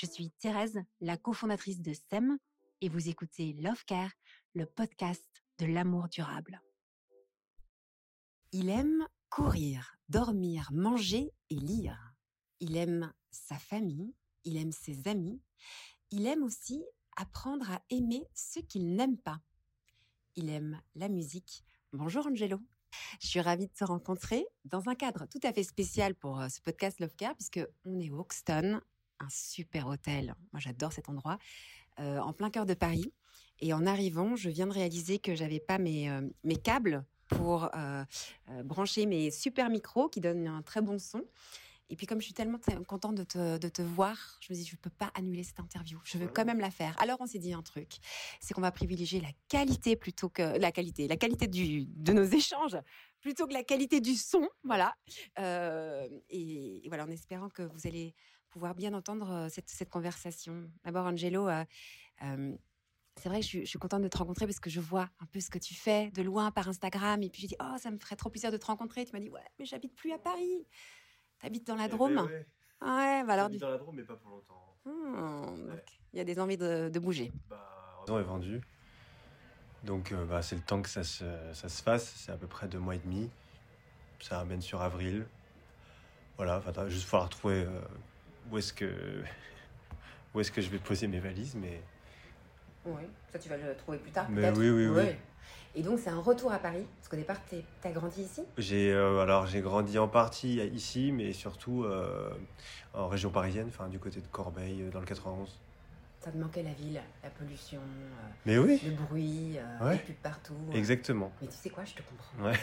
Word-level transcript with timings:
Je 0.00 0.06
suis 0.06 0.30
Thérèse, 0.30 0.80
la 1.00 1.16
cofondatrice 1.16 1.80
de 1.80 1.92
SEM, 1.92 2.38
et 2.80 2.88
vous 2.88 3.08
écoutez 3.08 3.54
Love 3.54 3.84
Care, 3.84 4.12
le 4.54 4.64
podcast 4.64 5.26
de 5.58 5.66
l'amour 5.66 6.08
durable. 6.08 6.62
Il 8.52 8.68
aime 8.68 9.08
courir, 9.28 9.96
dormir, 10.08 10.68
manger 10.72 11.32
et 11.50 11.56
lire. 11.56 12.14
Il 12.60 12.76
aime 12.76 13.12
sa 13.32 13.56
famille, 13.56 14.14
il 14.44 14.56
aime 14.56 14.70
ses 14.70 15.08
amis, 15.08 15.42
il 16.12 16.28
aime 16.28 16.44
aussi 16.44 16.80
apprendre 17.16 17.68
à 17.68 17.82
aimer 17.90 18.22
ce 18.34 18.60
qu'il 18.60 18.94
n'aime 18.94 19.18
pas. 19.18 19.40
Il 20.36 20.48
aime 20.48 20.80
la 20.94 21.08
musique. 21.08 21.64
Bonjour 21.92 22.24
Angelo. 22.28 22.60
Je 23.20 23.26
suis 23.26 23.40
ravie 23.40 23.66
de 23.66 23.72
te 23.72 23.84
rencontrer 23.84 24.46
dans 24.64 24.88
un 24.88 24.94
cadre 24.94 25.26
tout 25.26 25.40
à 25.42 25.52
fait 25.52 25.64
spécial 25.64 26.14
pour 26.14 26.40
euh, 26.40 26.48
ce 26.48 26.60
podcast 26.60 27.00
Love 27.00 27.16
Care 27.16 27.34
puisque 27.34 27.66
on 27.84 27.98
est 27.98 28.10
au 28.10 28.20
Hoxton, 28.20 28.80
un 29.20 29.28
super 29.30 29.86
hôtel. 29.86 30.34
Moi 30.52 30.60
j'adore 30.60 30.92
cet 30.92 31.08
endroit, 31.08 31.38
euh, 32.00 32.18
en 32.18 32.32
plein 32.32 32.50
cœur 32.50 32.66
de 32.66 32.74
Paris. 32.74 33.12
Et 33.60 33.72
en 33.72 33.86
arrivant, 33.86 34.36
je 34.36 34.50
viens 34.50 34.66
de 34.66 34.72
réaliser 34.72 35.18
que 35.18 35.34
j'avais 35.34 35.58
pas 35.58 35.78
mes, 35.78 36.08
euh, 36.10 36.22
mes 36.44 36.56
câbles 36.56 37.04
pour 37.26 37.68
brancher 38.64 39.04
mes 39.04 39.30
super 39.30 39.68
micros 39.68 40.08
qui 40.08 40.22
donnent 40.22 40.48
un 40.48 40.62
très 40.62 40.80
bon 40.80 40.98
son. 40.98 41.22
Et 41.90 41.96
puis 41.96 42.06
comme 42.06 42.20
je 42.20 42.24
suis 42.24 42.34
tellement 42.34 42.58
contente 42.86 43.14
de 43.14 43.24
te, 43.24 43.58
de 43.58 43.68
te 43.68 43.80
voir, 43.80 44.38
je 44.40 44.52
me 44.52 44.58
dis 44.58 44.64
je 44.64 44.74
ne 44.74 44.78
peux 44.78 44.90
pas 44.90 45.10
annuler 45.14 45.42
cette 45.42 45.60
interview. 45.60 45.98
Je 46.04 46.18
veux 46.18 46.28
quand 46.28 46.44
même 46.44 46.60
la 46.60 46.70
faire. 46.70 46.94
Alors 47.00 47.16
on 47.20 47.26
s'est 47.26 47.38
dit 47.38 47.54
un 47.54 47.62
truc, 47.62 47.96
c'est 48.40 48.52
qu'on 48.52 48.60
va 48.60 48.72
privilégier 48.72 49.20
la 49.20 49.30
qualité 49.48 49.96
plutôt 49.96 50.28
que 50.28 50.58
la 50.58 50.70
qualité, 50.70 51.08
la 51.08 51.16
qualité 51.16 51.46
du, 51.46 51.86
de 51.86 52.12
nos 52.12 52.24
échanges 52.24 52.76
plutôt 53.20 53.46
que 53.46 53.52
la 53.52 53.64
qualité 53.64 54.00
du 54.00 54.14
son, 54.14 54.48
voilà. 54.62 54.94
Euh, 55.38 56.08
et, 56.30 56.82
voilà, 56.88 57.04
en 57.04 57.10
espérant 57.10 57.48
que 57.48 57.62
vous 57.62 57.86
allez 57.86 58.14
pouvoir 58.58 58.74
bien 58.74 58.92
entendre 58.92 59.46
cette, 59.50 59.70
cette 59.70 59.88
conversation. 59.88 60.68
D'abord, 60.84 61.06
Angelo. 61.06 61.48
Euh, 61.48 61.64
c'est 63.14 63.28
vrai 63.28 63.38
que 63.38 63.44
je 63.44 63.48
suis, 63.48 63.60
je 63.60 63.66
suis, 63.66 63.78
contente 63.78 64.02
de 64.02 64.08
te 64.08 64.18
rencontrer 64.18 64.46
parce 64.46 64.58
que 64.58 64.68
je 64.68 64.80
vois 64.80 65.08
un 65.20 65.26
peu 65.26 65.38
ce 65.38 65.48
que 65.48 65.60
tu 65.60 65.74
fais 65.74 66.10
de 66.10 66.22
loin 66.22 66.50
par 66.50 66.68
Instagram. 66.68 67.22
Et 67.22 67.30
puis 67.30 67.42
je 67.42 67.46
dis, 67.46 67.56
oh, 67.60 67.76
ça 67.78 67.92
me 67.92 67.98
ferait 67.98 68.16
trop 68.16 68.30
plaisir 68.30 68.50
de 68.50 68.56
te 68.56 68.66
rencontrer. 68.66 69.04
Tu 69.04 69.12
m'as 69.12 69.20
dit, 69.20 69.30
ouais, 69.30 69.44
mais 69.60 69.64
j'habite 69.64 69.94
plus 69.94 70.10
à 70.10 70.18
Paris. 70.18 70.66
T'habites 71.38 71.68
dans 71.68 71.76
la 71.76 71.84
eh 71.84 71.88
Drôme 71.88 72.16
ben 72.16 72.24
ouais. 72.24 72.46
ouais, 72.82 73.24
bah 73.24 73.34
alors. 73.34 73.48
Du... 73.48 73.58
dans 73.58 73.70
la 73.70 73.78
Drôme, 73.78 73.94
mais 73.94 74.02
pas 74.02 74.16
pour 74.16 74.30
longtemps. 74.30 74.76
Hmm, 74.84 75.70
il 76.12 76.18
y 76.18 76.20
a 76.20 76.24
des 76.24 76.40
envies 76.40 76.56
de, 76.56 76.88
de 76.92 76.98
bouger. 76.98 77.30
Bah, 77.48 78.04
la 78.08 78.18
est 78.18 78.22
vendue. 78.24 78.60
Donc, 79.84 80.10
euh, 80.10 80.24
bah, 80.24 80.42
c'est 80.42 80.56
le 80.56 80.62
temps 80.62 80.82
que 80.82 80.88
ça 80.88 81.04
se, 81.04 81.24
ça 81.52 81.68
se 81.68 81.80
fasse. 81.80 82.12
C'est 82.16 82.32
à 82.32 82.36
peu 82.36 82.48
près 82.48 82.66
deux 82.66 82.80
mois 82.80 82.96
et 82.96 82.98
demi. 82.98 83.30
Ça 84.18 84.40
amène 84.40 84.62
sur 84.62 84.82
avril. 84.82 85.28
Voilà, 86.36 86.60
il 86.64 86.72
va 86.72 86.88
juste 86.88 87.08
falloir 87.08 87.28
trouver 87.28 87.64
euh, 87.64 87.80
où 88.50 88.58
est-ce 88.58 88.72
que 88.72 88.90
où 90.34 90.40
est-ce 90.40 90.52
que 90.52 90.60
je 90.60 90.68
vais 90.68 90.78
poser 90.78 91.06
mes 91.06 91.20
valises, 91.20 91.54
mais. 91.54 91.80
Oui, 92.84 93.02
ça 93.32 93.38
tu 93.38 93.48
vas 93.48 93.56
le 93.56 93.74
trouver 93.76 93.98
plus 93.98 94.10
tard. 94.10 94.26
Mais 94.30 94.50
oui, 94.50 94.70
oui, 94.70 94.86
oui. 94.86 95.16
Et 95.74 95.82
donc, 95.82 95.98
c'est 95.98 96.10
un 96.10 96.20
retour 96.20 96.52
à 96.52 96.58
Paris 96.58 96.84
Parce 96.96 97.08
qu'au 97.08 97.16
départ, 97.16 97.36
tu 97.48 97.56
as 97.84 97.90
grandi 97.92 98.22
ici? 98.22 98.42
J'ai 98.56 98.92
euh, 98.92 99.20
alors 99.20 99.46
j'ai 99.46 99.60
grandi 99.60 99.98
en 99.98 100.08
partie 100.08 100.56
ici, 100.56 101.12
mais 101.12 101.32
surtout 101.32 101.84
euh, 101.84 102.30
en 102.94 103.06
région 103.08 103.30
parisienne, 103.30 103.66
enfin 103.68 103.88
du 103.88 103.98
côté 103.98 104.20
de 104.20 104.26
Corbeil, 104.26 104.82
euh, 104.82 104.90
dans 104.90 105.00
le 105.00 105.06
91. 105.06 105.48
Ça 106.20 106.32
te 106.32 106.36
manquait 106.36 106.62
la 106.62 106.72
ville, 106.72 107.00
la 107.22 107.30
pollution, 107.30 107.80
mais 108.44 108.58
oui. 108.58 108.80
le 108.84 108.90
bruit, 108.90 109.56
les 109.90 109.98
pubs 109.98 110.16
partout. 110.16 110.56
Exactement. 110.74 111.30
Mais 111.40 111.46
tu 111.46 111.54
sais 111.54 111.70
quoi, 111.70 111.84
je 111.84 111.94
te 111.94 112.02
comprends. 112.02 112.48
Ouais. 112.48 112.58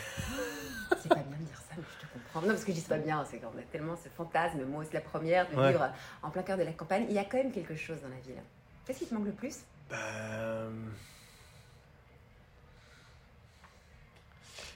c'est 1.01 1.07
pas 1.07 1.15
bien 1.15 1.37
de 1.37 1.43
dire 1.45 1.57
ça, 1.57 1.75
mais 1.77 1.83
je 1.83 2.05
te 2.05 2.13
comprends. 2.13 2.41
Non, 2.41 2.47
parce 2.49 2.65
que 2.65 2.73
je 2.73 2.77
dis 2.77 2.83
pas 2.83 2.97
bien, 2.97 3.23
c'est 3.23 3.37
qu'on 3.37 3.47
a 3.47 3.61
tellement 3.71 3.95
ce 3.95 4.09
fantasme, 4.09 4.63
moi 4.65 4.83
c'est 4.83 4.93
la 4.93 5.01
première, 5.01 5.49
de 5.49 5.51
vivre 5.51 5.89
en 6.21 6.29
plein 6.29 6.43
cœur 6.43 6.57
de 6.57 6.63
la 6.63 6.73
campagne. 6.73 7.05
Il 7.09 7.15
y 7.15 7.19
a 7.19 7.23
quand 7.23 7.37
même 7.37 7.51
quelque 7.51 7.75
chose 7.75 8.01
dans 8.01 8.09
la 8.09 8.19
ville. 8.19 8.41
Qu'est-ce 8.85 8.99
qui 8.99 9.07
te 9.07 9.13
manque 9.13 9.25
le 9.25 9.31
plus? 9.31 9.59
Ben... 9.89 10.71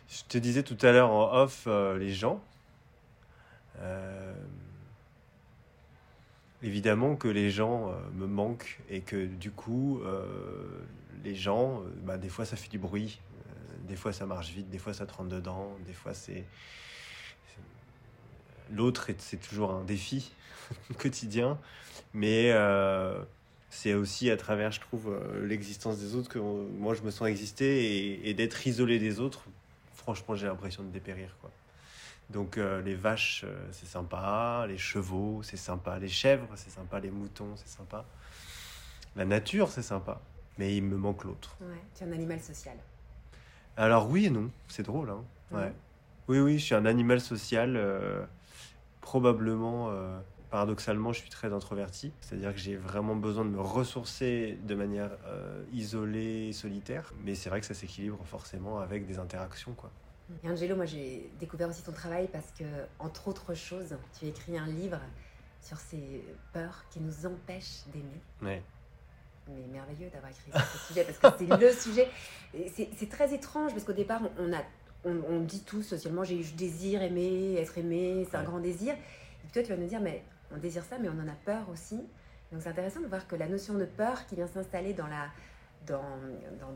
Je 0.10 0.24
te 0.28 0.38
disais 0.38 0.64
tout 0.64 0.78
à 0.82 0.92
l'heure 0.92 1.12
en 1.12 1.32
off 1.34 1.66
euh, 1.68 1.98
les 1.98 2.12
gens. 2.12 2.42
Euh, 3.80 4.19
évidemment 6.64 7.16
que 7.16 7.28
les 7.28 7.50
gens 7.50 7.90
euh, 7.90 7.94
me 8.14 8.28
manquent 8.28 8.80
et 8.90 9.02
que 9.02 9.26
du 9.26 9.52
coup, 9.52 10.02
les 11.24 11.36
gens, 11.36 11.84
bah, 12.04 12.18
des 12.18 12.30
fois 12.30 12.46
ça 12.46 12.56
fait 12.56 12.70
du 12.70 12.80
bruit, 12.80 13.20
des 13.88 13.96
fois 13.96 14.14
ça 14.14 14.26
marche 14.26 14.52
vite, 14.52 14.70
des 14.70 14.78
fois 14.78 14.94
ça 14.94 15.06
te 15.06 15.24
dedans, 15.24 15.76
des 15.86 15.94
fois 15.94 16.14
c'est. 16.14 16.46
L'autre, 18.72 19.10
c'est 19.18 19.42
toujours 19.42 19.72
un 19.72 19.84
défi 19.84 20.32
quotidien, 21.00 21.58
mais 22.14 22.54
c'est 23.70 23.94
aussi 23.94 24.30
à 24.30 24.38
travers, 24.38 24.72
je 24.72 24.80
trouve, 24.80 25.18
l'existence 25.44 26.00
des 26.00 26.16
autres 26.16 26.30
que 26.30 26.40
moi 26.40 26.94
je 26.94 27.02
me 27.02 27.12
sens 27.12 27.28
exister 27.28 28.28
et 28.28 28.34
d'être 28.34 28.68
isolé 28.68 29.00
des 29.00 29.20
autres 29.20 29.46
franchement, 30.10 30.34
j'ai 30.34 30.48
l'impression 30.48 30.84
de 30.84 30.90
dépérir. 30.90 31.36
Quoi. 31.40 31.52
Donc 32.30 32.58
euh, 32.58 32.82
les 32.82 32.94
vaches, 32.94 33.44
euh, 33.44 33.68
c'est 33.72 33.88
sympa, 33.88 34.66
les 34.68 34.78
chevaux, 34.78 35.42
c'est 35.44 35.58
sympa, 35.58 35.98
les 35.98 36.08
chèvres, 36.08 36.48
c'est 36.56 36.70
sympa, 36.70 37.00
les 37.00 37.10
moutons, 37.10 37.56
c'est 37.56 37.68
sympa. 37.68 38.06
La 39.16 39.26
nature, 39.26 39.70
c'est 39.70 39.82
sympa, 39.82 40.22
mais 40.60 40.76
il 40.78 40.84
me 40.84 40.96
manque 40.96 41.24
l'autre. 41.24 41.58
Ouais, 41.60 41.82
tu 41.96 42.04
es 42.04 42.08
un 42.08 42.12
animal 42.12 42.40
social. 42.40 42.78
Alors 43.78 44.10
oui 44.10 44.26
et 44.26 44.30
non, 44.30 44.52
c'est 44.68 44.84
drôle. 44.84 45.10
Hein 45.10 45.24
ouais. 45.52 45.74
Oui, 46.28 46.40
oui, 46.40 46.60
je 46.60 46.66
suis 46.66 46.76
un 46.76 46.86
animal 46.86 47.20
social, 47.20 47.76
euh, 47.76 48.24
probablement 49.02 49.92
paradoxalement, 50.52 51.14
je 51.14 51.22
suis 51.22 51.30
très 51.30 51.54
introverti, 51.54 52.12
c'est-à-dire 52.22 52.54
que 52.54 52.60
j'ai 52.60 52.76
vraiment 52.76 53.16
besoin 53.16 53.46
de 53.46 53.50
me 53.50 53.62
ressourcer 53.62 54.60
de 54.64 54.76
manière 54.76 55.12
isolée, 55.74 56.54
solitaire. 56.54 57.12
Mais 57.24 57.34
c'est 57.34 57.50
vrai 57.50 57.60
que 57.60 57.66
ça 57.66 57.74
s'équilibre 57.74 58.20
forcément 58.26 58.80
avec 58.80 59.08
des 59.08 59.18
interactions, 59.18 59.74
quoi. 59.74 59.90
Et 60.44 60.50
Angelo, 60.50 60.76
moi 60.76 60.86
j'ai 60.86 61.30
découvert 61.40 61.70
aussi 61.70 61.84
ton 61.84 61.92
travail 61.92 62.28
parce 62.32 62.52
que, 62.52 62.64
entre 63.00 63.28
autres 63.28 63.54
choses, 63.54 63.96
tu 64.18 64.26
as 64.26 64.28
écrit 64.30 64.58
un 64.58 64.68
livre 64.68 65.00
sur 65.62 65.78
ces 65.78 66.24
peurs 66.54 66.86
qui 66.92 67.00
nous 67.00 67.26
empêchent 67.26 67.84
d'aimer. 67.94 68.22
Ouais. 68.42 68.64
Mais 69.48 69.66
merveilleux 69.72 70.10
d'avoir 70.10 70.32
écrit 70.32 70.52
ce 70.52 70.88
sujet 70.88 71.04
parce 71.04 71.18
que 71.18 71.40
c'est 71.40 71.60
le 71.60 71.72
sujet. 71.74 72.08
C'est 72.98 73.10
très 73.10 73.34
étrange 73.34 73.72
parce 73.72 73.84
qu'au 73.84 73.94
départ, 73.94 74.22
on, 74.38 74.54
a, 74.54 74.62
on, 75.04 75.40
dit 75.40 75.64
tout 75.64 75.82
socialement 75.82 76.24
j'ai 76.24 76.44
je 76.44 76.54
désire 76.54 77.02
aimer, 77.02 77.56
être 77.56 77.78
aimé, 77.78 78.28
c'est 78.30 78.38
un 78.38 78.44
grand 78.44 78.60
désir. 78.60 78.94
Et 78.94 79.44
puis 79.44 79.52
toi, 79.52 79.64
tu 79.64 79.70
vas 79.70 79.78
nous 79.78 79.88
dire, 79.88 80.02
mais 80.02 80.24
on 80.52 80.58
désire 80.58 80.84
ça, 80.84 80.98
mais 81.00 81.10
on 81.10 81.20
en 81.20 81.28
a 81.28 81.36
peur 81.46 81.68
aussi. 81.70 81.96
Donc 82.52 82.62
c'est 82.62 82.70
intéressant 82.70 83.02
de 83.02 83.08
voir 83.08 83.28
que 83.28 83.36
la 83.36 83.48
notion 83.48 83.76
de 83.76 83.86
peur 83.86 84.26
qui 84.28 84.36
vient 84.36 84.48
s'installer 84.48 84.94
dans, 84.94 85.08
la, 85.08 85.30
dans, 85.88 86.04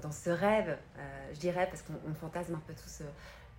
dans, 0.02 0.12
ce 0.12 0.30
rêve, 0.30 0.78
euh, 0.98 1.30
je 1.34 1.40
dirais, 1.40 1.68
parce 1.70 1.84
qu'on 1.84 2.14
fantasme 2.14 2.56
un 2.56 2.62
peu 2.68 2.74
tous 2.74 3.02
euh, 3.02 3.06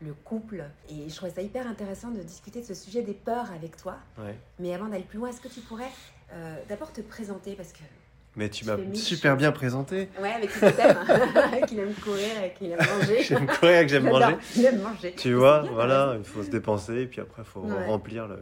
le 0.01 0.13
couple. 0.13 0.65
Et 0.91 1.09
je 1.09 1.15
trouvais 1.15 1.33
ça 1.33 1.43
hyper 1.43 1.67
intéressant 1.67 2.11
de 2.11 2.23
discuter 2.23 2.61
de 2.61 2.67
ce 2.67 2.75
sujet 2.75 3.03
des 3.03 3.15
peurs 3.15 3.51
avec 3.53 3.77
toi. 3.77 3.97
Mais 4.59 4.75
avant 4.75 4.89
d'aller 4.89 5.05
plus 5.05 5.19
loin, 5.19 5.29
est-ce 5.29 5.41
que 5.41 5.49
tu 5.49 5.61
pourrais 5.61 5.91
euh, 6.33 6.57
d'abord 6.69 6.93
te 6.93 7.01
présenter 7.01 7.55
Parce 7.55 7.73
que 7.73 7.81
mais 8.37 8.49
tu 8.49 8.65
m'as 8.65 8.77
super 8.95 9.37
bien 9.37 9.53
présenté. 9.53 10.09
Ouais, 10.21 10.33
avec 10.33 10.51
ce 10.51 10.67
thème, 10.67 10.97
qu'il 11.69 11.79
aime 11.79 11.95
courir 11.95 12.43
et 12.45 12.53
qu'il 12.53 12.73
aime 12.73 12.81
manger. 12.99 13.23
J'aime 13.23 13.47
courir 13.47 13.79
et 13.79 13.87
que 13.87 13.93
j'aime 13.93 14.09
manger. 14.09 14.37
Il 14.57 14.65
aime 14.65 14.83
manger. 14.83 15.15
Tu 15.17 15.35
vois, 15.35 15.61
voilà, 15.61 16.17
il 16.19 16.25
faut 16.25 16.43
se 16.43 16.51
dépenser 16.51 17.03
et 17.03 17.07
puis 17.07 17.21
après, 17.21 17.43
il 17.43 17.49
faut 17.49 17.65
remplir 17.87 18.27
le. 18.27 18.41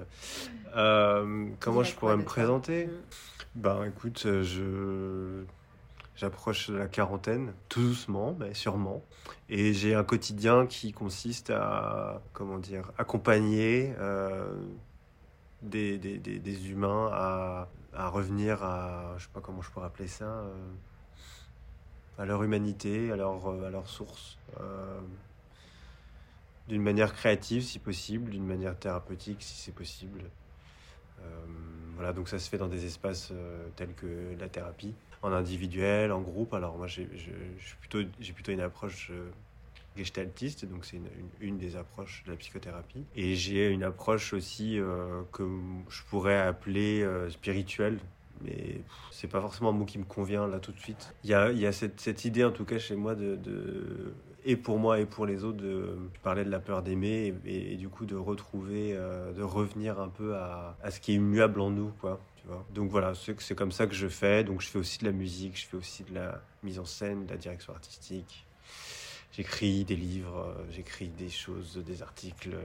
Euh, 0.74 1.46
comment 1.60 1.82
je 1.82 1.94
pourrais 1.94 2.16
me 2.16 2.24
présenter? 2.24 2.86
Mm. 2.86 2.90
Ben 3.54 3.84
écoute, 3.84 4.22
euh, 4.24 4.42
je. 4.42 5.44
J'approche 6.22 6.68
la 6.68 6.86
quarantaine, 6.86 7.52
tout 7.68 7.80
doucement, 7.80 8.36
mais 8.38 8.54
sûrement. 8.54 9.02
Et 9.48 9.74
j'ai 9.74 9.96
un 9.96 10.04
quotidien 10.04 10.66
qui 10.68 10.92
consiste 10.92 11.50
à, 11.50 12.22
comment 12.32 12.58
dire, 12.58 12.92
accompagner 12.96 13.92
euh, 13.98 14.54
des, 15.62 15.98
des, 15.98 16.18
des, 16.18 16.38
des, 16.38 16.70
humains 16.70 17.10
à 17.12 17.68
à 17.92 18.08
revenir 18.08 18.62
à, 18.62 19.16
je 19.18 19.24
sais 19.24 19.30
pas 19.34 19.40
comment 19.40 19.62
je 19.62 19.70
pourrais 19.72 19.86
appeler 19.86 20.06
ça, 20.06 20.26
euh, 20.26 20.54
à 22.18 22.24
leur 22.24 22.44
humanité, 22.44 23.10
à 23.10 23.16
leur, 23.16 23.44
euh, 23.50 23.66
à 23.66 23.70
leur 23.70 23.88
source, 23.88 24.38
d'une 26.68 26.82
manière 26.82 27.14
créative 27.14 27.64
si 27.64 27.80
possible, 27.80 28.30
d'une 28.30 28.46
manière 28.46 28.78
thérapeutique 28.78 29.42
si 29.42 29.56
c'est 29.56 29.74
possible. 29.74 30.22
voilà, 31.96 32.12
donc 32.12 32.28
ça 32.28 32.38
se 32.38 32.48
fait 32.48 32.58
dans 32.58 32.68
des 32.68 32.86
espaces 32.86 33.32
tels 33.74 33.94
que 33.94 34.36
la 34.38 34.48
thérapie, 34.48 34.94
en 35.22 35.32
individuel, 35.32 36.12
en 36.12 36.20
groupe. 36.20 36.54
Alors 36.54 36.76
moi, 36.76 36.86
j'ai 36.86 37.08
plutôt, 37.80 38.02
plutôt 38.34 38.52
une 38.52 38.60
approche 38.60 39.10
gestaltiste, 39.96 40.64
donc 40.64 40.84
c'est 40.84 40.98
une, 41.40 41.58
des 41.58 41.76
approches 41.76 42.22
de 42.26 42.30
la 42.30 42.36
psychothérapie. 42.36 43.04
Et 43.14 43.34
j'ai 43.34 43.68
une 43.68 43.82
approche 43.82 44.32
aussi 44.32 44.78
que 45.32 45.42
je 45.88 46.02
pourrais 46.08 46.38
appeler 46.38 47.06
spirituelle, 47.30 47.98
mais 48.44 48.80
c'est 49.10 49.28
pas 49.28 49.40
forcément 49.40 49.70
un 49.70 49.74
mot 49.74 49.84
qui 49.84 49.98
me 49.98 50.04
convient 50.04 50.46
là 50.46 50.58
tout 50.58 50.72
de 50.72 50.78
suite. 50.78 51.14
Il 51.24 51.30
y 51.30 51.34
a, 51.34 51.52
y 51.52 51.66
a 51.66 51.72
cette, 51.72 52.24
idée, 52.24 52.44
en 52.44 52.50
tout 52.50 52.64
cas 52.64 52.78
chez 52.78 52.96
moi, 52.96 53.14
de, 53.14 53.38
et 54.44 54.56
pour 54.56 54.78
moi 54.78 54.98
et 55.00 55.06
pour 55.06 55.26
les 55.26 55.44
autres, 55.44 55.58
de 55.58 55.96
parler 56.22 56.44
de 56.44 56.50
la 56.50 56.60
peur 56.60 56.82
d'aimer 56.82 57.34
et, 57.44 57.76
du 57.76 57.88
coup 57.88 58.06
de 58.06 58.16
retrouver, 58.16 58.94
euh, 58.94 59.32
de 59.32 59.42
revenir 59.42 60.00
un 60.00 60.08
peu 60.08 60.34
à, 60.36 60.76
à, 60.82 60.90
ce 60.90 61.00
qui 61.00 61.12
est 61.12 61.16
immuable 61.16 61.60
en 61.60 61.70
nous, 61.70 61.92
quoi. 62.00 62.20
Tu 62.36 62.46
vois 62.46 62.64
Donc 62.74 62.90
voilà, 62.90 63.12
c'est 63.14 63.54
comme 63.54 63.72
ça 63.72 63.86
que 63.86 63.94
je 63.94 64.08
fais. 64.08 64.44
Donc 64.44 64.60
je 64.60 64.68
fais 64.68 64.78
aussi 64.78 64.98
de 64.98 65.04
la 65.04 65.12
musique, 65.12 65.58
je 65.58 65.66
fais 65.66 65.76
aussi 65.76 66.04
de 66.04 66.14
la 66.14 66.40
mise 66.62 66.78
en 66.78 66.84
scène, 66.84 67.26
de 67.26 67.30
la 67.30 67.36
direction 67.36 67.72
artistique. 67.72 68.46
J'écris 69.32 69.84
des 69.84 69.96
livres, 69.96 70.54
euh, 70.56 70.64
j'écris 70.70 71.08
des 71.08 71.30
choses, 71.30 71.76
des 71.76 72.02
articles. 72.02 72.56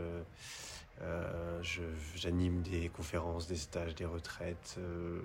Euh, 1.01 1.61
j'anime 2.15 2.61
des 2.61 2.89
conférences, 2.89 3.47
des 3.47 3.55
stages, 3.55 3.95
des 3.95 4.05
retraites. 4.05 4.75
Euh, 4.79 5.19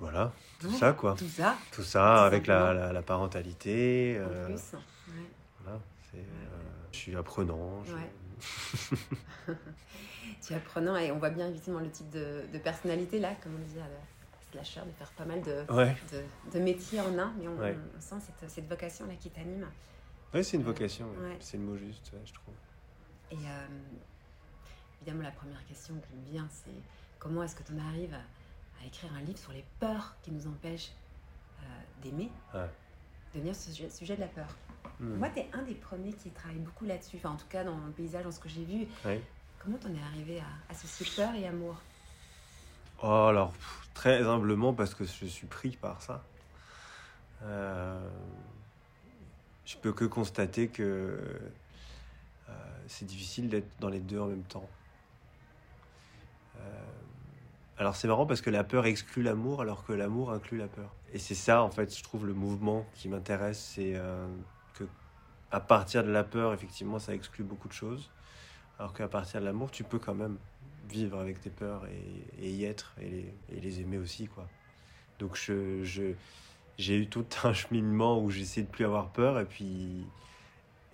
voilà, 0.00 0.32
tout 0.60 0.70
ça 0.70 0.92
quoi. 0.92 1.14
Tout 1.14 1.28
ça. 1.28 1.56
Tout 1.72 1.82
ça 1.82 2.24
avec 2.24 2.46
la, 2.46 2.92
la, 2.92 3.02
parentalité. 3.02 4.18
En 4.18 4.30
euh, 4.30 4.46
plus. 4.46 4.74
Voilà, 5.62 5.80
je 6.92 6.96
suis 6.96 7.16
apprenant. 7.16 7.82
tu 10.42 10.52
es 10.52 10.56
apprenant 10.56 10.96
et 10.96 11.10
on 11.12 11.18
voit 11.18 11.30
bien 11.30 11.48
effectivement 11.48 11.80
le 11.80 11.90
type 11.90 12.10
de, 12.10 12.42
de 12.52 12.58
personnalité 12.58 13.18
là, 13.18 13.34
comme 13.42 13.54
on 13.54 13.64
disait 13.66 13.80
à 13.80 13.88
slasher, 14.52 14.80
de 14.86 14.92
faire 14.92 15.10
pas 15.12 15.24
mal 15.24 15.40
de, 15.42 15.62
de, 15.62 16.52
de, 16.52 16.58
métiers 16.62 17.00
en 17.00 17.18
un, 17.18 17.32
mais 17.38 17.48
on, 17.48 17.56
on 17.56 18.00
sent 18.00 18.16
cette, 18.20 18.50
cette 18.50 18.68
vocation 18.68 19.06
là 19.06 19.14
qui 19.14 19.30
t'anime. 19.30 19.66
Oui, 20.34 20.44
c'est 20.44 20.56
une 20.56 20.64
vocation, 20.64 21.06
c'est 21.40 21.56
le 21.56 21.62
mot 21.62 21.76
juste, 21.76 22.12
je 22.24 22.32
trouve. 22.32 22.54
Et 23.30 23.36
euh, 23.36 23.66
évidemment, 25.00 25.22
la 25.22 25.30
première 25.30 25.64
question 25.66 25.94
qui 25.94 26.16
me 26.16 26.24
vient, 26.32 26.48
c'est 26.50 26.74
comment 27.18 27.42
est-ce 27.42 27.54
que 27.54 27.62
tu 27.62 27.72
en 27.72 27.78
arrives 27.78 28.14
à, 28.14 28.22
écrire 28.86 29.12
un 29.14 29.22
livre 29.22 29.38
sur 29.38 29.52
les 29.52 29.64
peurs 29.80 30.16
qui 30.22 30.30
nous 30.30 30.46
empêchent 30.46 30.92
euh, 31.60 31.64
d'aimer, 32.02 32.30
de 32.52 33.38
venir 33.38 33.54
ce 33.54 33.70
sujet, 33.90 34.16
de 34.16 34.20
la 34.20 34.28
peur 34.28 34.48
hmm. 35.00 35.16
Moi, 35.16 35.28
tu 35.30 35.40
es 35.40 35.48
un 35.52 35.62
des 35.62 35.74
premiers 35.74 36.12
qui 36.12 36.30
travaille 36.30 36.58
beaucoup 36.58 36.84
là-dessus, 36.84 37.16
enfin, 37.16 37.30
en 37.30 37.36
tout 37.36 37.48
cas 37.48 37.64
dans 37.64 37.76
le 37.76 37.92
paysage, 37.92 38.24
dans 38.24 38.32
ce 38.32 38.40
que 38.40 38.48
j'ai 38.48 38.64
vu. 38.64 38.86
Comment 39.58 39.78
t'en 39.78 39.94
es 39.94 40.02
arrivé 40.02 40.40
à 40.40 40.72
associer 40.72 41.06
peur 41.16 41.34
et 41.34 41.46
amour? 41.46 41.80
Oh, 43.02 43.06
alors, 43.06 43.52
très 43.94 44.22
humblement, 44.22 44.74
parce 44.74 44.94
que 44.94 45.04
je 45.04 45.26
suis 45.26 45.46
pris 45.46 45.70
par 45.70 46.02
ça. 46.02 46.22
Euh, 47.42 48.08
je 49.64 49.76
peux 49.76 49.92
que 49.92 50.04
constater 50.04 50.68
que 50.68 50.82
euh, 52.48 52.52
c'est 52.86 53.04
difficile 53.04 53.48
d'être 53.48 53.68
dans 53.80 53.88
les 53.88 54.00
deux 54.00 54.20
en 54.20 54.26
même 54.26 54.44
temps. 54.44 54.68
Euh, 56.58 56.60
alors 57.76 57.96
c'est 57.96 58.06
marrant 58.06 58.26
parce 58.26 58.40
que 58.40 58.50
la 58.50 58.62
peur 58.62 58.86
exclut 58.86 59.22
l'amour 59.22 59.60
alors 59.60 59.84
que 59.84 59.92
l'amour 59.92 60.32
inclut 60.32 60.58
la 60.58 60.68
peur. 60.68 60.94
Et 61.12 61.18
c'est 61.18 61.34
ça 61.34 61.62
en 61.62 61.70
fait, 61.70 61.96
je 61.96 62.02
trouve 62.02 62.26
le 62.26 62.34
mouvement 62.34 62.86
qui 62.94 63.08
m'intéresse, 63.08 63.72
c'est 63.74 63.96
euh, 63.96 64.26
que 64.74 64.84
à 65.50 65.60
partir 65.60 66.04
de 66.04 66.10
la 66.10 66.24
peur, 66.24 66.52
effectivement, 66.52 66.98
ça 66.98 67.14
exclut 67.14 67.44
beaucoup 67.44 67.68
de 67.68 67.72
choses, 67.72 68.10
alors 68.78 68.92
qu'à 68.92 69.08
partir 69.08 69.40
de 69.40 69.46
l'amour, 69.46 69.70
tu 69.70 69.84
peux 69.84 69.98
quand 69.98 70.14
même 70.14 70.36
vivre 70.88 71.18
avec 71.18 71.40
tes 71.40 71.50
peurs 71.50 71.86
et, 72.40 72.50
y 72.50 72.64
être 72.64 72.94
et 73.00 73.32
les, 73.60 73.80
aimer 73.80 73.98
aussi 73.98 74.28
quoi. 74.28 74.46
Donc 75.18 75.36
je, 75.36 75.82
j'ai 76.78 76.96
eu 76.96 77.08
tout 77.08 77.26
un 77.42 77.52
cheminement 77.54 78.22
où 78.22 78.30
j'essayais 78.30 78.66
de 78.66 78.70
plus 78.70 78.84
avoir 78.84 79.08
peur 79.08 79.40
et 79.40 79.46
puis 79.46 80.06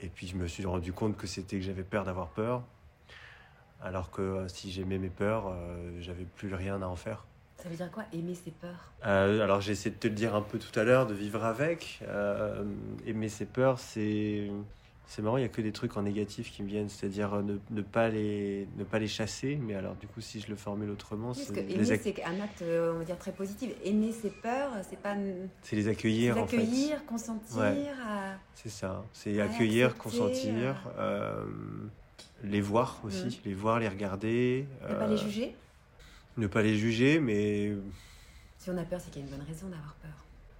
et 0.03 0.09
puis 0.09 0.27
je 0.27 0.37
me 0.37 0.47
suis 0.47 0.65
rendu 0.65 0.95
compte 0.95 1.17
que 1.17 1.27
c'était 1.27 1.59
que 1.59 1.63
j'avais 1.63 1.83
peur 1.83 2.05
d'avoir 2.05 2.29
peur. 2.29 2.63
Alors 3.83 4.11
que 4.11 4.21
euh, 4.21 4.49
si 4.49 4.71
j'aimais 4.71 4.99
mes 4.99 5.09
peurs, 5.09 5.49
euh, 5.49 5.93
j'avais 6.01 6.25
plus 6.25 6.55
rien 6.55 6.83
à 6.83 6.87
en 6.87 6.97
faire. 6.97 7.25
Ça 7.57 7.69
veut 7.69 7.77
dire 7.77 7.91
quoi, 7.91 8.05
aimer 8.13 8.35
ses 8.35 8.51
peurs? 8.51 8.93
Euh, 9.07 9.43
Alors 9.43 9.61
j'ai 9.61 9.73
essayé 9.73 9.91
de 9.95 10.01
te 10.01 10.09
le 10.09 10.15
dire 10.15 10.35
un 10.35 10.43
peu 10.43 10.59
tout 10.59 10.79
à 10.79 10.85
l'heure, 10.85 11.07
de 11.07 11.15
vivre 11.15 11.45
avec. 11.45 12.03
aimer 13.07 13.29
ses 13.29 13.47
peurs, 13.47 13.79
c'est 13.79 14.51
c'est 15.07 15.23
marrant, 15.23 15.39
il 15.39 15.41
n'y 15.41 15.47
a 15.47 15.49
que 15.49 15.61
des 15.61 15.73
trucs 15.73 15.97
en 15.97 16.03
négatif 16.03 16.53
qui 16.53 16.63
me 16.63 16.69
viennent, 16.69 16.89
c'est-à-dire 16.89 17.43
ne, 17.43 17.59
ne, 17.71 17.83
pas 17.83 18.09
les, 18.09 18.69
ne 18.77 18.85
pas 18.85 19.01
les 19.01 19.09
chasser, 19.09 19.59
mais 19.61 19.75
alors 19.75 19.97
du 19.97 20.07
coup, 20.07 20.21
si 20.21 20.39
je 20.39 20.49
le 20.49 20.55
formule 20.55 20.89
autrement, 20.89 21.35
c'est. 21.35 21.51
aimer, 21.69 21.85
c'est 21.85 22.23
un 22.23 22.41
acte, 22.41 22.63
on 22.63 22.99
va 22.99 23.05
dire, 23.05 23.19
très 23.19 23.33
positif. 23.33 23.73
Aimer 23.85 24.13
ses 24.13 24.31
peurs, 24.31 24.71
c'est 24.89 25.01
pas. 25.01 25.17
C'est 25.63 25.75
les 25.75 25.89
accueillir, 25.89 26.37
les 26.37 26.43
accueillir, 26.43 26.97
en 26.97 27.01
fait. 27.01 27.07
consentir. 27.07 27.97
C'est 28.55 28.69
ça, 28.69 29.05
c'est 29.13 29.41
accueillir, 29.41 29.97
consentir, 29.97 30.77
euh, 30.97 31.45
les 32.43 32.61
voir 32.61 33.01
aussi, 33.05 33.27
mm. 33.27 33.41
les 33.45 33.55
voir, 33.55 33.79
les 33.81 33.89
regarder. 33.89 34.67
Ne 34.89 34.95
pas 34.95 35.07
les 35.07 35.17
juger? 35.17 35.57
Ne 36.37 36.47
pas 36.47 36.63
les 36.63 36.77
juger, 36.77 37.21
mais. 37.21 37.75
Si 38.59 38.71
on 38.71 38.77
a 38.77 38.85
peur, 38.85 39.01
c'est 39.01 39.11
qu'il 39.11 39.23
y 39.23 39.25
a 39.25 39.29
une 39.29 39.37
bonne 39.37 39.47
raison 39.47 39.69
d'avoir 39.69 39.95
peur. 39.95 40.11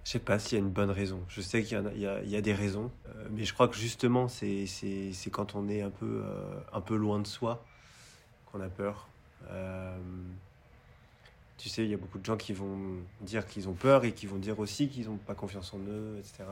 Je 0.03 0.11
sais 0.11 0.19
pas 0.19 0.39
s'il 0.39 0.57
y 0.57 0.61
a 0.61 0.63
une 0.63 0.71
bonne 0.71 0.89
raison. 0.89 1.23
Je 1.27 1.41
sais 1.41 1.63
qu'il 1.63 1.79
y, 1.95 2.29
y, 2.29 2.35
a 2.35 2.41
des 2.41 2.53
raisons, 2.53 2.89
euh, 3.07 3.27
mais 3.31 3.45
je 3.45 3.53
crois 3.53 3.67
que 3.67 3.75
justement, 3.75 4.27
c'est 4.27 4.65
quand 5.31 5.55
on 5.55 5.69
est 5.69 5.81
un 5.81 5.91
peu, 5.91 6.23
euh, 6.25 6.59
un 6.73 6.81
peu 6.81 6.95
loin 6.95 7.19
de 7.19 7.27
soi 7.27 7.63
qu'on 8.51 8.61
a 8.61 8.69
peur. 8.69 9.07
Euh, 9.51 9.97
tu 11.57 11.69
sais, 11.69 11.83
il 11.83 11.91
y 11.91 11.93
a 11.93 11.97
beaucoup 11.97 12.17
de 12.17 12.25
gens 12.25 12.37
qui 12.37 12.53
vont 12.53 12.97
dire 13.21 13.45
qu'ils 13.45 13.69
ont 13.69 13.73
peur 13.73 14.03
et 14.03 14.13
qui 14.13 14.25
vont 14.25 14.37
dire 14.37 14.59
aussi 14.59 14.89
qu'ils 14.89 15.05
n'ont 15.05 15.17
pas 15.17 15.35
confiance 15.35 15.71
en 15.75 15.79
eux, 15.79 16.15
etc. 16.17 16.45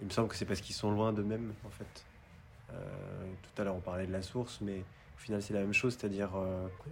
Il 0.00 0.06
me 0.06 0.10
semble 0.10 0.28
que 0.28 0.36
c'est 0.36 0.44
parce 0.44 0.60
qu'ils 0.60 0.76
sont 0.76 0.92
loin 0.92 1.12
d'eux-mêmes, 1.12 1.52
en 1.66 1.70
fait. 1.70 2.04
Tout 2.68 3.62
à 3.62 3.64
l'heure, 3.64 3.74
on 3.74 3.80
parlait 3.80 4.06
de 4.06 4.12
la 4.12 4.22
source, 4.22 4.60
mais 4.60 4.84
au 5.16 5.18
final, 5.18 5.42
c'est 5.42 5.54
la 5.54 5.60
même 5.60 5.72
chose, 5.72 5.96
c'est-à-dire 5.98 6.30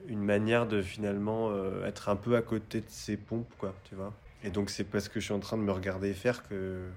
une 0.09 0.23
manière 0.23 0.67
de 0.67 0.83
finalement 0.83 1.53
être 1.85 2.09
un 2.09 2.17
peu 2.17 2.37
à 2.37 2.43
côté 2.43 2.81
de 2.81 2.89
ses 2.89 3.17
pompes, 3.17 3.53
quoi, 3.59 3.75
tu 3.85 3.95
vois. 3.95 4.13
Et 4.43 4.51
donc 4.51 4.71
c'est 4.71 4.85
parce 4.85 5.09
que 5.09 5.21
je 5.21 5.25
suis 5.25 5.35
en 5.35 5.41
train 5.41 5.57
de 5.57 5.63
me 5.63 5.73
regarder 5.73 6.13
faire 6.15 6.47
que, 6.47 6.89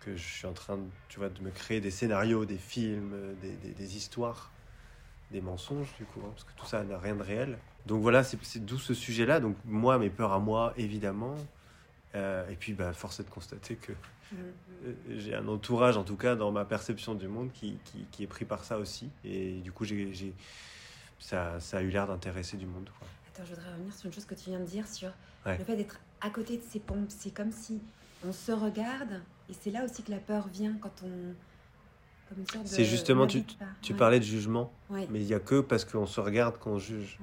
que 0.00 0.16
je 0.16 0.22
suis 0.22 0.46
en 0.46 0.52
train 0.52 0.76
de, 0.76 0.84
tu 1.08 1.18
vois, 1.18 1.28
de 1.28 1.40
me 1.40 1.50
créer 1.50 1.80
des 1.80 1.90
scénarios, 1.90 2.44
des 2.44 2.58
films, 2.58 3.14
des, 3.40 3.72
des, 3.72 3.96
histoires, 3.96 4.52
des 5.30 5.40
mensonges 5.40 5.94
du 5.98 6.04
coup, 6.04 6.20
hein, 6.20 6.30
parce 6.30 6.44
que 6.44 6.52
tout 6.56 6.66
ça 6.66 6.82
n'a 6.84 6.98
rien 6.98 7.16
de 7.16 7.22
réel. 7.22 7.58
Donc 7.86 8.02
voilà, 8.02 8.22
c'est 8.22 8.64
d'où 8.64 8.78
ce 8.78 8.94
sujet-là. 8.94 9.40
Donc 9.40 9.56
moi, 9.64 9.98
mes 9.98 10.10
peurs 10.10 10.32
à 10.32 10.38
moi, 10.38 10.74
évidemment. 10.76 11.34
Euh, 12.14 12.48
et 12.50 12.56
puis, 12.56 12.72
bah, 12.72 12.92
force 12.92 13.20
est 13.20 13.24
de 13.24 13.30
constater 13.30 13.76
que 13.76 13.92
mm-hmm. 13.92 14.36
euh, 14.86 14.92
j'ai 15.16 15.34
un 15.34 15.46
entourage, 15.48 15.96
en 15.96 16.04
tout 16.04 16.16
cas 16.16 16.34
dans 16.34 16.50
ma 16.50 16.64
perception 16.64 17.14
du 17.14 17.28
monde, 17.28 17.52
qui, 17.52 17.78
qui, 17.84 18.04
qui 18.10 18.22
est 18.24 18.26
pris 18.26 18.44
par 18.44 18.64
ça 18.64 18.78
aussi. 18.78 19.10
Et 19.24 19.60
du 19.60 19.72
coup, 19.72 19.84
j'ai, 19.84 20.34
ça, 21.18 21.60
ça 21.60 21.78
a 21.78 21.82
eu 21.82 21.90
l'air 21.90 22.06
d'intéresser 22.06 22.56
du 22.56 22.66
monde. 22.66 22.90
Quoi. 22.98 23.06
Attends, 23.28 23.44
je 23.44 23.54
voudrais 23.54 23.72
revenir 23.72 23.94
sur 23.94 24.06
une 24.06 24.12
chose 24.12 24.24
que 24.24 24.34
tu 24.34 24.50
viens 24.50 24.60
de 24.60 24.66
dire 24.66 24.86
sur 24.88 25.10
le 25.46 25.64
fait 25.64 25.76
d'être 25.76 26.00
à 26.20 26.30
côté 26.30 26.56
de 26.56 26.62
ces 26.62 26.80
pompes. 26.80 27.10
C'est 27.10 27.32
comme 27.32 27.52
si 27.52 27.80
on 28.26 28.32
se 28.32 28.52
regarde, 28.52 29.22
et 29.48 29.54
c'est 29.58 29.70
là 29.70 29.84
aussi 29.84 30.02
que 30.02 30.10
la 30.10 30.18
peur 30.18 30.48
vient 30.48 30.76
quand 30.80 31.02
on. 31.04 31.34
C'est 32.64 32.84
justement, 32.84 33.26
tu, 33.26 33.42
tu 33.82 33.92
parlais 33.92 34.20
de 34.20 34.24
jugement, 34.24 34.72
mais 34.88 35.20
il 35.20 35.26
n'y 35.26 35.34
a 35.34 35.40
que 35.40 35.60
parce 35.60 35.84
qu'on 35.84 36.06
se 36.06 36.20
regarde 36.20 36.58
qu'on 36.58 36.78
juge. 36.78 37.18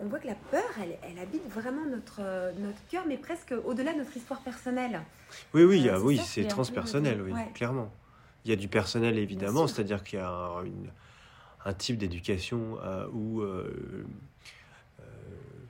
On 0.00 0.06
voit 0.06 0.18
que 0.18 0.26
la 0.26 0.34
peur, 0.50 0.68
elle, 0.80 0.96
elle 1.02 1.18
habite 1.18 1.46
vraiment 1.48 1.84
notre, 1.84 2.20
notre 2.60 2.78
cœur, 2.90 3.04
mais 3.06 3.16
presque 3.16 3.54
au-delà 3.64 3.92
de 3.92 3.98
notre 3.98 4.16
histoire 4.16 4.40
personnelle. 4.40 5.00
Oui, 5.54 5.64
oui, 5.64 5.88
euh, 5.88 6.00
oui 6.00 6.18
c'est 6.24 6.46
transpersonnel, 6.46 7.20
oui, 7.22 7.32
clairement. 7.54 7.90
Il 8.44 8.50
y 8.50 8.52
a 8.52 8.56
du 8.56 8.68
personnel, 8.68 9.18
évidemment, 9.18 9.66
c'est-à-dire 9.66 10.04
qu'il 10.04 10.18
y 10.18 10.22
a 10.22 10.30
un, 10.30 10.64
une, 10.64 10.90
un 11.64 11.74
type 11.74 11.98
d'éducation 11.98 12.78
euh, 12.82 13.06
où 13.12 13.40
euh, 13.40 14.06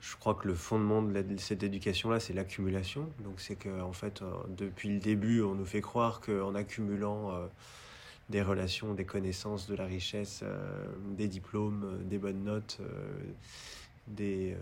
je 0.01 0.17
crois 0.17 0.35
que 0.35 0.47
le 0.47 0.55
fondement 0.55 1.03
de, 1.03 1.25
cette 1.37 1.63
éducation-là, 1.63 2.21
c'est 2.21 2.33
l'accumulation. 2.33 3.09
Donc 3.21 3.41
c'est 3.41 3.57
qu'en 3.57 3.89
en 3.89 3.93
fait, 3.93 4.23
euh, 4.23 4.31
depuis 4.49 4.89
le 4.89 5.01
début, 5.01 5.43
on 5.43 5.55
nous 5.55 5.67
fait 5.67 5.81
croire 5.81 6.21
qu'en 6.21 6.55
accumulant 6.55 7.33
euh, 7.33 7.47
des 8.29 8.43
relations, 8.43 8.95
des 8.95 9.05
connaissances, 9.05 9.67
de 9.67 9.75
la 9.75 9.85
richesse, 9.85 10.41
euh, 10.43 10.87
des 11.17 11.29
diplômes, 11.29 12.01
des 12.05 12.19
bonnes 12.19 12.45
notes, 12.45 12.79
des 14.09 14.57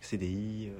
CDI, 0.00 0.70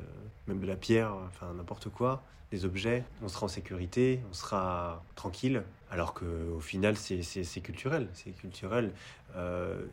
même 0.47 0.61
de 0.61 0.67
la 0.67 0.77
pierre, 0.77 1.15
enfin 1.27 1.53
n'importe 1.55 1.89
quoi, 1.89 2.23
des 2.51 2.65
objets, 2.65 3.05
on 3.23 3.29
sera 3.29 3.47
en 3.47 3.49
sécurité, 3.49 4.21
on 4.31 4.35
sera 4.35 5.03
tranquille. 5.15 5.63
Alors 5.91 6.15
qu'au 6.15 6.61
final, 6.61 6.97
c'est 6.97 7.61
culturel. 7.63 8.09
C'est 8.15 8.31
culturel. 8.33 8.93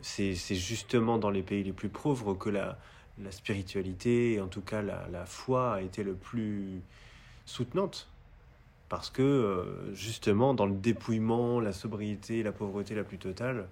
c'est 0.02 0.34
justement 0.34 1.18
dans 1.18 1.30
les 1.30 1.42
pays 1.42 1.64
les 1.64 1.72
plus 1.72 1.88
pauvres 1.88 2.34
que 2.34 2.50
la 2.50 2.78
la 3.22 3.32
spiritualité, 3.32 4.34
et 4.34 4.40
en 4.40 4.48
tout 4.48 4.60
cas 4.60 4.82
la, 4.82 5.26
foi, 5.26 5.74
a 5.74 5.80
été 5.80 6.02
le 6.02 6.14
plus 6.14 6.80
soutenante. 7.46 8.08
Parce 8.88 9.10
que 9.10 9.22
euh, 9.22 9.94
justement, 9.94 10.52
dans 10.52 10.66
le 10.66 10.74
dépouillement, 10.74 11.60
la 11.60 11.72
sobriété, 11.72 12.42
la 12.42 12.50
pauvreté 12.50 12.94
la 12.94 13.04
plus 13.04 13.18
totale, 13.18 13.68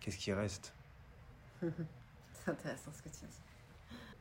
qu'est-ce 0.00 0.16
qui 0.16 0.32
reste? 0.32 0.72
C'est 1.62 2.50
intéressant 2.50 2.90
ce 2.96 3.02
que 3.02 3.08
tu 3.08 3.26
dis. 3.26 3.40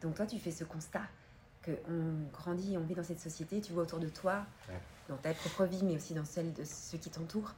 Donc 0.04 0.16
toi, 0.16 0.28
tu 0.28 0.38
fais 0.38 0.52
ce 0.52 0.66
constat 0.66 1.02
qu'on 1.64 2.30
grandit, 2.32 2.78
on 2.78 2.84
vit 2.84 2.94
dans 2.94 3.04
cette 3.04 3.22
société, 3.22 3.62
tu 3.62 3.72
vois 3.72 3.84
autour 3.84 4.00
de 4.00 4.10
toi, 4.10 4.46
dans 5.08 5.18
ta 5.18 5.34
propre 5.34 5.66
vie, 5.66 5.82
mais 5.84 5.96
aussi 5.96 6.14
dans 6.14 6.26
celle 6.26 6.54
de 6.54 6.64
ceux 6.66 6.98
qui 6.98 7.10
t'entourent, 7.10 7.54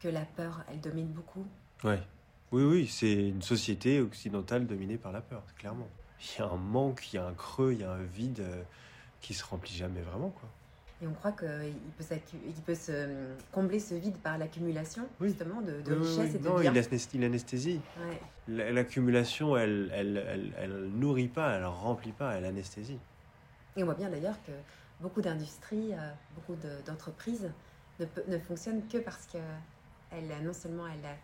que 0.00 0.08
la 0.08 0.24
peur, 0.24 0.64
elle 0.68 0.80
domine 0.80 1.08
beaucoup. 1.08 1.44
Ouais. 1.82 2.00
Oui, 2.52 2.62
oui, 2.62 2.86
c'est 2.86 3.28
une 3.28 3.42
société 3.42 4.00
occidentale 4.00 4.66
dominée 4.66 4.96
par 4.96 5.12
la 5.12 5.20
peur, 5.20 5.42
clairement. 5.56 5.88
Il 6.20 6.38
y 6.38 6.42
a 6.42 6.46
un 6.46 6.56
manque, 6.56 7.12
il 7.12 7.16
y 7.16 7.18
a 7.18 7.26
un 7.26 7.34
creux, 7.34 7.72
il 7.72 7.80
y 7.80 7.84
a 7.84 7.90
un 7.90 8.02
vide 8.02 8.40
euh, 8.40 8.64
qui 9.20 9.34
se 9.34 9.44
remplit 9.44 9.74
jamais 9.74 10.00
vraiment, 10.00 10.30
quoi. 10.30 10.48
Et 11.00 11.06
on 11.06 11.12
croit 11.12 11.30
qu'il 11.32 11.48
peut, 11.96 12.14
il 12.44 12.62
peut 12.62 12.74
se 12.74 13.08
combler 13.52 13.78
ce 13.78 13.94
vide 13.94 14.16
par 14.18 14.36
l'accumulation, 14.36 15.08
justement, 15.20 15.60
de, 15.60 15.80
de 15.80 15.94
richesse 15.94 16.34
et 16.34 16.38
de 16.38 16.48
non, 16.48 16.60
il 16.60 17.24
anesthésie. 17.24 17.80
L'accumulation, 18.48 19.56
elle, 19.56 19.92
elle, 19.94 20.24
elle, 20.28 20.52
elle, 20.58 20.86
nourrit 20.88 21.28
pas, 21.28 21.54
elle 21.54 21.66
remplit 21.66 22.12
pas, 22.12 22.34
elle 22.34 22.44
anesthésie. 22.44 22.98
Et 23.76 23.82
on 23.82 23.86
voit 23.86 23.94
bien 23.94 24.10
d'ailleurs 24.10 24.42
que 24.44 24.52
beaucoup 25.00 25.20
d'industries, 25.20 25.94
euh, 25.94 26.10
beaucoup 26.34 26.58
d'entreprises 26.84 27.48
ne, 28.00 28.06
ne, 28.26 28.38
fonctionnent 28.38 28.82
que 28.88 28.98
parce 28.98 29.26
que 29.26 29.38
non 30.44 30.52
seulement 30.52 30.86
elles, 30.88 31.16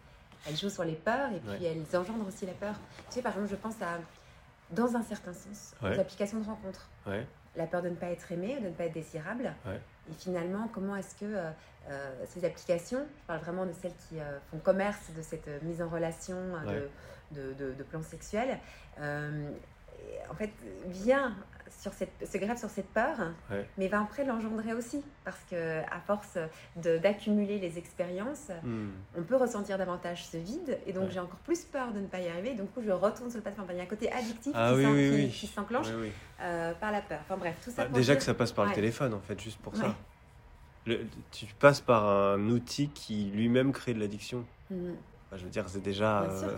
elles 0.46 0.56
jouent 0.56 0.70
sur 0.70 0.84
les 0.84 0.94
peurs 0.94 1.32
et 1.32 1.40
puis 1.40 1.64
elles 1.64 1.96
engendrent 1.96 2.28
aussi 2.28 2.46
la 2.46 2.52
peur. 2.52 2.74
Tu 3.08 3.14
sais, 3.14 3.22
par 3.22 3.32
exemple, 3.32 3.50
je 3.50 3.56
pense 3.56 3.80
à, 3.82 3.98
dans 4.70 4.94
un 4.94 5.02
certain 5.02 5.32
sens, 5.32 5.74
aux 5.82 5.98
applications 5.98 6.38
de 6.38 6.46
rencontres. 6.46 6.88
La 7.56 7.66
peur 7.66 7.82
de 7.82 7.88
ne 7.88 7.94
pas 7.94 8.08
être 8.08 8.30
aimé, 8.32 8.58
de 8.60 8.68
ne 8.68 8.72
pas 8.72 8.84
être 8.84 8.94
désirable. 8.94 9.52
Et 10.10 10.14
finalement, 10.18 10.68
comment 10.72 10.96
est-ce 10.96 11.14
que 11.14 11.24
euh, 11.24 11.50
euh, 11.88 12.24
ces 12.26 12.44
applications, 12.44 13.06
je 13.20 13.26
parle 13.26 13.40
vraiment 13.40 13.64
de 13.66 13.72
celles 13.72 13.94
qui 14.08 14.16
font 14.50 14.58
commerce 14.58 15.12
de 15.16 15.22
cette 15.22 15.48
mise 15.62 15.80
en 15.82 15.88
relation 15.88 16.36
de, 17.30 17.52
de, 17.54 17.72
de, 17.72 17.82
plans 17.82 18.02
sexuels, 18.02 18.58
en 20.30 20.34
fait, 20.34 20.50
vient 20.86 21.34
sur 21.80 21.92
cette, 21.92 22.26
se 22.26 22.38
grève 22.38 22.58
sur 22.58 22.70
cette 22.70 22.88
peur, 22.88 23.16
mais 23.78 23.88
va 23.88 24.00
après 24.00 24.24
l'engendrer 24.24 24.72
aussi. 24.74 25.02
Parce 25.24 25.40
que 25.50 25.80
à 25.80 26.00
force 26.06 26.38
d'accumuler 26.76 27.58
les 27.58 27.78
expériences, 27.78 28.50
hmm. 28.62 28.88
on 29.16 29.22
peut 29.22 29.36
ressentir 29.36 29.78
davantage 29.78 30.26
ce 30.26 30.36
vide. 30.36 30.78
Et 30.86 30.92
donc, 30.92 31.10
j'ai 31.10 31.20
encore 31.20 31.38
plus 31.40 31.64
peur 31.64 31.92
de 31.92 32.00
ne 32.00 32.06
pas 32.06 32.20
y 32.20 32.28
arriver. 32.28 32.54
Donc, 32.54 32.68
je 32.84 32.90
retourne 32.90 33.30
sur 33.30 33.38
le 33.38 33.42
plateforme. 33.42 33.68
il 33.70 33.76
y 33.76 33.80
a 33.80 33.84
un 33.84 33.86
côté 33.86 34.10
addictif 34.10 34.52
ah 34.54 34.72
qui 35.30 35.46
s'enclenche 35.46 35.88
euh, 36.40 36.72
par 36.74 36.92
la 36.92 37.02
peur. 37.02 37.20
Enfin, 37.22 37.36
bref, 37.36 37.56
tout 37.62 37.70
ça. 37.70 37.84
Bah, 37.84 37.90
déjà 37.92 38.16
que 38.16 38.22
ça 38.22 38.34
passe 38.34 38.52
par 38.52 38.66
le 38.66 38.72
téléphone, 38.72 39.14
en 39.14 39.20
fait, 39.20 39.40
juste 39.40 39.58
pour 39.60 39.76
ça. 39.76 39.94
tu 41.30 41.46
passes 41.58 41.80
par 41.80 42.06
un 42.06 42.48
outil 42.48 42.88
qui 42.88 43.30
lui-même 43.34 43.72
crée 43.72 43.94
de 43.94 44.00
l'addiction. 44.00 44.44
Mhm. 44.70 44.96
je 45.32 45.44
veux 45.44 45.50
dire, 45.50 45.68
c'est 45.68 45.82
déjà. 45.82 46.22
Euh, 46.22 46.56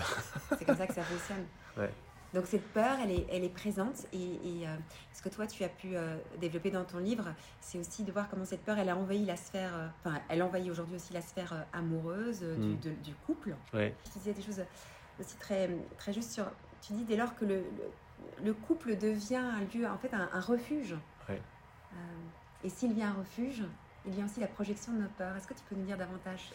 c'est 0.56 0.64
comme 0.64 0.76
ça 0.76 0.86
que 0.86 0.94
ça 0.94 1.02
fonctionne. 1.02 1.44
Donc 2.34 2.46
cette 2.46 2.66
peur, 2.72 2.98
elle 3.02 3.10
est, 3.10 3.26
elle 3.30 3.44
est 3.44 3.54
présente 3.54 4.06
et, 4.12 4.66
euh, 4.66 4.76
ce 5.12 5.22
que 5.22 5.28
toi 5.28 5.46
tu 5.46 5.64
as 5.64 5.68
pu 5.68 5.96
euh, 5.96 6.16
développer 6.40 6.70
dans 6.70 6.84
ton 6.84 6.98
livre, 6.98 7.24
c'est 7.60 7.78
aussi 7.78 8.04
de 8.04 8.12
voir 8.12 8.28
comment 8.28 8.44
cette 8.44 8.62
peur, 8.62 8.78
elle 8.78 8.88
a 8.88 8.96
envahi 8.96 9.24
la 9.24 9.36
sphère, 9.36 9.74
euh, 9.74 9.86
enfin 10.04 10.20
elle 10.28 10.42
envahit 10.42 10.70
aujourd'hui 10.70 10.96
aussi 10.96 11.12
la 11.12 11.22
sphère 11.22 11.66
amoureuse 11.72 12.42
mm. 12.42 12.76
du, 13.02 13.14
couple. 13.26 13.54
Ouais. 13.72 13.94
Tu 14.04 14.18
disais 14.18 14.32
des 14.32 14.42
choses 14.42 14.62
aussi 15.18 15.36
très, 15.36 15.70
très 15.98 16.12
justes 16.12 16.32
sur, 16.32 16.44
tu 16.82 16.92
dis 16.92 17.04
dès 17.04 17.16
lors 17.16 17.34
que 17.36 17.44
le, 17.44 17.62
le, 18.44 18.52
couple 18.52 18.96
devient 18.96 19.36
un 19.36 19.60
lieu, 19.74 19.86
en 19.86 19.98
fait 19.98 20.12
un, 20.12 20.40
refuge. 20.40 20.94
et 22.64 22.68
s'il 22.68 22.92
vient 22.92 23.10
un 23.10 23.20
refuge, 23.20 23.62
il 24.06 24.18
y 24.18 24.22
a 24.22 24.24
aussi 24.24 24.40
la 24.40 24.46
projection 24.46 24.92
de 24.92 24.98
nos 24.98 25.08
peurs. 25.08 25.36
Est-ce 25.36 25.46
que 25.46 25.54
tu 25.54 25.62
peux 25.68 25.74
nous 25.74 25.84
dire 25.84 25.96
davantage? 25.96 26.52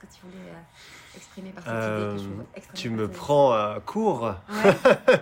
Ce 0.00 0.06
que 0.06 0.12
tu 0.12 0.20
voulais 0.22 0.50
euh, 0.50 1.16
exprimer 1.16 1.50
par 1.50 1.64
cette 1.64 1.72
idée 1.72 2.38
euh, 2.56 2.60
Tu 2.74 2.90
me 2.90 3.08
prends 3.08 3.52
à 3.52 3.80
court. 3.84 4.22
Ouais. 4.22 4.74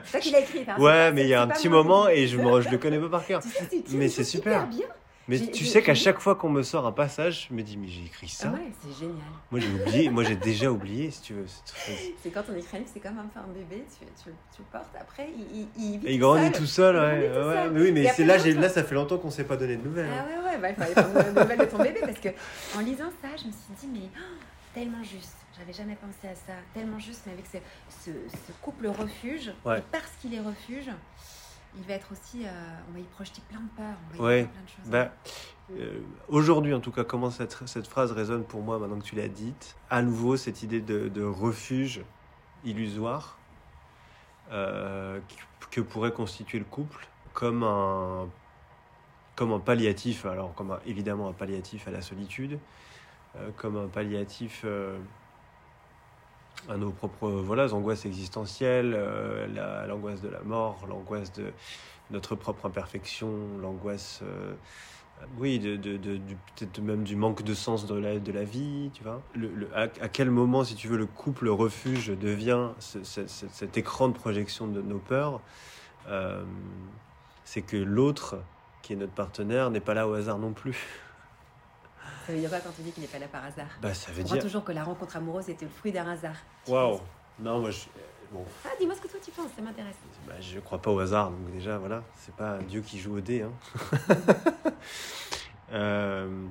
C'est 0.04 0.10
toi 0.10 0.20
qui 0.20 0.30
l'as 0.30 0.40
écrit. 0.40 0.64
Hein, 0.68 0.76
ouais, 0.80 1.12
mais 1.12 1.22
il 1.22 1.28
y 1.28 1.34
a 1.34 1.42
un 1.42 1.48
petit 1.48 1.68
moment 1.68 2.08
et 2.08 2.26
je 2.26 2.36
ne 2.36 2.70
le 2.70 2.78
connais 2.78 2.98
pas 2.98 3.08
par 3.08 3.26
cœur. 3.26 3.42
mais 3.90 4.08
c'est 4.08 4.24
super. 4.24 4.66
bien. 4.66 4.86
Mais 5.28 5.40
tu 5.40 5.64
sais 5.64 5.82
qu'à 5.82 5.94
chaque 5.94 6.20
fois 6.20 6.36
qu'on 6.36 6.48
me 6.48 6.62
sort 6.62 6.86
un 6.86 6.92
passage, 6.92 7.48
je 7.50 7.54
me 7.54 7.62
dis, 7.62 7.76
mais 7.76 7.88
j'ai 7.88 8.04
écrit 8.04 8.28
ça. 8.28 8.48
ouais, 8.50 8.70
c'est 8.80 8.96
génial. 8.96 9.16
Moi, 9.50 9.60
j'ai 9.60 9.72
oublié, 9.72 10.08
moi, 10.08 10.22
j'ai 10.22 10.36
déjà 10.36 10.70
oublié, 10.70 11.10
si 11.10 11.20
tu 11.20 11.34
veux. 11.34 11.46
C'est 12.22 12.30
quand 12.30 12.44
on 12.48 12.54
écrit 12.54 12.76
un 12.76 12.80
livre, 12.80 12.90
c'est 12.92 13.00
comme 13.00 13.18
un, 13.18 13.40
un 13.40 13.52
bébé, 13.52 13.84
tu, 13.90 14.06
tu, 14.06 14.30
tu, 14.54 14.60
le 14.60 14.64
portes, 14.70 14.94
après, 15.00 15.28
il, 15.52 15.66
il, 15.76 16.04
il, 16.04 16.18
grandit 16.18 16.52
tout 16.52 16.66
seul, 16.66 16.94
ouais. 16.94 17.28
ouais, 17.28 17.70
Mais 17.70 17.80
oui, 17.80 17.92
mais 17.92 18.08
c'est 18.14 18.24
là, 18.24 18.36
là, 18.38 18.68
ça 18.68 18.84
fait 18.84 18.94
longtemps 18.94 19.18
qu'on 19.18 19.28
ne 19.28 19.32
s'est 19.32 19.44
pas 19.44 19.56
donné 19.56 19.76
de 19.76 19.82
nouvelles. 19.82 20.08
Ah 20.12 20.26
ouais, 20.26 20.50
ouais, 20.50 20.58
bah, 20.58 20.68
il 20.70 20.76
fallait 20.76 20.94
prendre 20.94 21.32
de 21.34 21.40
nouvelles 21.40 21.58
de 21.58 21.64
ton 21.64 21.78
bébé, 21.78 22.00
parce 22.00 22.20
que 22.20 22.28
en 22.76 22.80
lisant 22.80 23.10
ça, 23.20 23.28
je 23.36 23.46
me 23.46 23.52
suis 23.52 23.74
dit, 23.80 23.88
mais 23.92 24.08
tellement 24.76 25.02
juste. 25.02 25.36
J'avais 25.58 25.72
jamais 25.72 25.96
pensé 25.96 26.28
à 26.28 26.34
ça. 26.34 26.52
Tellement 26.74 26.98
juste, 26.98 27.22
mais 27.24 27.32
avec 27.32 27.46
ce, 27.46 28.10
ce, 28.28 28.52
couple 28.60 28.88
refuge. 28.88 29.48
Et 29.48 29.80
parce 29.90 30.12
qu'il 30.20 30.34
est 30.34 30.40
refuge, 30.40 30.90
il 31.78 31.82
va 31.84 31.94
être 31.94 32.12
aussi. 32.12 32.44
Euh, 32.44 32.50
on 32.90 32.92
va 32.92 32.98
y 32.98 33.04
projeter 33.04 33.40
plein 33.48 33.60
de 33.60 33.68
peurs. 33.74 33.96
On 34.18 34.22
va 34.22 34.36
y 34.36 34.44
plein 34.44 34.62
de 34.62 34.68
choses. 34.68 34.90
Bah, 34.90 35.12
euh, 35.72 36.00
Aujourd'hui, 36.28 36.74
en 36.74 36.80
tout 36.80 36.92
cas, 36.92 37.04
comment 37.04 37.30
cette, 37.30 37.56
cette, 37.66 37.86
phrase 37.86 38.12
résonne 38.12 38.44
pour 38.44 38.60
moi 38.60 38.78
maintenant 38.78 38.98
que 38.98 39.04
tu 39.04 39.16
l'as 39.16 39.28
dite? 39.28 39.76
À 39.88 40.02
nouveau, 40.02 40.36
cette 40.36 40.62
idée 40.62 40.82
de, 40.82 41.08
de 41.08 41.24
refuge 41.24 42.02
illusoire 42.62 43.38
euh, 44.52 45.20
que 45.70 45.80
pourrait 45.80 46.12
constituer 46.12 46.58
le 46.58 46.66
couple 46.66 47.08
comme 47.32 47.62
un, 47.62 48.28
comme 49.36 49.52
un 49.52 49.60
palliatif, 49.60 50.26
alors 50.26 50.54
comme 50.54 50.78
évidemment 50.84 51.28
un 51.28 51.32
palliatif 51.32 51.88
à 51.88 51.90
la 51.90 52.02
solitude, 52.02 52.58
comme 53.56 53.76
un 53.76 53.88
palliatif 53.88 54.62
euh, 54.64 54.96
à 56.68 56.76
nos 56.76 56.90
propres 56.90 57.28
voilà, 57.28 57.72
angoisses 57.72 58.06
existentielles, 58.06 58.94
euh, 58.96 59.86
l'angoisse 59.86 60.22
de 60.22 60.28
la 60.28 60.40
mort, 60.40 60.86
l'angoisse 60.88 61.32
de 61.32 61.52
notre 62.10 62.34
propre 62.34 62.66
imperfection, 62.66 63.30
l'angoisse, 63.60 64.22
oui, 65.38 65.58
de, 65.58 65.76
peut-être 65.76 66.78
même 66.80 67.02
du 67.02 67.16
manque 67.16 67.42
de 67.42 67.54
sens 67.54 67.86
de 67.86 67.94
la, 67.96 68.18
de 68.18 68.32
la 68.32 68.44
vie, 68.44 68.90
tu 68.94 69.02
vois. 69.02 69.22
À, 69.74 70.08
quel 70.08 70.30
moment, 70.30 70.62
si 70.62 70.76
tu 70.76 70.86
veux, 70.86 70.98
le 70.98 71.06
couple 71.06 71.48
refuge 71.48 72.08
devient 72.08 72.68
cet 72.78 73.76
écran 73.76 74.08
de 74.08 74.14
projection 74.14 74.68
de 74.68 74.80
nos 74.82 74.98
peurs 74.98 75.40
C'est 77.44 77.62
que 77.62 77.76
l'autre, 77.76 78.36
qui 78.82 78.92
est 78.92 78.96
notre 78.96 79.14
partenaire, 79.14 79.70
n'est 79.70 79.80
pas 79.80 79.94
là 79.94 80.06
au 80.06 80.14
hasard 80.14 80.38
non 80.38 80.52
plus. 80.52 81.05
Ça 82.26 82.32
veut 82.32 82.40
dire 82.40 82.50
quoi 82.50 82.58
quand 82.58 82.72
tu 82.74 82.82
dis 82.82 82.90
qu'il 82.90 83.02
n'est 83.02 83.08
pas 83.08 83.20
là 83.20 83.28
par 83.28 83.44
hasard 83.44 83.68
bah, 83.80 83.94
ça 83.94 84.10
veut 84.10 84.22
On 84.22 84.32
dire... 84.32 84.42
toujours 84.42 84.64
que 84.64 84.72
la 84.72 84.82
rencontre 84.82 85.16
amoureuse 85.16 85.48
était 85.48 85.64
le 85.64 85.70
fruit 85.70 85.92
d'un 85.92 86.08
hasard. 86.10 86.34
Waouh 86.66 87.00
Non, 87.38 87.60
moi 87.60 87.70
je. 87.70 87.84
Bon. 88.32 88.44
Ah, 88.64 88.70
dis-moi 88.80 88.96
ce 88.96 89.00
que 89.00 89.06
toi 89.06 89.20
tu 89.24 89.30
penses, 89.30 89.50
ça 89.54 89.62
m'intéresse. 89.62 89.94
Bah, 90.26 90.34
je 90.40 90.58
crois 90.58 90.82
pas 90.82 90.90
au 90.90 90.98
hasard, 90.98 91.30
donc 91.30 91.52
déjà, 91.52 91.78
voilà, 91.78 92.02
c'est 92.16 92.34
pas 92.34 92.58
Dieu 92.58 92.80
qui 92.80 92.98
joue 92.98 93.18
au 93.18 93.20
dé. 93.20 93.42
Hein. 93.42 93.52
euh... 95.72 96.46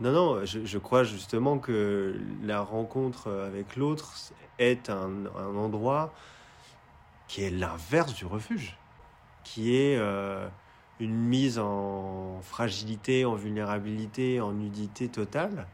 Non, 0.00 0.12
non, 0.12 0.44
je, 0.44 0.64
je, 0.64 0.78
crois 0.78 1.04
justement 1.04 1.58
que 1.58 2.20
la 2.42 2.60
rencontre 2.60 3.30
avec 3.30 3.76
l'autre 3.76 4.14
est 4.58 4.90
un, 4.90 5.26
un, 5.36 5.56
endroit 5.56 6.12
qui 7.28 7.44
est 7.44 7.50
l'inverse 7.50 8.14
du 8.14 8.26
refuge, 8.26 8.76
qui 9.44 9.76
est. 9.76 9.96
Euh 9.96 10.46
une 11.00 11.16
mise 11.16 11.58
en 11.58 12.40
fragilité, 12.42 13.24
en 13.24 13.34
vulnérabilité, 13.34 14.40
en 14.40 14.52
nudité 14.52 15.08
totale, 15.08 15.66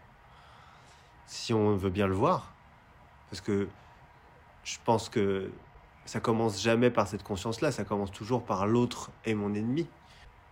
si 1.26 1.52
on 1.52 1.76
veut 1.76 1.90
bien 1.90 2.06
le 2.06 2.14
voir. 2.14 2.52
Parce 3.30 3.40
que 3.40 3.68
je 4.64 4.76
pense 4.84 5.08
que 5.08 5.50
ça 6.04 6.20
commence 6.20 6.62
jamais 6.62 6.90
par 6.90 7.08
cette 7.08 7.24
conscience-là, 7.24 7.72
ça 7.72 7.84
commence 7.84 8.12
toujours 8.12 8.44
par 8.44 8.66
l'autre 8.66 9.10
est 9.24 9.34
mon 9.34 9.52
ennemi. 9.54 9.86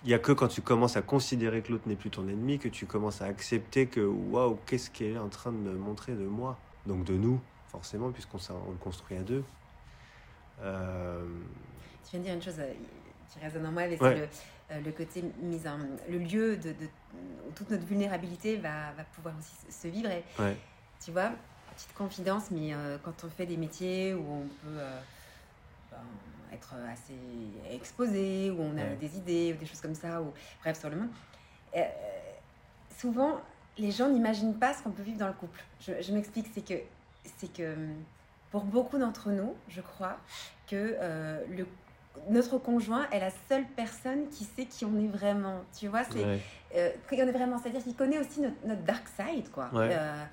Il 0.02 0.08
n'y 0.08 0.14
a 0.14 0.18
que 0.18 0.32
quand 0.32 0.48
tu 0.48 0.60
commences 0.60 0.96
à 0.96 1.02
considérer 1.02 1.62
que 1.62 1.72
l'autre 1.72 1.88
n'est 1.88 1.96
plus 1.96 2.10
ton 2.10 2.28
ennemi 2.28 2.58
que 2.58 2.68
tu 2.68 2.84
commences 2.84 3.22
à 3.22 3.26
accepter 3.26 3.86
que 3.86 4.00
waouh, 4.00 4.58
qu'est-ce 4.66 4.90
qu'elle 4.90 5.14
est 5.14 5.18
en 5.18 5.30
train 5.30 5.52
de 5.52 5.70
montrer 5.70 6.12
de 6.12 6.26
moi 6.26 6.58
Donc 6.86 7.04
de 7.04 7.14
nous, 7.14 7.40
forcément, 7.68 8.10
puisqu'on 8.10 8.38
le 8.38 8.76
construit 8.78 9.16
à 9.16 9.22
deux. 9.22 9.44
Euh, 10.60 11.24
tu 12.04 12.10
viens 12.10 12.20
de 12.20 12.24
dire 12.24 12.34
une 12.34 12.42
chose 12.42 12.58
euh, 12.58 12.74
qui 13.34 13.44
résonne 13.44 13.66
en 13.66 13.72
moi, 13.72 13.82
c'est 13.88 14.14
le 14.14 14.28
euh, 14.70 14.80
le 14.80 14.92
côté 14.92 15.22
mise 15.42 15.66
en, 15.66 15.76
le 16.08 16.18
lieu 16.18 16.56
de, 16.56 16.70
où 17.46 17.52
toute 17.54 17.70
notre 17.70 17.84
vulnérabilité 17.84 18.56
va, 18.56 18.92
va 18.96 19.04
pouvoir 19.14 19.34
aussi 19.38 19.54
se 19.70 19.88
vivre. 19.88 20.10
Et, 20.10 20.24
Tu 21.04 21.10
vois, 21.10 21.32
petite 21.74 21.92
confidence, 21.94 22.50
mais 22.50 22.72
euh, 22.72 22.96
quand 23.02 23.24
on 23.24 23.28
fait 23.28 23.44
des 23.44 23.58
métiers 23.58 24.14
où 24.14 24.24
on 24.26 24.46
peut 24.62 24.78
euh, 24.78 25.00
ben, 25.90 25.98
être 26.50 26.74
assez 26.90 27.74
exposé, 27.74 28.50
où 28.50 28.62
on 28.62 28.78
a 28.78 28.96
des 28.98 29.18
idées 29.18 29.52
ou 29.52 29.58
des 29.58 29.66
choses 29.66 29.82
comme 29.82 29.94
ça, 29.94 30.22
ou 30.22 30.32
bref, 30.62 30.78
sur 30.78 30.88
le 30.88 30.96
monde, 30.96 31.10
souvent 32.96 33.40
les 33.76 33.90
gens 33.90 34.08
n'imaginent 34.08 34.58
pas 34.58 34.72
ce 34.72 34.82
qu'on 34.82 34.92
peut 34.92 35.02
vivre 35.02 35.18
dans 35.18 35.26
le 35.26 35.34
couple. 35.34 35.62
Je, 35.80 36.00
je 36.00 36.12
m'explique, 36.12 36.46
c'est 36.54 36.64
que, 36.64 36.80
c'est 37.36 37.52
que 37.52 37.76
pour 38.50 38.64
beaucoup 38.64 38.96
d'entre 38.96 39.30
nous, 39.30 39.54
je 39.68 39.82
crois 39.82 40.16
que 40.68 40.96
le 41.50 41.66
notre 42.28 42.58
conjoint 42.58 43.06
est 43.10 43.20
la 43.20 43.30
seule 43.48 43.64
personne 43.76 44.28
qui 44.28 44.44
sait 44.44 44.66
qui 44.66 44.84
on 44.84 44.98
est 44.98 45.08
vraiment. 45.08 45.62
Tu 45.78 45.88
vois, 45.88 46.04
c'est 46.04 46.24
euh, 46.76 46.90
qui 47.08 47.22
on 47.22 47.26
est 47.26 47.32
vraiment. 47.32 47.58
C'est-à-dire 47.58 47.82
qu'il 47.82 47.94
connaît 47.94 48.18
aussi 48.18 48.40
notre, 48.40 48.82
dark 48.82 49.04
side, 49.08 49.50
quoi. 49.50 49.70
Euh, 49.74 50.24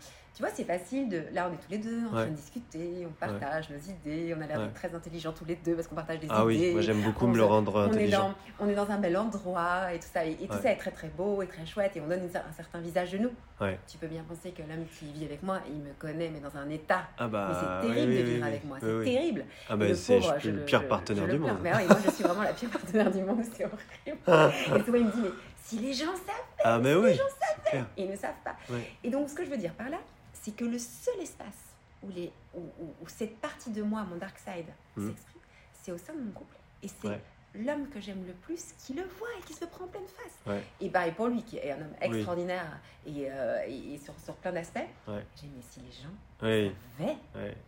tu 0.42 0.48
vois, 0.48 0.56
c'est 0.56 0.64
facile 0.64 1.08
de. 1.08 1.22
Là, 1.34 1.48
on 1.50 1.54
est 1.54 1.58
tous 1.58 1.70
les 1.70 1.78
deux 1.78 2.08
en 2.08 2.14
train 2.14 2.26
de 2.26 2.36
discuter, 2.36 3.06
on 3.08 3.12
partage 3.12 3.70
nos 3.70 3.78
idées, 3.78 4.34
on 4.36 4.42
a 4.42 4.48
l'air 4.48 4.74
très 4.74 4.94
intelligents 4.96 5.34
tous 5.34 5.46
les 5.46 5.56
deux 5.56 5.76
parce 5.76 5.88
qu'on 5.88 5.94
partage 5.94 6.20
des 6.20 6.26
idées. 6.26 6.36
Ah 6.36 6.46
oui, 6.46 6.72
moi 6.72 6.82
j'aime 6.82 7.02
beaucoup 7.02 7.28
me 7.28 7.38
le 7.38 7.44
rendre 7.44 7.76
on 7.76 7.82
intelligent. 7.82 8.30
Est 8.30 8.60
dans, 8.60 8.66
on 8.66 8.70
est 8.70 8.74
dans 8.74 8.90
un 8.90 8.98
bel 8.98 9.16
endroit 9.18 9.94
et 9.94 10.00
tout 10.00 10.08
ça. 10.12 10.26
Et, 10.26 10.36
tout 10.36 10.58
ça 10.60 10.72
est 10.72 10.78
très 10.78 10.90
très 10.90 11.10
beau 11.10 11.44
et 11.44 11.48
très 11.48 11.64
chouette 11.68 11.96
et 11.96 12.02
on 12.02 12.08
donne 12.08 12.22
un 12.24 12.54
certain 12.54 12.80
visage 12.80 13.12
de 13.12 13.20
nous. 13.20 13.32
Tu 13.88 14.00
peux 14.00 14.08
bien 14.08 14.24
penser 14.28 14.50
que 14.50 14.64
l'homme 14.64 14.86
qui 14.98 15.12
vit 15.12 15.26
avec 15.26 15.44
moi, 15.44 15.60
il 15.68 15.80
me 15.80 15.94
connaît, 16.00 16.32
mais 16.34 16.40
dans 16.40 16.58
un 16.58 16.68
état. 16.70 17.04
Ah 17.20 17.28
bah, 17.28 17.50
mais 17.50 17.56
c'est 17.60 17.94
terrible 17.94 18.14
de 18.14 18.32
vivre 18.32 18.46
avec 18.46 18.66
moi, 18.66 18.78
c'est 18.80 19.04
terrible. 19.04 19.46
Ah 19.70 19.76
bah, 19.76 19.94
c'est 19.94 20.20
le, 20.20 20.52
le, 20.52 20.66
pire 20.66 20.88
partenaire 20.88 21.28
du 21.28 21.38
monde. 21.38 21.58
Mais 21.62 21.72
oui, 21.76 21.84
moi 21.88 21.98
je 22.04 22.10
suis 22.10 22.24
vraiment 22.24 22.42
la 22.42 22.54
pire 22.54 22.70
partenaire 22.72 23.12
du 23.12 23.22
monde, 23.22 23.44
c'est 23.56 23.66
horrible. 23.66 24.20
et 24.76 24.84
souvent 24.84 24.98
il 24.98 25.06
me 25.06 25.12
dit, 25.12 25.22
mais 25.22 25.30
si 25.64 25.78
les 25.78 25.94
gens 25.94 26.16
savent, 26.16 26.64
ah, 26.64 26.80
mais 26.80 26.94
si 26.96 27.02
les 27.02 27.14
gens 27.14 27.24
savent, 27.40 27.86
ils 27.96 28.10
ne 28.10 28.16
savent 28.16 28.32
pas. 28.44 28.56
Et 29.04 29.12
donc 29.12 29.30
ce 29.30 29.36
que 29.36 29.46
je 29.46 29.52
veux 29.52 29.58
dire 29.58 29.74
par 29.74 29.90
là, 29.90 29.98
c'est 30.42 30.56
que 30.56 30.66
le 30.66 30.80
seul 30.80 31.20
espace 31.22 31.76
où, 32.04 32.10
les, 32.10 32.32
où, 32.56 33.08
cette 33.08 33.38
partie 33.38 33.70
de 33.70 33.84
moi, 33.84 34.04
mon 34.04 34.18
dark 34.18 34.38
side, 34.40 34.66
mmh. 34.98 35.08
s'exprime, 35.08 35.42
c'est 35.82 35.92
au 35.92 35.98
sein 35.98 36.14
de 36.14 36.20
mon 36.20 36.32
couple. 36.32 36.56
Et 36.84 36.88
c'est 36.88 37.20
l'homme 37.54 37.88
que 37.90 38.00
j'aime 38.00 38.24
le 38.26 38.34
plus 38.34 38.74
qui 38.80 38.94
le 38.94 39.04
voit 39.04 39.28
et 39.38 39.44
qui 39.46 39.54
se 39.54 39.62
le 39.62 39.70
prend 39.70 39.86
en 39.86 39.88
pleine 39.88 40.04
face. 40.08 40.60
Et, 40.80 40.90
bah, 40.90 41.06
et 41.08 41.12
pour 41.12 41.28
lui, 41.28 41.44
qui 41.44 41.58
est 41.58 41.72
un 41.72 41.78
homme 41.78 41.96
extraordinaire 42.02 42.80
et, 43.06 43.28
euh, 43.30 43.60
et, 43.68 43.98
sur, 43.98 44.14
sur, 44.24 44.36
plein 44.36 44.52
d'aspects, 44.52 44.80
j'ai 45.08 45.48
dit, 45.48 45.54
mais 45.56 45.62
si 45.70 45.80
les 45.80 45.92
gens 45.92 46.72
savaient, 46.98 47.18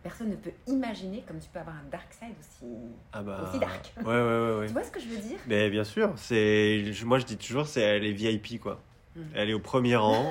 personne 0.02 0.30
ne 0.30 0.36
peut 0.36 0.52
imaginer 0.66 1.22
comme 1.26 1.38
tu 1.38 1.48
peux 1.48 1.58
avoir 1.58 1.76
un 1.76 1.88
dark 1.90 2.12
side 2.12 2.34
aussi, 2.40 2.72
ah 3.12 3.22
bah, 3.22 3.44
aussi 3.48 3.58
dark. 3.58 3.92
Ouais, 3.98 4.04
ouais, 4.04 4.58
ouais, 4.58 4.66
tu 4.66 4.72
vois 4.72 4.84
ce 4.84 4.90
que 4.90 5.00
je 5.00 5.08
veux 5.08 5.18
dire? 5.18 5.38
Mais 5.46 5.70
Bien 5.70 5.84
sûr. 5.84 6.08
Moi, 6.08 7.18
je 7.18 7.24
dis 7.24 7.36
toujours, 7.36 7.66
c'est 7.66 7.82
elle 7.82 8.04
est 8.04 8.12
VIP, 8.12 8.60
quoi. 8.60 8.80
Mmh. 9.14 9.22
Elle 9.34 9.50
est 9.50 9.54
au 9.54 9.60
premier 9.60 9.96
rang. 9.96 10.30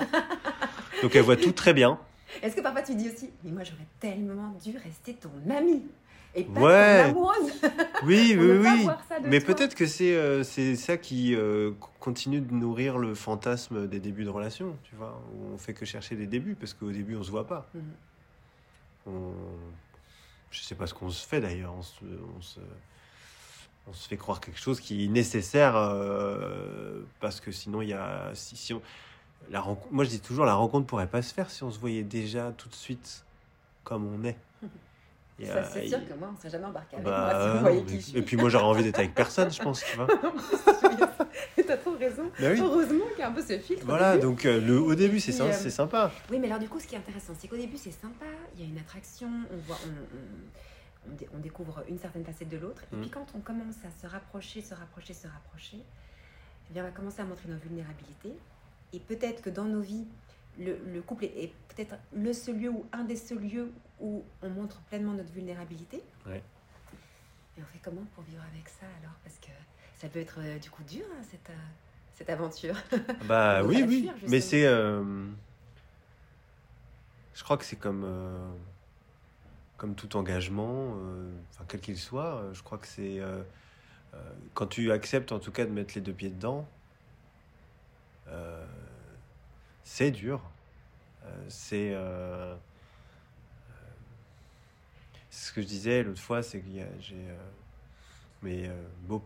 donc, 1.01 1.15
elle 1.15 1.21
voit 1.21 1.37
tout 1.37 1.53
très 1.53 1.73
bien. 1.73 1.99
Est-ce 2.41 2.55
que 2.55 2.61
parfois 2.61 2.81
tu 2.81 2.95
dis 2.95 3.09
aussi, 3.09 3.29
mais 3.43 3.51
moi 3.51 3.63
j'aurais 3.63 3.87
tellement 3.99 4.55
dû 4.63 4.77
rester 4.77 5.13
ton 5.13 5.31
ami 5.49 5.83
et 6.35 6.43
pas 6.45 6.61
ouais. 6.61 7.03
ton 7.03 7.09
amoureuse 7.09 7.51
Oui, 8.03 8.35
oui, 8.37 8.57
oui. 8.57 8.87
Mais 9.23 9.39
peut-être 9.39 9.75
que 9.75 9.85
c'est 9.85 10.15
euh, 10.15 10.43
c'est 10.43 10.75
ça 10.75 10.97
qui 10.97 11.35
euh, 11.35 11.71
continue 11.99 12.41
de 12.41 12.53
nourrir 12.53 12.97
le 12.97 13.13
fantasme 13.13 13.87
des 13.87 13.99
débuts 13.99 14.23
de 14.23 14.29
relation, 14.29 14.75
tu 14.83 14.95
vois, 14.95 15.21
où 15.33 15.53
on 15.53 15.57
fait 15.57 15.73
que 15.73 15.85
chercher 15.85 16.15
des 16.15 16.25
débuts, 16.25 16.55
parce 16.55 16.73
qu'au 16.73 16.91
début 16.91 17.15
on 17.15 17.23
se 17.23 17.31
voit 17.31 17.47
pas. 17.47 17.67
Mhm. 17.73 17.83
On... 19.05 19.33
Je 20.49 20.61
sais 20.61 20.75
pas 20.75 20.87
ce 20.87 20.93
qu'on 20.93 21.09
se 21.09 21.25
fait 21.27 21.41
d'ailleurs, 21.41 21.73
on 21.77 21.81
se, 21.81 22.03
on 22.37 22.41
se, 22.41 22.59
on 23.87 23.93
se 23.93 24.07
fait 24.07 24.17
croire 24.17 24.39
quelque 24.39 24.59
chose 24.59 24.79
qui 24.79 25.05
est 25.05 25.07
nécessaire, 25.07 25.75
euh, 25.75 27.01
parce 27.19 27.41
que 27.41 27.51
sinon 27.51 27.81
il 27.81 27.89
y 27.89 27.93
a... 27.93 28.31
Si, 28.33 28.55
si 28.55 28.73
on 28.73 28.81
la 29.51 29.63
moi 29.91 30.03
je 30.03 30.09
dis 30.09 30.19
toujours, 30.19 30.45
la 30.45 30.55
rencontre 30.55 30.87
pourrait 30.87 31.07
pas 31.07 31.21
se 31.21 31.33
faire 31.33 31.49
si 31.49 31.63
on 31.63 31.71
se 31.71 31.79
voyait 31.79 32.03
déjà 32.03 32.51
tout 32.57 32.69
de 32.69 32.75
suite 32.75 33.23
comme 33.83 34.07
on 34.07 34.23
est. 34.23 34.37
ça, 35.45 35.63
c'est 35.65 35.87
sûr 35.87 35.99
que 36.07 36.13
moi, 36.13 36.29
on 36.29 36.33
ne 36.33 36.37
serait 36.37 36.49
jamais 36.49 36.65
embarqué 36.65 36.95
avec 36.95 37.05
bah, 37.05 37.31
moi 37.33 37.43
si 37.43 37.51
vous 37.51 37.59
voyez 37.59 37.83
qui 37.83 37.95
je 37.95 38.05
suis. 38.05 38.17
Et 38.17 38.21
puis 38.21 38.37
moi, 38.37 38.49
j'aurais 38.49 38.65
envie 38.65 38.83
d'être 38.83 38.99
avec 38.99 39.13
personne, 39.13 39.51
je 39.51 39.61
pense, 39.61 39.83
tu 39.83 39.97
vois. 39.97 40.07
T'as 41.65 41.77
trop 41.77 41.97
raison. 41.97 42.29
Bah 42.39 42.49
Heureusement 42.59 43.05
qu'il 43.11 43.19
y 43.19 43.21
a 43.21 43.29
un 43.29 43.31
peu 43.31 43.41
ce 43.41 43.57
filtre. 43.57 43.85
Voilà, 43.85 44.17
donc 44.17 44.45
euh, 44.45 44.59
le, 44.59 44.79
au 44.79 44.95
début, 44.95 45.19
c'est 45.19 45.39
euh, 45.41 45.51
c'est 45.53 45.69
sympa. 45.69 46.11
Oui, 46.29 46.37
mais 46.37 46.47
alors 46.47 46.59
du 46.59 46.67
coup, 46.67 46.79
ce 46.79 46.85
qui 46.85 46.95
est 46.95 46.97
intéressant, 46.97 47.33
c'est 47.39 47.47
qu'au 47.47 47.55
début, 47.55 47.77
c'est 47.77 47.91
sympa, 47.91 48.25
il 48.55 48.61
y 48.61 48.65
a 48.65 48.69
une 48.69 48.77
attraction, 48.77 49.29
on 49.51 49.57
voit... 49.65 49.77
On, 49.85 51.11
on, 51.35 51.39
découvre 51.39 51.83
une 51.89 51.97
certaine 51.99 52.23
facette 52.23 52.49
de 52.49 52.57
l'autre. 52.57 52.83
Et 52.83 52.95
puis 52.97 53.07
mm. 53.07 53.11
quand 53.11 53.25
on 53.35 53.39
commence 53.39 53.75
à 53.85 54.01
se 54.01 54.11
rapprocher, 54.11 54.61
se 54.61 54.73
rapprocher, 54.73 55.13
se 55.13 55.27
rapprocher, 55.27 55.77
eh 56.69 56.73
bien, 56.73 56.83
on 56.83 56.85
va 56.85 56.91
commencer 56.91 57.21
à 57.21 57.25
montrer 57.25 57.49
nos 57.49 57.57
vulnérabilités. 57.57 58.33
Et 58.93 58.99
peut-être 58.99 59.41
que 59.41 59.49
dans 59.49 59.65
nos 59.65 59.81
vies, 59.81 60.05
le, 60.59 61.01
couple 61.01 61.25
est, 61.25 61.51
peut-être 61.69 61.95
le 62.13 62.31
seul 62.31 62.59
lieu 62.59 62.69
ou 62.69 62.85
un 62.91 63.03
des 63.03 63.15
seuls 63.15 63.39
lieux 63.39 63.71
où 63.99 64.23
on 64.41 64.49
montre 64.49 64.79
pleinement 64.81 65.13
notre 65.13 65.31
vulnérabilité. 65.31 66.01
Ouais. 66.27 66.43
Et 67.57 67.61
on 67.61 67.65
fait 67.65 67.79
comment 67.83 68.05
pour 68.13 68.23
vivre 68.23 68.43
avec 68.51 68.69
ça 68.69 68.85
alors? 69.01 69.13
Parce 69.23 69.37
que 69.37 69.51
ça 69.97 70.09
peut 70.09 70.19
être 70.19 70.39
euh, 70.39 70.59
du 70.59 70.69
coup 70.69 70.83
dur, 70.83 71.05
hein, 71.11 71.23
cette, 71.29 71.49
euh, 71.49 71.69
cette 72.13 72.29
aventure. 72.29 72.75
Bah 73.25 73.63
oui, 73.65 73.83
oui. 73.87 74.11
Mais 74.27 74.41
c'est. 74.41 74.65
Euh, 74.65 75.25
je 77.33 77.43
crois 77.43 77.57
que 77.57 77.65
c'est 77.65 77.77
comme. 77.77 78.07
Comme 79.77 79.95
tout 79.95 80.15
engagement, 80.15 80.95
enfin, 81.49 81.65
quel 81.67 81.81
qu'il 81.81 81.97
soit, 81.97 82.41
je 82.53 82.63
crois 82.63 82.77
que 82.77 82.87
c'est. 82.87 83.19
quand 84.53 84.67
tu 84.67 84.93
acceptes 84.93 85.33
en 85.33 85.39
tout 85.39 85.51
cas 85.51 85.65
de 85.65 85.71
mettre 85.71 85.93
les 85.95 86.01
deux 86.01 86.13
pieds 86.13 86.29
dedans, 86.29 86.65
c'est 89.83 90.11
dur. 90.11 90.41
Euh, 91.25 91.29
c'est 91.47 91.91
euh, 91.93 92.55
ce 95.29 95.51
que 95.51 95.61
je 95.61 95.67
disais 95.67 96.03
l'autre 96.03 96.21
fois, 96.21 96.43
c'est 96.43 96.59
que 96.59 96.67
j'ai 96.99 97.15
euh, 97.15 97.37
mais 98.41 98.69
beau, 99.03 99.23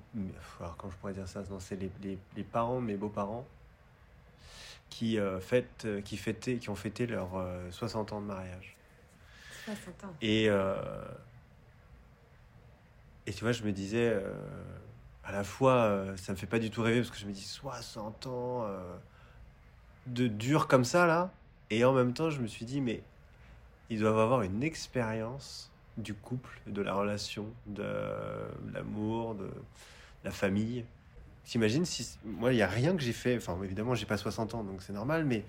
alors 0.60 0.78
quand 0.78 0.92
je 0.92 0.96
pourrais 0.98 1.14
dire 1.14 1.28
ça, 1.28 1.42
c'est 1.60 1.76
les, 1.76 1.90
les, 2.04 2.20
les, 2.36 2.44
parents, 2.44 2.80
mes 2.80 2.96
beaux-parents, 2.96 3.48
qui, 4.92 5.18
fêtent, 5.42 5.88
qui, 6.06 6.18
fêtaient, 6.18 6.58
qui 6.58 6.70
ont 6.70 6.76
fêté 6.76 7.08
leurs 7.08 7.32
60 7.72 8.14
ans 8.14 8.22
de 8.22 8.28
mariage. 8.28 8.78
60 9.66 10.04
ans. 10.04 10.14
Et, 10.22 10.50
et 13.26 13.34
tu 13.34 13.44
vois, 13.44 13.54
je 13.54 13.64
me 13.64 13.72
disais, 13.72 14.16
à 15.24 15.32
la 15.32 15.44
fois, 15.44 16.16
ça 16.18 16.32
me 16.34 16.38
fait 16.38 16.46
pas 16.46 16.60
du 16.60 16.70
tout 16.70 16.84
rêver 16.84 17.00
parce 17.00 17.10
que 17.10 17.18
je 17.18 17.26
me 17.26 17.34
dis 17.34 17.42
60 17.42 18.28
ans 18.28 18.68
de 20.08 20.28
dur 20.28 20.68
comme 20.68 20.86
ça, 20.86 21.06
là. 21.06 21.32
Et 21.70 21.84
en 21.84 21.94
même 21.94 22.14
temps, 22.14 22.30
je 22.30 22.40
me 22.40 22.48
suis 22.48 22.66
dit, 22.66 22.82
mais 22.82 23.02
ils 23.90 24.00
doivent 24.00 24.20
avoir 24.20 24.42
une 24.42 24.64
expérience 24.64 25.72
du 25.98 26.14
couple, 26.14 26.60
de 26.68 26.82
la 26.82 26.94
relation, 26.94 27.46
de 27.66 27.86
l'amour, 28.74 29.36
de 29.36 29.50
la 30.24 30.32
famille. 30.32 30.86
T'imagines 31.46 31.86
si. 31.86 32.18
Moi, 32.26 32.54
il 32.54 32.58
n'y 32.58 32.62
a 32.62 32.68
rien 32.68 32.96
que 32.96 33.02
j'ai 33.02 33.14
fait. 33.14 33.38
Enfin, 33.38 33.58
évidemment, 33.64 33.96
j'ai 33.96 34.06
pas 34.06 34.18
60 34.18 34.56
ans, 34.56 34.64
donc 34.64 34.82
c'est 34.82 34.94
normal, 34.94 35.26
mais 35.26 35.44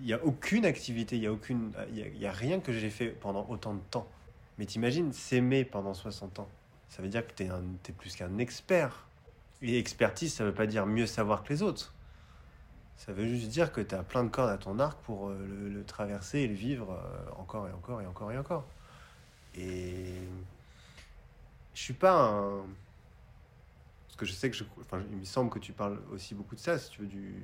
il 0.00 0.06
n'y 0.06 0.12
a 0.12 0.22
aucune 0.24 0.66
activité, 0.66 1.16
il 1.16 1.20
n'y 1.20 1.26
a, 1.26 1.32
aucune, 1.32 1.72
il 1.94 2.18
y 2.18 2.26
a, 2.26 2.32
rien 2.32 2.60
que 2.60 2.72
j'ai 2.72 2.90
fait 2.90 3.08
pendant 3.08 3.46
autant 3.48 3.74
de 3.74 3.80
temps. 3.90 4.06
Mais 4.58 4.66
t'imagines 4.66 5.12
s'aimer 5.12 5.64
pendant 5.64 5.94
60 5.94 6.40
ans. 6.40 6.48
Ça 6.88 7.02
veut 7.02 7.08
dire 7.08 7.26
que 7.26 7.32
tu 7.32 7.44
es, 7.44 7.46
es, 7.46 7.92
plus 7.92 8.14
qu'un 8.16 8.38
expert. 8.38 9.06
Et 9.62 9.78
expertise, 9.78 10.34
ça 10.34 10.44
veut 10.44 10.54
pas 10.54 10.66
dire 10.66 10.86
mieux 10.86 11.06
savoir 11.06 11.42
que 11.42 11.52
les 11.52 11.62
autres. 11.62 11.94
Ça 13.00 13.14
veut 13.14 13.26
juste 13.26 13.48
dire 13.48 13.72
que 13.72 13.80
tu 13.80 13.94
as 13.94 14.02
plein 14.02 14.24
de 14.24 14.28
cordes 14.28 14.50
à 14.50 14.58
ton 14.58 14.78
arc 14.78 15.00
pour 15.04 15.30
euh, 15.30 15.70
le, 15.72 15.84
traverser 15.84 16.40
et 16.40 16.46
le 16.46 16.52
vivre 16.52 16.92
euh, 16.92 17.40
encore 17.40 17.66
et 17.66 17.72
encore 17.72 18.02
et 18.02 18.06
encore 18.06 18.30
et 18.30 18.36
encore. 18.36 18.64
Et 19.56 20.12
je 21.72 21.80
suis 21.80 21.94
pas 21.94 22.12
un. 22.12 22.62
Parce 24.06 24.16
que 24.18 24.26
je 24.26 24.32
sais 24.34 24.50
que 24.50 24.56
je. 24.56 24.64
Enfin, 24.82 25.00
il 25.12 25.16
me 25.16 25.24
semble 25.24 25.48
que 25.48 25.58
tu 25.58 25.72
parles 25.72 25.98
aussi 26.12 26.34
beaucoup 26.34 26.54
de 26.54 26.60
ça, 26.60 26.78
si 26.78 26.90
tu 26.90 27.00
veux, 27.00 27.06
du 27.06 27.34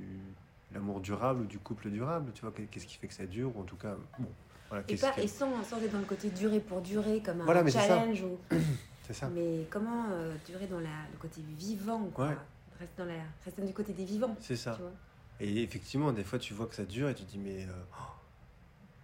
l'amour 0.75 0.99
durable 0.99 1.41
ou 1.41 1.45
du 1.45 1.57
couple 1.57 1.89
durable. 1.89 2.31
Tu 2.35 2.41
vois, 2.41 2.53
qu'est-ce 2.69 2.85
qui 2.85 2.97
fait 2.97 3.07
que 3.07 3.15
ça 3.15 3.25
dure 3.25 3.57
Ou 3.57 3.61
en 3.61 3.65
tout 3.65 3.77
cas, 3.77 3.95
bon. 4.19 4.29
Voilà, 4.69 4.83
et, 4.89 4.95
pas, 4.95 5.17
et 5.17 5.27
sans, 5.27 5.63
sans, 5.63 5.81
être 5.81 5.91
dans 5.91 5.99
le 5.99 6.05
côté 6.05 6.29
durer 6.29 6.59
pour 6.59 6.81
durer, 6.81 7.23
comme 7.25 7.41
un 7.41 7.67
challenge. 7.67 8.21
Ou... 8.21 8.37
C'est 9.07 9.13
ça. 9.13 9.27
Mais 9.33 9.65
comment 9.71 10.05
euh, 10.11 10.35
durer 10.45 10.67
dans 10.67 10.81
la, 10.81 11.07
le 11.11 11.17
côté 11.17 11.41
vivant, 11.57 12.03
quoi? 12.13 12.35
Reste, 12.79 12.93
dans 12.95 13.05
la, 13.05 13.13
reste 13.43 13.59
du 13.59 13.73
côté 13.73 13.93
des 13.93 14.05
vivants. 14.05 14.35
C'est 14.39 14.55
ça. 14.55 14.75
Tu 14.75 14.81
vois? 14.81 14.91
Et 15.39 15.61
effectivement, 15.61 16.11
des 16.11 16.23
fois, 16.23 16.39
tu 16.39 16.53
vois 16.53 16.67
que 16.67 16.75
ça 16.75 16.85
dure 16.85 17.09
et 17.09 17.15
tu 17.15 17.23
te 17.23 17.31
dis, 17.31 17.37
mais 17.37 17.65
euh, 17.65 17.71
oh, 17.93 18.03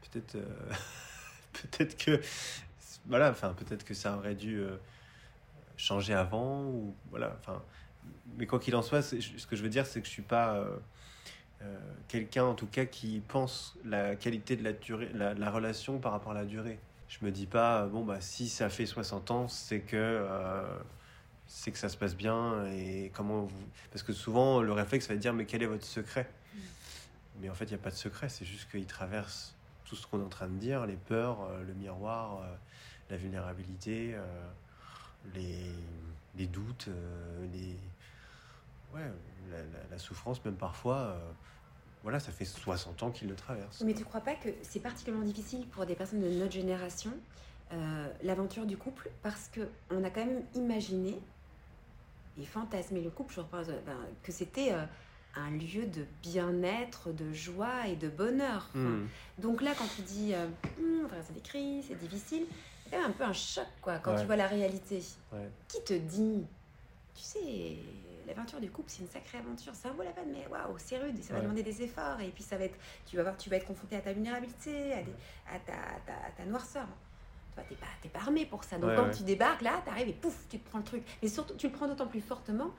peut-être 0.02 0.36
euh, 0.36 0.74
peut-être 1.54 1.98
que 1.98 2.20
voilà, 3.06 3.30
enfin, 3.30 3.54
peut-être 3.54 3.84
que 3.84 3.94
ça 3.94 4.18
aurait 4.18 4.36
dû 4.36 4.58
euh, 4.58 4.78
changer 5.78 6.14
avant 6.14 6.64
ou 6.64 6.96
voilà, 7.10 7.38
enfin. 7.40 7.62
Mais 8.38 8.46
quoi 8.48 8.60
qu'il 8.60 8.76
en 8.76 8.82
soit, 8.82 9.02
ce 9.02 9.48
que 9.48 9.56
je 9.56 9.64
veux 9.64 9.70
dire, 9.70 9.86
c'est 9.86 10.02
que 10.02 10.08
je 10.08 10.12
suis 10.12 10.24
pas 10.24 10.66
quelqu'un, 12.10 12.44
en 12.44 12.54
tout 12.54 12.68
cas, 12.68 12.86
qui 12.86 13.22
pense 13.26 13.78
la 13.86 14.18
qualité 14.18 14.58
de 14.58 14.64
la 14.64 14.74
durée, 14.74 15.10
la, 15.14 15.52
relation 15.52 16.00
par 16.00 16.12
rapport 16.12 16.32
à 16.34 16.36
la 16.36 16.44
durée. 16.44 16.80
Je 17.08 17.24
me 17.24 17.32
dis 17.32 17.46
pas, 17.46 17.86
bon 17.88 18.04
bah 18.04 18.20
si 18.20 18.50
ça 18.50 18.70
fait 18.70 18.86
60 18.86 19.32
ans, 19.32 19.48
c'est 19.48 19.80
que 19.80 20.28
c'est 21.56 21.72
que 21.72 21.78
ça 21.78 21.88
se 21.88 21.96
passe 21.96 22.16
bien 22.16 22.66
et 22.66 23.12
comment 23.14 23.44
vous... 23.44 23.64
Parce 23.92 24.02
que 24.02 24.12
souvent, 24.12 24.62
le 24.62 24.74
réflexe 24.74 25.08
va 25.08 25.16
dire, 25.16 25.34
mais 25.34 25.46
quel 25.46 25.62
est 25.62 25.68
votre 25.68 25.86
secret? 25.86 26.28
Mm. 26.28 26.60
Mais 27.42 27.50
en 27.50 27.54
fait, 27.54 27.66
il 27.66 27.70
n'y 27.70 27.76
a 27.76 27.78
pas 27.78 27.92
de 27.92 27.96
secret, 27.96 28.28
c'est 28.28 28.44
juste 28.44 28.70
qu'il 28.72 28.86
traverse 28.88 29.56
tout 29.86 29.96
ce 29.96 30.08
qu'on 30.08 30.20
est 30.20 30.26
en 30.26 30.30
train 30.30 30.48
de 30.48 30.58
dire, 30.58 30.88
les 30.88 30.96
peurs, 30.96 31.44
euh, 31.44 31.64
le 31.64 31.74
miroir, 31.76 32.42
euh, 32.42 32.56
la 33.12 33.18
vulnérabilité, 33.18 34.16
euh, 34.16 34.22
les, 35.36 35.72
les, 36.36 36.48
doutes, 36.48 36.90
les... 37.54 37.78
Ouais, 38.94 39.12
la, 39.92 39.98
souffrance 40.00 40.44
même 40.44 40.56
parfois. 40.56 41.16
voilà, 42.02 42.20
ça 42.20 42.32
fait 42.32 42.46
60 42.46 43.04
ans 43.04 43.12
qu'il 43.12 43.30
le 43.30 43.36
traverse. 43.36 43.82
Mais 43.86 43.94
tu 43.94 44.04
crois 44.04 44.22
pas 44.22 44.36
que 44.36 44.50
c'est 44.64 44.80
particulièrement 44.80 45.26
difficile 45.26 45.68
pour 45.68 45.86
des 45.86 45.96
personnes 45.96 46.22
de 46.22 46.30
notre 46.30 46.52
génération 46.52 47.14
l'aventure 48.22 48.68
du 48.68 48.78
couple? 48.78 49.10
Parce 49.24 49.48
que 49.48 49.62
on 49.90 50.04
a 50.04 50.12
quand 50.12 50.24
même 50.24 50.44
imaginé 50.54 51.20
et 52.40 52.46
fantasmer 52.46 53.02
le 53.02 53.10
couple, 53.10 53.34
je 53.34 53.42
repense, 53.42 53.68
ben, 53.68 53.98
que 54.24 54.32
c'était 54.32 54.74
euh, 54.74 54.86
un 55.36 55.52
lieu 55.52 55.86
de 55.86 56.06
bien-être, 56.22 57.12
de 57.12 57.34
joie 57.34 57.88
et 57.88 57.96
de 57.96 58.10
bonheur. 58.10 58.70
Hmm. 58.74 59.06
Donc 59.38 59.62
là, 59.62 59.72
quand 59.78 59.88
tu 59.96 60.02
dis 60.02 60.34
euh, 60.34 60.48
c'est 61.26 61.34
des 61.34 61.42
crises, 61.42 61.86
c'est 61.88 61.98
difficile, 61.98 62.46
c'est 62.90 62.98
un 62.98 63.12
peu 63.12 63.24
un 63.24 63.34
choc 63.34 63.68
quoi, 63.82 63.98
quand 64.00 64.16
tu 64.16 64.26
vois 64.26 64.36
la 64.36 64.48
réalité. 64.48 65.02
Qui 65.68 65.84
te 65.84 65.94
dit, 65.94 66.46
tu 67.16 67.22
sais, 67.22 67.78
l'aventure 68.28 68.60
du 68.60 68.70
couple, 68.70 68.90
c'est 68.90 69.02
une 69.02 69.10
sacrée 69.10 69.40
aventure, 69.40 69.74
ça 69.76 69.90
vaut 69.92 70.04
la 70.04 70.12
peine, 70.12 70.32
mais 70.32 70.48
waouh, 70.48 70.76
c'est 70.78 70.98
rude, 70.98 71.22
ça 71.24 71.34
va 71.34 71.42
demander 71.42 71.64
des 71.64 71.82
efforts, 71.82 72.20
et 72.22 72.30
puis 72.30 72.44
ça 72.44 72.58
va 72.58 72.66
être, 72.66 72.78
tu 73.06 73.18
vas 73.18 73.24
voir, 73.24 73.38
tu 73.38 73.50
vas 73.50 73.58
être 73.58 73.68
confronté 73.68 73.96
à 73.96 74.02
ta 74.02 74.14
vulnérabilité, 74.14 74.94
à, 74.94 74.98
à, 75.54 75.60
ta, 75.60 75.74
ta, 76.06 76.14
ta, 76.38 76.46
noirceur. 76.46 76.88
Tu 77.56 77.74
n'es 77.74 78.10
pas, 78.10 78.20
pas 78.20 78.26
armé 78.26 78.46
pour 78.46 78.64
ça. 78.64 78.78
Donc 78.78 78.96
quand 78.96 79.10
tu 79.12 79.24
débarques 79.24 79.62
là, 79.62 79.82
tu 79.84 79.92
arrives 79.92 80.10
et 80.10 80.14
pouf, 80.14 80.46
tu 80.50 80.60
te 80.60 80.70
prends 80.70 80.80
le 80.80 80.84
truc. 80.84 81.04
Mais 81.22 81.28
surtout, 81.28 81.56
tu 81.56 81.68
le 81.68 81.74
prends 81.74 81.88
d'autant 81.88 82.08
plus 82.08 82.22
fortement 82.22 82.72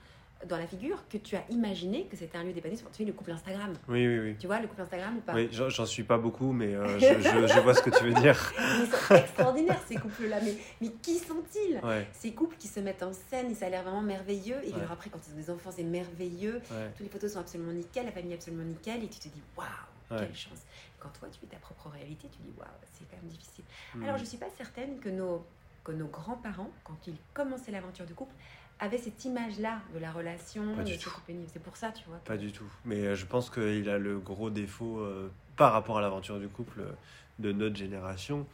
dans 0.46 0.58
la 0.58 0.66
figure 0.66 1.02
que 1.08 1.16
tu 1.16 1.36
as 1.36 1.44
imaginé 1.50 2.06
que 2.06 2.16
c'était 2.16 2.36
un 2.36 2.44
lieu 2.44 2.52
d'épanouissement. 2.52 2.90
Tu 2.92 2.98
sais, 2.98 3.04
le 3.04 3.12
couple 3.12 3.32
Instagram. 3.32 3.72
Oui, 3.88 4.06
oui, 4.06 4.18
oui. 4.18 4.36
Tu 4.38 4.46
vois 4.46 4.60
le 4.60 4.66
couple 4.66 4.82
Instagram 4.82 5.16
ou 5.16 5.20
pas? 5.20 5.34
Oui, 5.34 5.48
j'en 5.50 5.86
suis 5.86 6.02
pas 6.02 6.18
beaucoup, 6.18 6.52
mais 6.52 6.74
euh, 6.74 6.98
je, 6.98 7.46
je, 7.46 7.60
vois 7.60 7.74
ce 7.74 7.82
que 7.82 7.90
tu 7.90 8.04
veux 8.04 8.12
dire. 8.12 8.52
ils 8.58 8.86
sont 8.86 9.14
extraordinaires, 9.14 9.80
ces 9.86 9.96
couples-là. 9.96 10.38
Mais, 10.42 10.56
mais 10.80 10.88
qui 11.02 11.18
sont-ils? 11.18 11.80
Ces 12.12 12.32
couples 12.32 12.56
qui 12.56 12.68
se 12.68 12.80
mettent 12.80 13.02
en 13.02 13.12
scène 13.12 13.50
et 13.50 13.54
ça 13.54 13.66
a 13.66 13.68
l'air 13.70 13.82
vraiment 13.82 14.02
merveilleux. 14.02 14.58
Et 14.64 14.74
alors 14.74 14.92
après, 14.92 15.10
quand 15.10 15.20
ils 15.26 15.32
ont 15.32 15.36
des 15.36 15.50
enfants, 15.50 15.70
c'est 15.74 15.84
merveilleux. 15.84 16.60
Toutes 16.96 17.06
les 17.06 17.12
photos 17.12 17.32
sont 17.32 17.40
absolument 17.40 17.72
nickel, 17.72 18.06
la 18.06 18.12
famille 18.12 18.32
est 18.32 18.36
absolument 18.36 18.64
nickel. 18.64 19.02
Et 19.04 19.08
tu 19.08 19.18
te 19.18 19.28
dis, 19.28 19.42
waouh, 19.56 19.66
quelle 20.08 20.34
chance. 20.34 20.62
Quand 20.98 21.10
toi, 21.18 21.28
tu 21.30 21.44
es 21.44 21.48
ta 21.48 21.58
propre 21.58 21.88
réalité, 21.90 22.28
tu 22.30 22.38
dis, 22.42 22.52
waouh, 22.56 22.68
c'est 22.92 23.04
quand 23.10 23.16
même 23.16 23.30
difficile. 23.30 23.64
Hmm. 23.94 24.04
Alors, 24.04 24.18
je 24.18 24.24
suis 24.24 24.38
pas 24.38 24.50
certaine 24.56 24.98
que 25.00 25.08
nos, 25.08 25.44
que 25.84 25.92
nos 25.92 26.06
grands-parents, 26.06 26.70
quand 26.82 26.96
ils 27.06 27.16
commençaient 27.32 27.72
l'aventure 27.72 28.06
du 28.06 28.14
couple, 28.14 28.34
avait 28.80 28.98
cette 28.98 29.24
image-là 29.24 29.80
de 29.94 29.98
la 29.98 30.10
relation, 30.10 30.76
de 30.76 30.84
ce 30.84 31.10
C'est 31.52 31.62
pour 31.62 31.76
ça, 31.76 31.92
tu 31.92 32.04
vois. 32.08 32.18
Pas 32.18 32.36
du 32.36 32.52
tout. 32.52 32.70
Mais 32.84 33.06
euh, 33.06 33.14
je 33.14 33.26
pense 33.26 33.50
qu'il 33.50 33.88
a 33.88 33.98
le 33.98 34.18
gros 34.18 34.50
défaut 34.50 34.98
euh, 34.98 35.30
par 35.56 35.72
rapport 35.72 35.98
à 35.98 36.00
l'aventure 36.00 36.38
du 36.40 36.48
couple 36.48 36.80
euh, 36.80 36.92
de 37.38 37.52
notre 37.52 37.76
génération. 37.76 38.46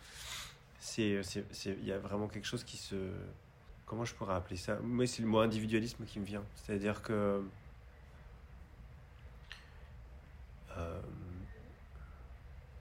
C'est, 0.78 1.20
il 1.66 1.84
y 1.84 1.92
a 1.92 1.98
vraiment 1.98 2.26
quelque 2.26 2.46
chose 2.46 2.64
qui 2.64 2.76
se, 2.76 2.96
comment 3.86 4.04
je 4.04 4.14
pourrais 4.14 4.34
appeler 4.34 4.56
ça? 4.56 4.78
Moi, 4.82 5.06
c'est 5.06 5.22
le 5.22 5.28
mot 5.28 5.40
individualisme 5.40 6.04
qui 6.04 6.18
me 6.20 6.24
vient. 6.24 6.42
C'est-à-dire 6.56 7.02
que 7.02 7.42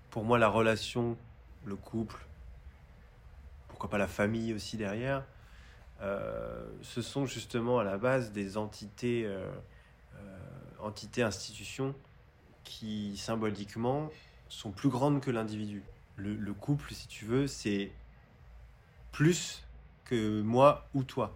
pour 0.10 0.24
moi, 0.24 0.38
la 0.39 0.50
relation, 0.50 1.17
le 1.65 1.76
couple, 1.76 2.26
pourquoi 3.67 3.89
pas 3.89 3.98
la 3.98 4.08
famille 4.08 4.54
aussi 4.54 4.78
derrière 4.78 5.24
euh, 6.02 6.65
ce 6.82 7.02
sont 7.02 7.26
justement 7.26 7.80
à 7.80 7.84
la 7.84 7.98
base 7.98 8.32
des 8.32 8.58
entités, 8.58 9.26
euh, 9.26 9.45
euh, 10.15 10.38
entités 10.80 11.24
institutions 11.24 11.93
qui 12.63 13.17
symboliquement 13.17 14.10
sont 14.48 14.72
plus 14.72 14.89
grandes 14.89 15.22
que 15.22 15.32
l'individu. 15.32 15.84
Le, 16.15 16.54
couple, 16.54 16.93
si 16.93 17.08
tu 17.08 17.24
veux, 17.24 17.48
c'est 17.48 17.91
plus 19.13 19.63
que 20.04 20.41
moi 20.41 20.88
ou 20.93 21.04
toi. 21.04 21.34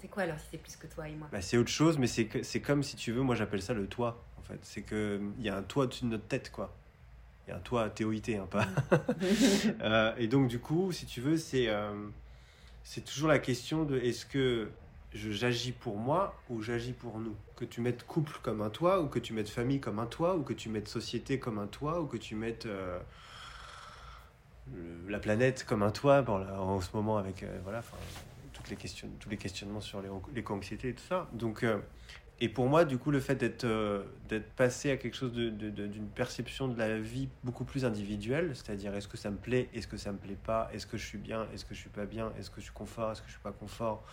C'est 0.00 0.06
quoi 0.06 0.22
alors 0.22 0.38
si 0.38 0.46
c'est 0.52 0.58
plus 0.58 0.76
que 0.76 0.86
toi 0.86 1.08
et 1.08 1.14
moi? 1.14 1.28
Bah, 1.32 1.40
C'est 1.40 1.56
autre 1.56 1.70
chose, 1.70 1.98
mais 1.98 2.06
c'est 2.06 2.60
comme 2.60 2.84
si 2.84 2.94
tu 2.94 3.10
veux, 3.10 3.22
moi 3.22 3.34
j'appelle 3.34 3.62
ça 3.62 3.74
le 3.74 3.88
toit 3.88 4.22
en 4.38 4.42
fait. 4.42 4.60
C'est 4.62 4.82
qu'il 4.82 5.40
y 5.40 5.48
a 5.48 5.56
un 5.56 5.62
toit 5.64 5.84
au-dessus 5.84 6.04
de 6.04 6.10
notre 6.10 6.26
tête 6.28 6.52
quoi. 6.52 6.72
A 7.50 7.56
un 7.56 7.60
toit 7.60 7.88
TOIT, 7.90 8.30
hein, 8.30 8.46
pas. 8.50 8.66
Mm. 8.66 10.18
et 10.18 10.28
donc 10.28 10.48
du 10.48 10.58
coup, 10.58 10.92
si 10.92 11.06
tu 11.06 11.20
veux, 11.20 11.36
c'est 11.36 11.68
c'est 12.82 13.04
toujours 13.04 13.28
la 13.28 13.38
question 13.38 13.84
de 13.84 13.98
est-ce 13.98 14.24
que 14.24 14.70
j'agis 15.12 15.72
pour 15.72 15.98
moi 15.98 16.34
ou 16.48 16.62
j'agis 16.62 16.92
pour 16.92 17.18
nous? 17.18 17.34
Que 17.56 17.66
tu 17.66 17.80
mettes 17.80 18.06
couple 18.06 18.38
comme 18.42 18.62
un 18.62 18.70
toit, 18.70 19.02
ou 19.02 19.08
que 19.08 19.18
tu 19.18 19.32
mettes 19.32 19.50
famille 19.50 19.78
comme 19.78 19.98
un 19.98 20.06
toit, 20.06 20.36
ou 20.36 20.42
que 20.42 20.52
tu 20.52 20.68
mettes 20.68 20.88
société 20.88 21.38
comme 21.38 21.58
un 21.58 21.66
toit, 21.66 22.00
ou 22.00 22.06
que 22.06 22.16
tu 22.16 22.34
mettes 22.34 22.64
euh, 22.64 22.98
la 25.08 25.18
planète 25.18 25.64
comme 25.64 25.82
un 25.82 25.90
toit, 25.90 26.22
bon, 26.22 26.46
en 26.46 26.80
ce 26.80 26.88
moment 26.94 27.18
avec 27.18 27.42
euh, 27.42 27.58
voilà, 27.62 27.82
toutes 28.52 28.70
les 28.70 28.76
questions, 28.76 29.08
tous 29.20 29.28
les 29.28 29.36
questionnements 29.36 29.80
sur 29.80 30.00
l'éco-anxiété 30.34 30.88
et 30.88 30.94
tout 30.94 31.04
ça. 31.08 31.28
Donc, 31.32 31.64
euh, 31.64 31.78
et 32.40 32.48
pour 32.48 32.68
moi, 32.68 32.84
du 32.84 32.98
coup, 32.98 33.10
le 33.10 33.18
fait 33.18 33.34
d'être 33.34 33.64
euh, 33.64 34.04
passé 34.54 34.92
à 34.92 34.96
quelque 34.96 35.16
chose 35.16 35.32
d'une 35.32 35.56
de, 35.56 35.88
perception 36.14 36.68
de 36.68 36.78
la 36.78 36.98
vie 37.00 37.28
beaucoup 37.42 37.64
plus 37.64 37.84
individuelle, 37.84 38.54
c'est-à-dire 38.54 38.94
est-ce 38.94 39.08
que 39.08 39.16
ça 39.16 39.30
me 39.30 39.36
plaît, 39.36 39.68
est-ce 39.74 39.88
que 39.88 39.96
ça 39.96 40.12
me 40.12 40.18
plaît 40.18 40.38
pas, 40.44 40.70
est-ce 40.72 40.86
que 40.86 40.96
je 40.96 41.04
suis 41.04 41.18
bien, 41.18 41.48
est-ce 41.52 41.64
que 41.64 41.74
je 41.74 41.80
suis 41.80 41.90
pas 41.90 42.06
bien, 42.06 42.32
est-ce 42.38 42.50
que 42.50 42.60
je 42.60 42.66
suis 42.66 42.72
confort, 42.72 43.10
est-ce 43.10 43.22
que 43.22 43.26
je 43.26 43.32
suis 43.32 43.42
pas 43.42 43.50
confort, 43.50 44.04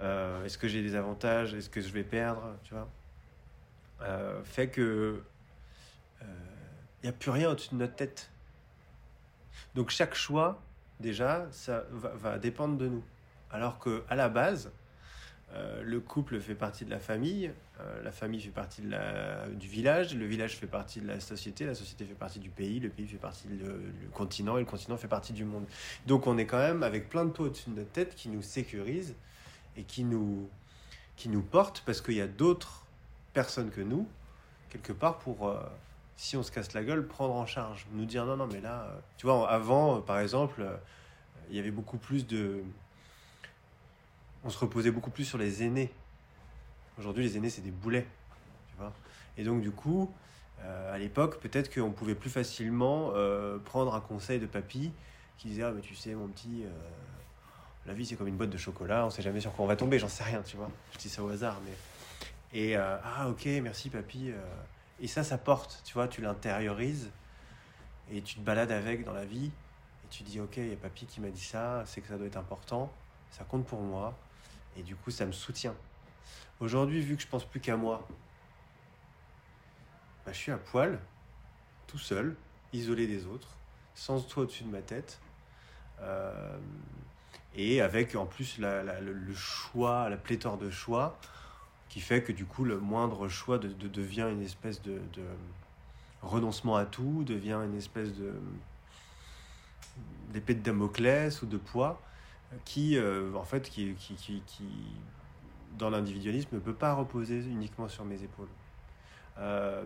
euh, 0.00 0.42
est-ce 0.44 0.56
que 0.56 0.68
j'ai 0.68 0.80
des 0.82 0.94
avantages, 0.94 1.52
est-ce 1.52 1.68
que 1.68 1.82
je 1.82 1.92
vais 1.92 2.02
perdre, 2.02 2.56
tu 2.62 2.72
vois, 2.72 2.88
euh, 4.02 4.42
fait 4.44 4.68
que 4.68 5.22
il 7.02 7.08
n'y 7.08 7.10
a 7.10 7.12
plus 7.12 7.30
rien 7.30 7.50
au-dessus 7.50 7.68
de 7.72 7.80
notre 7.80 7.96
tête. 7.96 8.30
Donc 9.74 9.90
chaque 9.90 10.14
choix, 10.14 10.62
déjà, 11.00 11.46
ça 11.50 11.84
va, 11.90 12.08
va 12.14 12.38
dépendre 12.38 12.78
de 12.78 12.88
nous. 12.88 13.04
Alors 13.50 13.78
que 13.78 14.02
à 14.08 14.14
la 14.14 14.30
base, 14.30 14.72
euh, 15.54 15.82
le 15.84 16.00
couple 16.00 16.40
fait 16.40 16.56
partie 16.56 16.84
de 16.84 16.90
la 16.90 16.98
famille, 16.98 17.52
euh, 17.80 18.02
la 18.02 18.10
famille 18.10 18.40
fait 18.40 18.50
partie 18.50 18.82
du 19.52 19.68
village, 19.68 20.14
le 20.14 20.26
village 20.26 20.56
fait 20.56 20.66
partie 20.66 21.00
de 21.00 21.06
la 21.06 21.20
société, 21.20 21.64
la 21.64 21.76
société 21.76 22.04
fait 22.04 22.14
partie 22.14 22.40
du 22.40 22.48
pays, 22.48 22.80
le 22.80 22.88
pays 22.88 23.06
fait 23.06 23.18
partie 23.18 23.46
du 23.46 24.08
continent 24.12 24.56
et 24.56 24.60
le 24.60 24.66
continent 24.66 24.96
fait 24.96 25.08
partie 25.08 25.32
du 25.32 25.44
monde. 25.44 25.64
Donc 26.06 26.26
on 26.26 26.38
est 26.38 26.46
quand 26.46 26.58
même 26.58 26.82
avec 26.82 27.08
plein 27.08 27.24
de 27.24 27.30
pots 27.30 27.44
au-dessus 27.44 27.70
de 27.70 27.76
notre 27.76 27.92
tête 27.92 28.16
qui 28.16 28.28
nous 28.30 28.42
sécurisent 28.42 29.14
et 29.76 29.84
qui 29.84 30.02
nous, 30.02 30.48
qui 31.16 31.28
nous 31.28 31.42
portent 31.42 31.84
parce 31.86 32.00
qu'il 32.00 32.14
y 32.14 32.20
a 32.20 32.26
d'autres 32.26 32.84
personnes 33.32 33.70
que 33.70 33.80
nous, 33.80 34.08
quelque 34.70 34.92
part, 34.92 35.18
pour, 35.18 35.48
euh, 35.48 35.60
si 36.16 36.36
on 36.36 36.42
se 36.42 36.50
casse 36.50 36.72
la 36.72 36.82
gueule, 36.82 37.06
prendre 37.06 37.34
en 37.34 37.46
charge, 37.46 37.86
nous 37.92 38.06
dire 38.06 38.26
non, 38.26 38.36
non, 38.36 38.48
mais 38.52 38.60
là, 38.60 38.88
tu 39.18 39.26
vois, 39.26 39.48
avant, 39.48 40.00
par 40.00 40.18
exemple, 40.18 40.66
il 41.48 41.56
y 41.56 41.60
avait 41.60 41.70
beaucoup 41.70 41.98
plus 41.98 42.26
de 42.26 42.64
on 44.44 44.50
se 44.50 44.58
reposait 44.58 44.90
beaucoup 44.90 45.10
plus 45.10 45.24
sur 45.24 45.38
les 45.38 45.62
aînés. 45.62 45.90
Aujourd'hui, 46.98 47.24
les 47.24 47.36
aînés, 47.36 47.50
c'est 47.50 47.62
des 47.62 47.70
boulets. 47.70 48.06
Tu 48.68 48.76
vois 48.78 48.92
et 49.36 49.44
donc, 49.44 49.60
du 49.60 49.70
coup, 49.70 50.12
euh, 50.62 50.94
à 50.94 50.98
l'époque, 50.98 51.40
peut-être 51.40 51.72
qu'on 51.72 51.90
pouvait 51.90 52.14
plus 52.14 52.30
facilement 52.30 53.10
euh, 53.14 53.58
prendre 53.58 53.94
un 53.94 54.00
conseil 54.00 54.38
de 54.38 54.46
papy 54.46 54.92
qui 55.38 55.48
disait 55.48 55.64
Ah, 55.64 55.72
mais 55.72 55.80
tu 55.80 55.94
sais, 55.94 56.14
mon 56.14 56.28
petit, 56.28 56.64
euh, 56.64 56.70
la 57.86 57.94
vie, 57.94 58.06
c'est 58.06 58.16
comme 58.16 58.28
une 58.28 58.36
boîte 58.36 58.50
de 58.50 58.58
chocolat, 58.58 59.06
on 59.06 59.10
sait 59.10 59.22
jamais 59.22 59.40
sur 59.40 59.52
quoi 59.52 59.64
on 59.64 59.68
va 59.68 59.76
tomber, 59.76 59.98
j'en 59.98 60.08
sais 60.08 60.24
rien, 60.24 60.42
tu 60.42 60.56
vois. 60.56 60.70
Je 60.92 60.98
dis 60.98 61.08
ça 61.08 61.22
au 61.22 61.28
hasard, 61.28 61.60
mais. 61.64 61.72
Et 62.56 62.76
Ah, 62.76 63.28
ok, 63.28 63.46
merci, 63.62 63.90
papy. 63.90 64.30
Et 65.00 65.08
ça, 65.08 65.24
ça 65.24 65.38
porte, 65.38 65.82
tu 65.84 65.94
vois, 65.94 66.06
tu 66.06 66.20
l'intériorises 66.20 67.10
et 68.12 68.22
tu 68.22 68.36
te 68.36 68.40
balades 68.40 68.70
avec 68.70 69.04
dans 69.04 69.12
la 69.12 69.24
vie 69.24 69.46
et 69.46 70.08
tu 70.08 70.22
dis 70.22 70.40
Ok, 70.40 70.58
il 70.58 70.68
y 70.68 70.72
a 70.72 70.76
papy 70.76 71.06
qui 71.06 71.20
m'a 71.20 71.30
dit 71.30 71.42
ça, 71.42 71.82
c'est 71.84 72.00
que 72.00 72.06
ça 72.06 72.16
doit 72.16 72.28
être 72.28 72.36
important, 72.36 72.92
ça 73.32 73.42
compte 73.42 73.66
pour 73.66 73.80
moi 73.80 74.16
et 74.76 74.82
du 74.82 74.96
coup, 74.96 75.10
ça 75.10 75.26
me 75.26 75.32
soutient. 75.32 75.74
Aujourd'hui, 76.60 77.00
vu 77.00 77.16
que 77.16 77.22
je 77.22 77.28
pense 77.28 77.44
plus 77.44 77.60
qu'à 77.60 77.76
moi, 77.76 78.06
bah, 80.24 80.32
je 80.32 80.38
suis 80.38 80.52
à 80.52 80.56
poil, 80.56 80.98
tout 81.86 81.98
seul, 81.98 82.36
isolé 82.72 83.06
des 83.06 83.26
autres, 83.26 83.48
sans 83.94 84.20
toi 84.20 84.44
au-dessus 84.44 84.64
de 84.64 84.70
ma 84.70 84.82
tête. 84.82 85.20
Euh, 86.00 86.58
et 87.54 87.80
avec 87.80 88.14
en 88.16 88.26
plus 88.26 88.58
le, 88.58 89.34
choix, 89.34 90.08
la 90.08 90.16
pléthore 90.16 90.58
de 90.58 90.70
choix, 90.70 91.18
qui 91.88 92.00
fait 92.00 92.22
que 92.22 92.32
du 92.32 92.44
coup 92.44 92.64
le 92.64 92.78
moindre 92.78 93.28
choix 93.28 93.58
de, 93.58 93.68
devient 93.68 94.28
une 94.30 94.42
espèce 94.42 94.82
de, 94.82 95.00
renoncement 96.22 96.76
à 96.76 96.86
tout, 96.86 97.22
devient 97.24 97.60
une 97.64 97.76
espèce 97.76 98.12
de 98.14 98.32
d'épée 100.30 100.54
de 100.54 100.62
Damoclès 100.62 101.42
ou 101.42 101.46
de 101.46 101.56
poids 101.56 102.02
qui, 102.64 102.96
euh, 102.96 103.34
en 103.34 103.44
fait, 103.44 103.68
qui, 103.68 103.94
qui, 103.94 104.14
qui, 104.14 104.42
qui 104.46 104.68
dans 105.76 105.90
l'individualisme, 105.90 106.54
ne 106.54 106.60
peut 106.60 106.74
pas 106.74 106.94
reposer 106.94 107.38
uniquement 107.38 107.88
sur 107.88 108.04
mes 108.04 108.22
épaules. 108.22 108.48
Euh, 109.38 109.84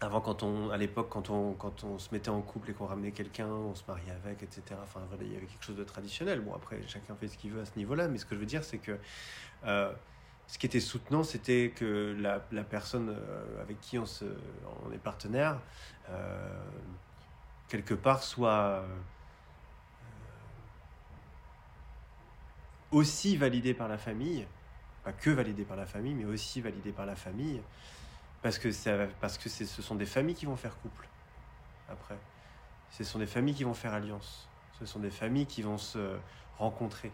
avant, 0.00 0.20
quand 0.20 0.42
on, 0.42 0.70
à 0.70 0.76
l'époque, 0.76 1.08
quand 1.08 1.30
on, 1.30 1.52
quand 1.52 1.84
on 1.84 1.98
se 1.98 2.08
mettait 2.12 2.30
en 2.30 2.42
couple 2.42 2.70
et 2.70 2.74
qu'on 2.74 2.86
ramenait 2.86 3.12
quelqu'un, 3.12 3.46
on 3.46 3.74
se 3.74 3.84
mariait 3.86 4.10
avec, 4.10 4.42
etc. 4.42 4.62
Enfin, 4.82 5.00
il 5.20 5.32
y 5.32 5.36
avait 5.36 5.46
quelque 5.46 5.64
chose 5.64 5.76
de 5.76 5.84
traditionnel. 5.84 6.40
Bon, 6.40 6.54
après, 6.54 6.80
chacun 6.88 7.14
fait 7.14 7.28
ce 7.28 7.38
qu'il 7.38 7.52
veut 7.52 7.60
à 7.60 7.64
ce 7.64 7.76
niveau-là, 7.76 8.08
mais 8.08 8.18
ce 8.18 8.26
que 8.26 8.34
je 8.34 8.40
veux 8.40 8.46
dire, 8.46 8.64
c'est 8.64 8.78
que 8.78 8.98
euh, 9.64 9.92
ce 10.48 10.58
qui 10.58 10.66
était 10.66 10.80
soutenant, 10.80 11.22
c'était 11.22 11.72
que 11.74 12.16
la, 12.18 12.44
la 12.50 12.64
personne 12.64 13.16
avec 13.62 13.80
qui 13.80 13.98
on, 13.98 14.06
se, 14.06 14.24
on 14.84 14.92
est 14.92 14.98
partenaire, 14.98 15.58
quelque 17.68 17.94
part, 17.94 18.22
soit 18.22 18.84
aussi 22.94 23.36
validé 23.36 23.74
par 23.74 23.88
la 23.88 23.98
famille, 23.98 24.46
pas 25.02 25.12
que 25.12 25.30
validé 25.30 25.64
par 25.64 25.76
la 25.76 25.86
famille, 25.86 26.14
mais 26.14 26.24
aussi 26.24 26.60
validé 26.60 26.92
par 26.92 27.06
la 27.06 27.16
famille, 27.16 27.60
parce 28.42 28.58
que, 28.58 28.70
ça, 28.72 28.92
parce 29.20 29.36
que 29.36 29.48
ce 29.48 29.82
sont 29.82 29.94
des 29.94 30.06
familles 30.06 30.34
qui 30.34 30.46
vont 30.46 30.56
faire 30.56 30.76
couple 30.78 31.06
après. 31.90 32.16
Ce 32.90 33.02
sont 33.04 33.18
des 33.18 33.26
familles 33.26 33.54
qui 33.54 33.64
vont 33.64 33.74
faire 33.74 33.92
alliance. 33.92 34.48
Ce 34.78 34.86
sont 34.86 35.00
des 35.00 35.10
familles 35.10 35.46
qui 35.46 35.62
vont 35.62 35.78
se 35.78 36.16
rencontrer. 36.58 37.10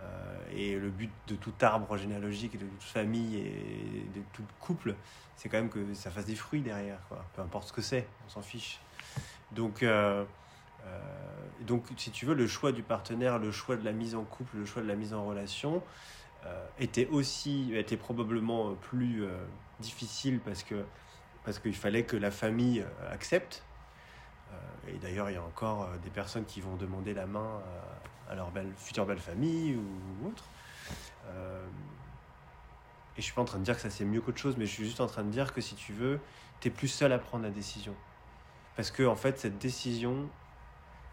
Euh, 0.00 0.38
et 0.52 0.76
le 0.76 0.90
but 0.90 1.10
de 1.28 1.36
tout 1.36 1.52
arbre 1.60 1.96
généalogique 1.96 2.58
de 2.58 2.66
toute 2.66 2.82
famille 2.82 3.36
et 3.36 4.06
de 4.14 4.22
tout 4.32 4.44
couple, 4.58 4.94
c'est 5.36 5.48
quand 5.48 5.58
même 5.58 5.68
que 5.68 5.94
ça 5.94 6.10
fasse 6.10 6.24
des 6.24 6.34
fruits 6.34 6.62
derrière, 6.62 6.98
quoi. 7.08 7.24
peu 7.34 7.42
importe 7.42 7.68
ce 7.68 7.72
que 7.72 7.82
c'est, 7.82 8.06
on 8.26 8.30
s'en 8.30 8.42
fiche. 8.42 8.80
Donc, 9.52 9.82
euh, 9.82 10.24
donc, 11.60 11.84
si 11.96 12.10
tu 12.10 12.26
veux, 12.26 12.34
le 12.34 12.46
choix 12.46 12.72
du 12.72 12.82
partenaire, 12.82 13.38
le 13.38 13.52
choix 13.52 13.76
de 13.76 13.84
la 13.84 13.92
mise 13.92 14.14
en 14.14 14.24
couple, 14.24 14.56
le 14.56 14.64
choix 14.64 14.82
de 14.82 14.88
la 14.88 14.96
mise 14.96 15.12
en 15.12 15.26
relation 15.26 15.82
euh, 16.46 16.66
était 16.78 17.06
aussi, 17.08 17.72
était 17.74 17.98
probablement 17.98 18.74
plus 18.74 19.24
difficile 19.78 20.40
parce 20.40 20.62
que 20.62 20.84
parce 21.44 21.58
qu'il 21.58 21.74
fallait 21.74 22.04
que 22.04 22.16
la 22.16 22.30
famille 22.30 22.84
accepte. 23.10 23.62
et 24.86 24.98
d'ailleurs, 24.98 25.30
il 25.30 25.34
y 25.34 25.38
a 25.38 25.42
encore 25.42 25.88
des 26.02 26.10
personnes 26.10 26.44
qui 26.44 26.60
vont 26.60 26.76
demander 26.76 27.14
la 27.14 27.26
main 27.26 27.62
à 28.28 28.34
leur 28.34 28.50
belle, 28.50 28.70
future 28.76 29.06
belle 29.06 29.20
famille 29.20 29.76
ou 29.76 30.28
autre. 30.28 30.44
et 33.16 33.16
je 33.16 33.22
suis 33.22 33.32
pas 33.32 33.40
en 33.40 33.46
train 33.46 33.58
de 33.58 33.64
dire 33.64 33.74
que 33.74 33.80
ça 33.80 33.90
c'est 33.90 34.04
mieux 34.04 34.20
qu'autre 34.20 34.38
chose, 34.38 34.56
mais 34.58 34.66
je 34.66 34.72
suis 34.72 34.84
juste 34.84 35.00
en 35.00 35.06
train 35.06 35.22
de 35.22 35.30
dire 35.30 35.54
que 35.54 35.62
si 35.62 35.74
tu 35.76 35.94
veux, 35.94 36.20
tu 36.60 36.68
es 36.68 36.70
plus 36.70 36.88
seul 36.88 37.12
à 37.12 37.18
prendre 37.18 37.44
la 37.44 37.50
décision. 37.50 37.94
Parce 38.76 38.90
que, 38.90 39.02
en 39.02 39.16
fait, 39.16 39.38
cette 39.38 39.58
décision, 39.58 40.28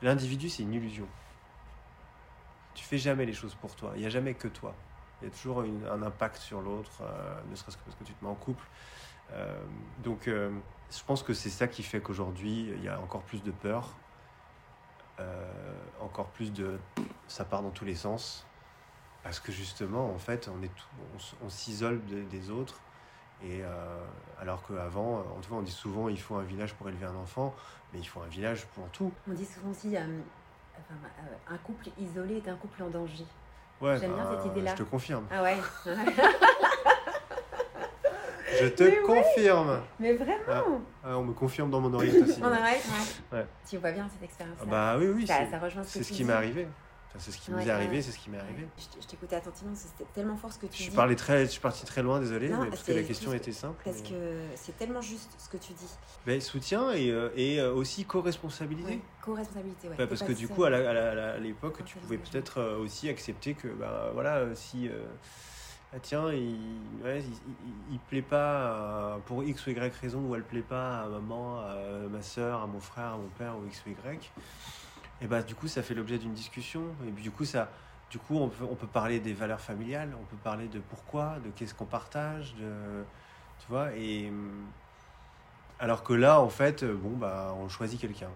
l'individu, 0.01 0.49
c'est 0.49 0.63
une 0.63 0.73
illusion. 0.73 1.07
Tu 2.73 2.83
fais 2.83 2.97
jamais 2.97 3.25
les 3.25 3.33
choses 3.33 3.55
pour 3.55 3.75
toi. 3.75 3.91
Il 3.95 4.01
n'y 4.01 4.05
a 4.05 4.09
jamais 4.09 4.33
que 4.33 4.47
toi. 4.47 4.75
Il 5.21 5.25
y 5.25 5.27
a 5.31 5.33
toujours 5.33 5.61
un 5.61 6.03
impact 6.03 6.37
sur 6.37 6.61
l'autre, 6.61 7.01
euh, 7.01 7.41
ne 7.49 7.55
serait-ce 7.55 7.77
que 7.77 7.83
parce 7.83 7.95
que 7.95 8.03
tu 8.03 8.13
te 8.13 8.23
mets 8.23 8.29
en 8.29 8.35
couple. 8.35 8.63
Euh, 9.31 9.57
donc, 10.03 10.27
euh, 10.27 10.51
je 10.91 11.03
pense 11.03 11.23
que 11.23 11.33
c'est 11.33 11.49
ça 11.49 11.67
qui 11.67 11.81
fait 11.81 11.99
qu'aujourd'hui, 12.01 12.71
il 12.75 12.83
y 12.83 12.87
a 12.87 12.99
encore 12.99 13.23
plus 13.23 13.43
de 13.43 13.51
peur, 13.51 13.95
encore 15.99 16.27
plus 16.27 16.53
de. 16.53 16.79
Ça 17.27 17.43
part 17.43 17.63
dans 17.63 17.71
tous 17.71 17.85
les 17.85 17.95
sens. 17.95 18.45
Parce 19.23 19.39
que 19.39 19.51
justement, 19.51 20.13
en 20.13 20.19
fait, 20.19 20.49
on, 21.43 21.49
s'isole 21.49 22.01
des 22.05 22.49
autres 22.51 22.79
et 23.43 23.61
euh, 23.61 23.67
alors 24.41 24.63
qu'avant, 24.67 25.19
en 25.19 25.39
tout 25.41 25.49
cas, 25.49 25.55
on 25.55 25.61
dit 25.61 25.71
souvent 25.71 26.09
il 26.09 26.19
faut 26.19 26.35
un 26.35 26.43
village 26.43 26.73
pour 26.73 26.89
élever 26.89 27.05
un 27.05 27.15
enfant, 27.15 27.55
mais 27.93 27.99
il 27.99 28.05
faut 28.05 28.21
un 28.21 28.27
village 28.27 28.65
pour 28.67 28.87
tout. 28.89 29.11
On 29.29 29.33
dit 29.33 29.45
souvent 29.45 29.69
aussi 29.69 29.95
euh, 29.95 29.99
euh, 29.99 30.93
un 31.49 31.57
couple 31.57 31.89
isolé 31.99 32.37
est 32.37 32.49
un 32.49 32.55
couple 32.55 32.83
en 32.83 32.89
danger. 32.89 33.25
Ouais, 33.79 33.97
J'aime 33.99 34.13
bien 34.13 34.23
bah, 34.23 34.37
cette 34.37 34.51
idée-là. 34.51 34.71
Je 34.71 34.83
te 34.83 34.89
confirme. 34.89 35.25
Ah 35.31 35.43
ouais. 35.43 35.57
je 38.59 38.67
te 38.69 39.05
confirme. 39.05 39.81
Mais 39.99 40.13
vraiment. 40.13 40.41
Ah, 40.49 40.63
ah, 41.03 41.17
on 41.17 41.23
me 41.25 41.33
confirme 41.33 41.69
dans 41.69 41.79
mon 41.79 41.93
oreille 41.93 42.23
aussi. 42.23 42.41
Mon 42.41 42.47
oreille, 42.47 42.81
ouais. 43.31 43.45
Tu 43.69 43.77
vois 43.77 43.91
bien 43.91 44.09
cette 44.11 44.23
expérience. 44.23 44.57
bah 44.65 44.95
oui, 44.97 45.09
oui. 45.09 45.27
Ça, 45.27 45.41
c'est 45.83 46.01
ce 46.01 46.11
qui 46.11 46.23
m'est 46.23 46.33
arrivé 46.33 46.67
c'est 47.17 47.31
ce 47.31 47.37
qui 47.37 47.51
nous 47.51 47.59
est 47.59 47.69
arrivé, 47.69 48.01
c'est 48.01 48.11
ce 48.11 48.19
qui 48.19 48.29
m'est 48.29 48.39
arrivé. 48.39 48.67
Je 48.99 49.07
t'écoutais 49.07 49.35
attentivement, 49.35 49.73
c'était 49.75 50.09
tellement 50.13 50.37
fort 50.37 50.51
ce 50.51 50.59
que 50.59 50.67
tu 50.67 50.83
je 50.83 50.89
dis. 50.89 50.95
Parlais 50.95 51.15
très, 51.15 51.45
je 51.45 51.51
suis 51.51 51.59
parti 51.59 51.85
très 51.85 52.03
loin, 52.03 52.19
désolé, 52.19 52.49
parce 52.49 52.83
que 52.83 52.91
la 52.91 53.03
question 53.03 53.33
était 53.33 53.51
simple. 53.51 53.81
Parce 53.83 54.01
que 54.01 54.41
c'est 54.55 54.77
tellement 54.77 55.01
juste 55.01 55.29
ce 55.37 55.49
que 55.49 55.57
tu 55.57 55.73
dis. 55.73 55.89
Ben, 56.25 56.39
soutien 56.41 56.91
et, 56.91 57.09
euh, 57.09 57.29
et 57.35 57.59
euh, 57.59 57.73
aussi 57.73 58.05
co-responsabilité. 58.05 59.01
co-responsabilité, 59.21 59.89
ouais. 59.89 60.07
parce 60.07 60.23
que 60.23 60.33
du 60.33 60.47
coup, 60.47 60.63
à 60.63 61.37
l'époque, 61.37 61.83
tu 61.85 61.97
pouvais 61.97 62.17
peut-être 62.17 62.59
euh, 62.59 62.77
aussi 62.77 63.09
accepter 63.09 63.53
que, 63.53 63.67
ben, 63.67 64.11
voilà, 64.13 64.55
si. 64.55 64.89
Ah 65.93 65.99
tiens, 66.01 66.33
il, 66.33 66.59
ouais, 67.01 67.23
il, 67.89 67.99
plaît 68.09 68.21
pas 68.21 69.21
pour 69.25 69.41
X 69.41 69.67
ou 69.67 69.69
Y 69.69 69.95
raison, 70.01 70.19
ou 70.19 70.35
elle 70.35 70.43
plaît 70.43 70.59
pas 70.59 71.03
à 71.03 71.07
maman, 71.07 71.61
à 71.61 71.77
ma 72.11 72.21
soeur, 72.21 72.61
à 72.61 72.67
mon 72.67 72.81
frère, 72.81 73.13
à 73.13 73.17
mon 73.17 73.29
père, 73.37 73.55
ou 73.57 73.65
X 73.65 73.83
ou 73.87 73.91
Y 73.91 74.31
et 75.21 75.27
bah 75.27 75.41
du 75.41 75.55
coup 75.55 75.67
ça 75.67 75.83
fait 75.83 75.93
l'objet 75.93 76.17
d'une 76.17 76.33
discussion. 76.33 76.83
Et 77.07 77.11
du 77.11 77.31
coup 77.31 77.45
ça 77.45 77.69
du 78.09 78.19
coup 78.19 78.37
on 78.37 78.49
peut, 78.49 78.65
on 78.69 78.75
peut 78.75 78.87
parler 78.87 79.19
des 79.19 79.33
valeurs 79.33 79.59
familiales 79.59 80.15
on 80.19 80.23
peut 80.25 80.37
parler 80.43 80.67
de 80.67 80.79
pourquoi 80.79 81.37
de 81.43 81.49
qu'est-ce 81.49 81.73
qu'on 81.73 81.85
partage 81.85 82.55
de 82.55 83.03
tu 83.59 83.67
vois 83.67 83.93
et 83.95 84.31
alors 85.79 86.03
que 86.03 86.13
là 86.13 86.39
en 86.39 86.49
fait 86.49 86.85
bon 86.85 87.17
bah 87.17 87.53
on 87.57 87.67
choisit 87.67 87.99
quelqu'un. 87.99 88.29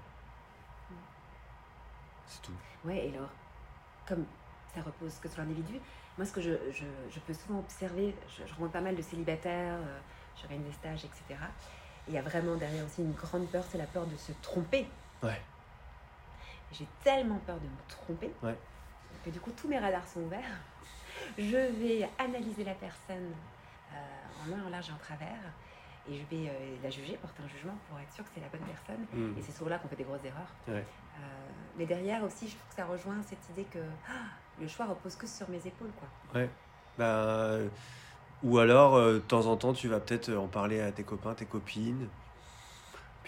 C'est 2.27 2.41
tout. 2.41 2.53
Ouais 2.83 3.07
et 3.07 3.15
alors 3.15 3.29
comme 4.07 4.25
ça 4.75 4.81
repose 4.81 5.19
que 5.19 5.29
sur 5.29 5.41
l'individu 5.41 5.79
moi 6.17 6.25
ce 6.25 6.33
que 6.33 6.41
je, 6.41 6.51
je, 6.73 6.85
je 7.09 7.19
peux 7.21 7.33
souvent 7.33 7.59
observer 7.59 8.13
je, 8.27 8.43
je 8.45 8.67
pas 8.67 8.81
mal 8.81 8.95
de 8.95 9.01
célibataires 9.01 9.75
euh, 9.75 9.99
je 10.41 10.47
réalise 10.47 10.67
des 10.67 10.73
stages 10.73 11.05
etc 11.05 11.39
il 12.07 12.13
y 12.13 12.17
a 12.17 12.21
vraiment 12.21 12.55
derrière 12.55 12.85
aussi 12.85 13.01
une 13.01 13.13
grande 13.13 13.47
peur 13.47 13.63
c'est 13.69 13.77
la 13.77 13.85
peur 13.85 14.05
de 14.05 14.15
se 14.17 14.31
tromper. 14.41 14.87
Ouais 15.23 15.39
j'ai 16.71 16.87
tellement 17.03 17.39
peur 17.45 17.57
de 17.57 17.65
me 17.65 17.87
tromper 17.87 18.31
que 19.23 19.29
du 19.29 19.39
coup 19.39 19.51
tous 19.51 19.67
mes 19.67 19.79
radars 19.79 20.07
sont 20.07 20.21
ouverts. 20.21 20.59
Je 21.37 21.57
vais 21.57 22.09
analyser 22.17 22.63
la 22.63 22.73
personne 22.73 23.31
euh, 23.93 24.43
en 24.43 24.49
long, 24.49 24.67
en 24.67 24.69
large 24.69 24.89
et 24.89 24.93
en 24.93 24.97
travers 24.97 25.39
et 26.09 26.15
je 26.15 26.35
vais 26.35 26.49
euh, 26.49 26.75
la 26.81 26.89
juger, 26.89 27.17
porter 27.21 27.43
un 27.43 27.47
jugement 27.47 27.75
pour 27.87 27.99
être 27.99 28.11
sûr 28.11 28.23
que 28.23 28.31
c'est 28.33 28.41
la 28.41 28.47
bonne 28.47 28.67
personne. 28.67 29.05
Hmm. 29.13 29.37
Et 29.37 29.41
c'est 29.41 29.51
souvent 29.51 29.69
là 29.69 29.77
qu'on 29.77 29.87
fait 29.87 29.95
des 29.95 30.03
grosses 30.03 30.25
erreurs. 30.25 30.51
Euh, 30.67 30.81
mais 31.77 31.85
derrière 31.85 32.23
aussi, 32.23 32.47
je 32.47 32.55
trouve 32.55 32.69
que 32.69 32.75
ça 32.75 32.85
rejoint 32.85 33.21
cette 33.23 33.47
idée 33.51 33.65
que 33.65 33.79
ah, 34.09 34.13
le 34.59 34.67
choix 34.67 34.87
repose 34.87 35.15
que 35.15 35.27
sur 35.27 35.47
mes 35.49 35.65
épaules. 35.65 35.91
Quoi. 35.99 36.41
Ouais. 36.41 36.49
Bah, 36.97 37.57
ou 38.41 38.57
alors, 38.57 38.97
de 38.97 39.19
temps 39.19 39.45
en 39.45 39.55
temps, 39.57 39.73
tu 39.73 39.87
vas 39.87 39.99
peut-être 39.99 40.33
en 40.33 40.47
parler 40.47 40.81
à 40.81 40.91
tes 40.91 41.03
copains, 41.03 41.35
tes 41.35 41.45
copines 41.45 42.07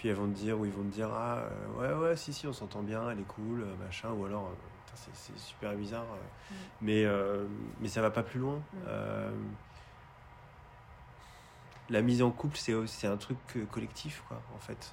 puis 0.04 0.10
elles 0.10 0.18
vont 0.18 0.28
te 0.28 0.36
dire, 0.36 0.60
ou 0.60 0.66
ils 0.66 0.70
vont 0.70 0.82
te 0.82 0.92
dire, 0.92 1.08
ah 1.10 1.38
euh, 1.80 1.96
ouais, 1.96 2.08
ouais, 2.08 2.16
si, 2.18 2.34
si, 2.34 2.46
on 2.46 2.52
s'entend 2.52 2.82
bien, 2.82 3.10
elle 3.10 3.20
est 3.20 3.26
cool, 3.26 3.62
euh, 3.62 3.74
machin, 3.82 4.10
ou 4.10 4.26
alors, 4.26 4.48
euh, 4.48 5.10
c'est 5.14 5.38
super 5.38 5.72
bizarre, 5.72 6.04
mm. 6.04 6.54
mais, 6.82 7.06
mais 7.80 7.88
ça 7.88 8.02
va 8.02 8.10
pas 8.10 8.22
plus 8.22 8.38
loin. 8.38 8.60
Mm. 8.74 8.86
la 11.88 12.02
mise 12.02 12.20
en 12.20 12.30
couple, 12.30 12.58
c'est 12.58 13.06
un 13.06 13.16
truc 13.16 13.38
collectif, 13.72 14.22
quoi, 14.28 14.42
en 14.54 14.58
fait. 14.58 14.92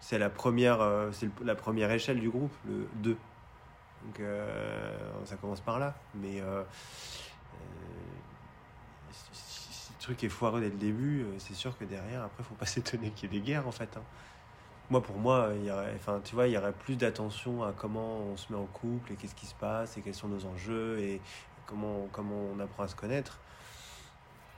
C'est 0.00 0.18
la 0.18 0.28
première, 0.28 0.86
c'est 1.12 1.30
la 1.42 1.54
première 1.54 1.90
échelle 1.90 2.20
du 2.20 2.28
groupe, 2.28 2.52
le 2.68 2.86
2. 2.96 3.16
Donc 4.04 4.20
ça 5.24 5.36
commence 5.36 5.62
par 5.62 5.78
là, 5.78 5.94
mais 6.14 6.42
si 9.32 9.92
le 9.92 9.98
truc 9.98 10.22
est 10.22 10.28
foireux 10.28 10.60
dès 10.60 10.68
le 10.68 10.76
début, 10.76 11.24
c'est 11.38 11.54
sûr 11.54 11.78
que 11.78 11.84
derrière, 11.84 12.24
après, 12.24 12.44
faut 12.44 12.54
pas 12.54 12.66
s'étonner 12.76 13.12
qu'il 13.12 13.32
y 13.32 13.36
ait 13.36 13.40
des 13.40 13.46
guerres, 13.46 13.66
en 13.66 13.72
fait. 13.72 13.96
Hein 13.96 14.02
moi, 14.90 15.02
pour 15.02 15.16
moi, 15.16 15.50
il 15.56 15.64
y 15.64 15.70
aurait, 15.70 15.92
enfin, 15.96 16.20
tu 16.22 16.34
vois, 16.34 16.46
il 16.48 16.52
y 16.52 16.58
aurait 16.58 16.72
plus 16.72 16.96
d'attention 16.96 17.62
à 17.62 17.72
comment 17.72 18.18
on 18.18 18.36
se 18.36 18.52
met 18.52 18.58
en 18.58 18.66
couple 18.66 19.12
et 19.12 19.16
qu'est-ce 19.16 19.34
qui 19.34 19.46
se 19.46 19.54
passe 19.54 19.96
et 19.96 20.02
quels 20.02 20.14
sont 20.14 20.28
nos 20.28 20.44
enjeux 20.46 20.98
et 21.00 21.20
comment, 21.66 22.08
comment 22.12 22.48
on 22.54 22.60
apprend 22.60 22.84
à 22.84 22.88
se 22.88 22.96
connaître. 22.96 23.40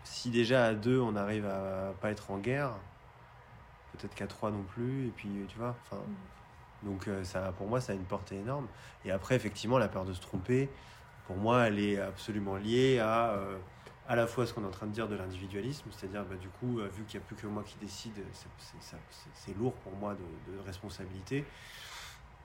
Si 0.02 0.30
déjà 0.30 0.66
à 0.66 0.74
deux, 0.74 1.00
on 1.00 1.16
arrive 1.16 1.46
à 1.46 1.92
pas 2.00 2.10
être 2.10 2.30
en 2.30 2.38
guerre, 2.38 2.72
peut-être 3.92 4.14
qu'à 4.14 4.26
trois 4.26 4.50
non 4.50 4.62
plus, 4.62 5.06
et 5.06 5.10
puis, 5.10 5.30
tu 5.48 5.58
vois, 5.58 5.76
enfin. 5.84 6.02
Mm. 6.02 6.88
Donc, 6.90 7.08
euh, 7.08 7.24
ça, 7.24 7.52
pour 7.56 7.66
moi, 7.66 7.80
ça 7.80 7.92
a 7.92 7.94
une 7.94 8.04
portée 8.04 8.36
énorme. 8.36 8.66
Et 9.04 9.10
après, 9.10 9.36
effectivement, 9.36 9.78
la 9.78 9.88
peur 9.88 10.04
de 10.04 10.12
se 10.12 10.20
tromper, 10.20 10.68
pour 11.26 11.36
moi, 11.36 11.66
elle 11.66 11.78
est 11.78 11.98
absolument 11.98 12.56
liée 12.56 12.98
à. 12.98 13.30
Euh, 13.30 13.56
à 14.06 14.16
la 14.16 14.26
fois 14.26 14.46
ce 14.46 14.52
qu'on 14.52 14.62
est 14.62 14.66
en 14.66 14.70
train 14.70 14.86
de 14.86 14.92
dire 14.92 15.08
de 15.08 15.16
l'individualisme, 15.16 15.88
c'est-à-dire 15.90 16.24
bah, 16.24 16.36
du 16.36 16.48
coup, 16.48 16.78
euh, 16.78 16.88
vu 16.88 17.04
qu'il 17.04 17.18
n'y 17.18 17.24
a 17.24 17.26
plus 17.26 17.36
que 17.36 17.46
moi 17.46 17.62
qui 17.62 17.76
décide, 17.80 18.12
c'est 19.34 19.56
lourd 19.56 19.72
pour 19.74 19.92
moi 19.96 20.14
de, 20.14 20.58
responsabilité. 20.66 21.44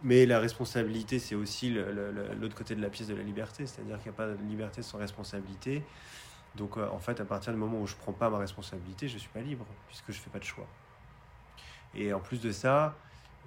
Mais 0.02 0.26
la 0.26 0.40
responsabilité, 0.40 1.20
c'est 1.20 1.36
aussi 1.36 1.72
l'autre 1.72 2.56
côté 2.56 2.74
de 2.74 2.82
la 2.82 2.90
pièce 2.90 3.10
de 3.10 3.16
la 3.16 3.24
liberté, 3.24 3.68
c'est-à-dire 3.68 3.98
qu'il 3.98 4.10
n'y 4.12 4.16
a 4.16 4.18
pas 4.18 4.28
de 4.28 4.44
liberté 4.48 4.82
sans 4.82 4.98
responsabilité. 4.98 5.84
Donc 6.56 6.78
euh, 6.78 6.88
en 6.90 7.00
fait, 7.00 7.20
à 7.20 7.26
partir 7.26 7.52
du 7.52 7.60
moment 7.60 7.82
où 7.82 7.88
je 7.88 7.96
ne 7.96 8.00
prends 8.00 8.14
pas 8.14 8.30
ma 8.30 8.38
responsabilité, 8.38 9.10
je 9.10 9.16
ne 9.16 9.20
suis 9.20 9.30
pas 9.30 9.42
libre, 9.42 9.66
puisque 9.88 10.12
je 10.12 10.18
ne 10.18 10.24
fais 10.24 10.30
pas 10.30 10.40
de 10.40 10.46
choix. 10.46 10.68
Et 11.94 12.14
en 12.14 12.22
plus 12.22 12.40
de 12.40 12.54
ça, 12.54 12.96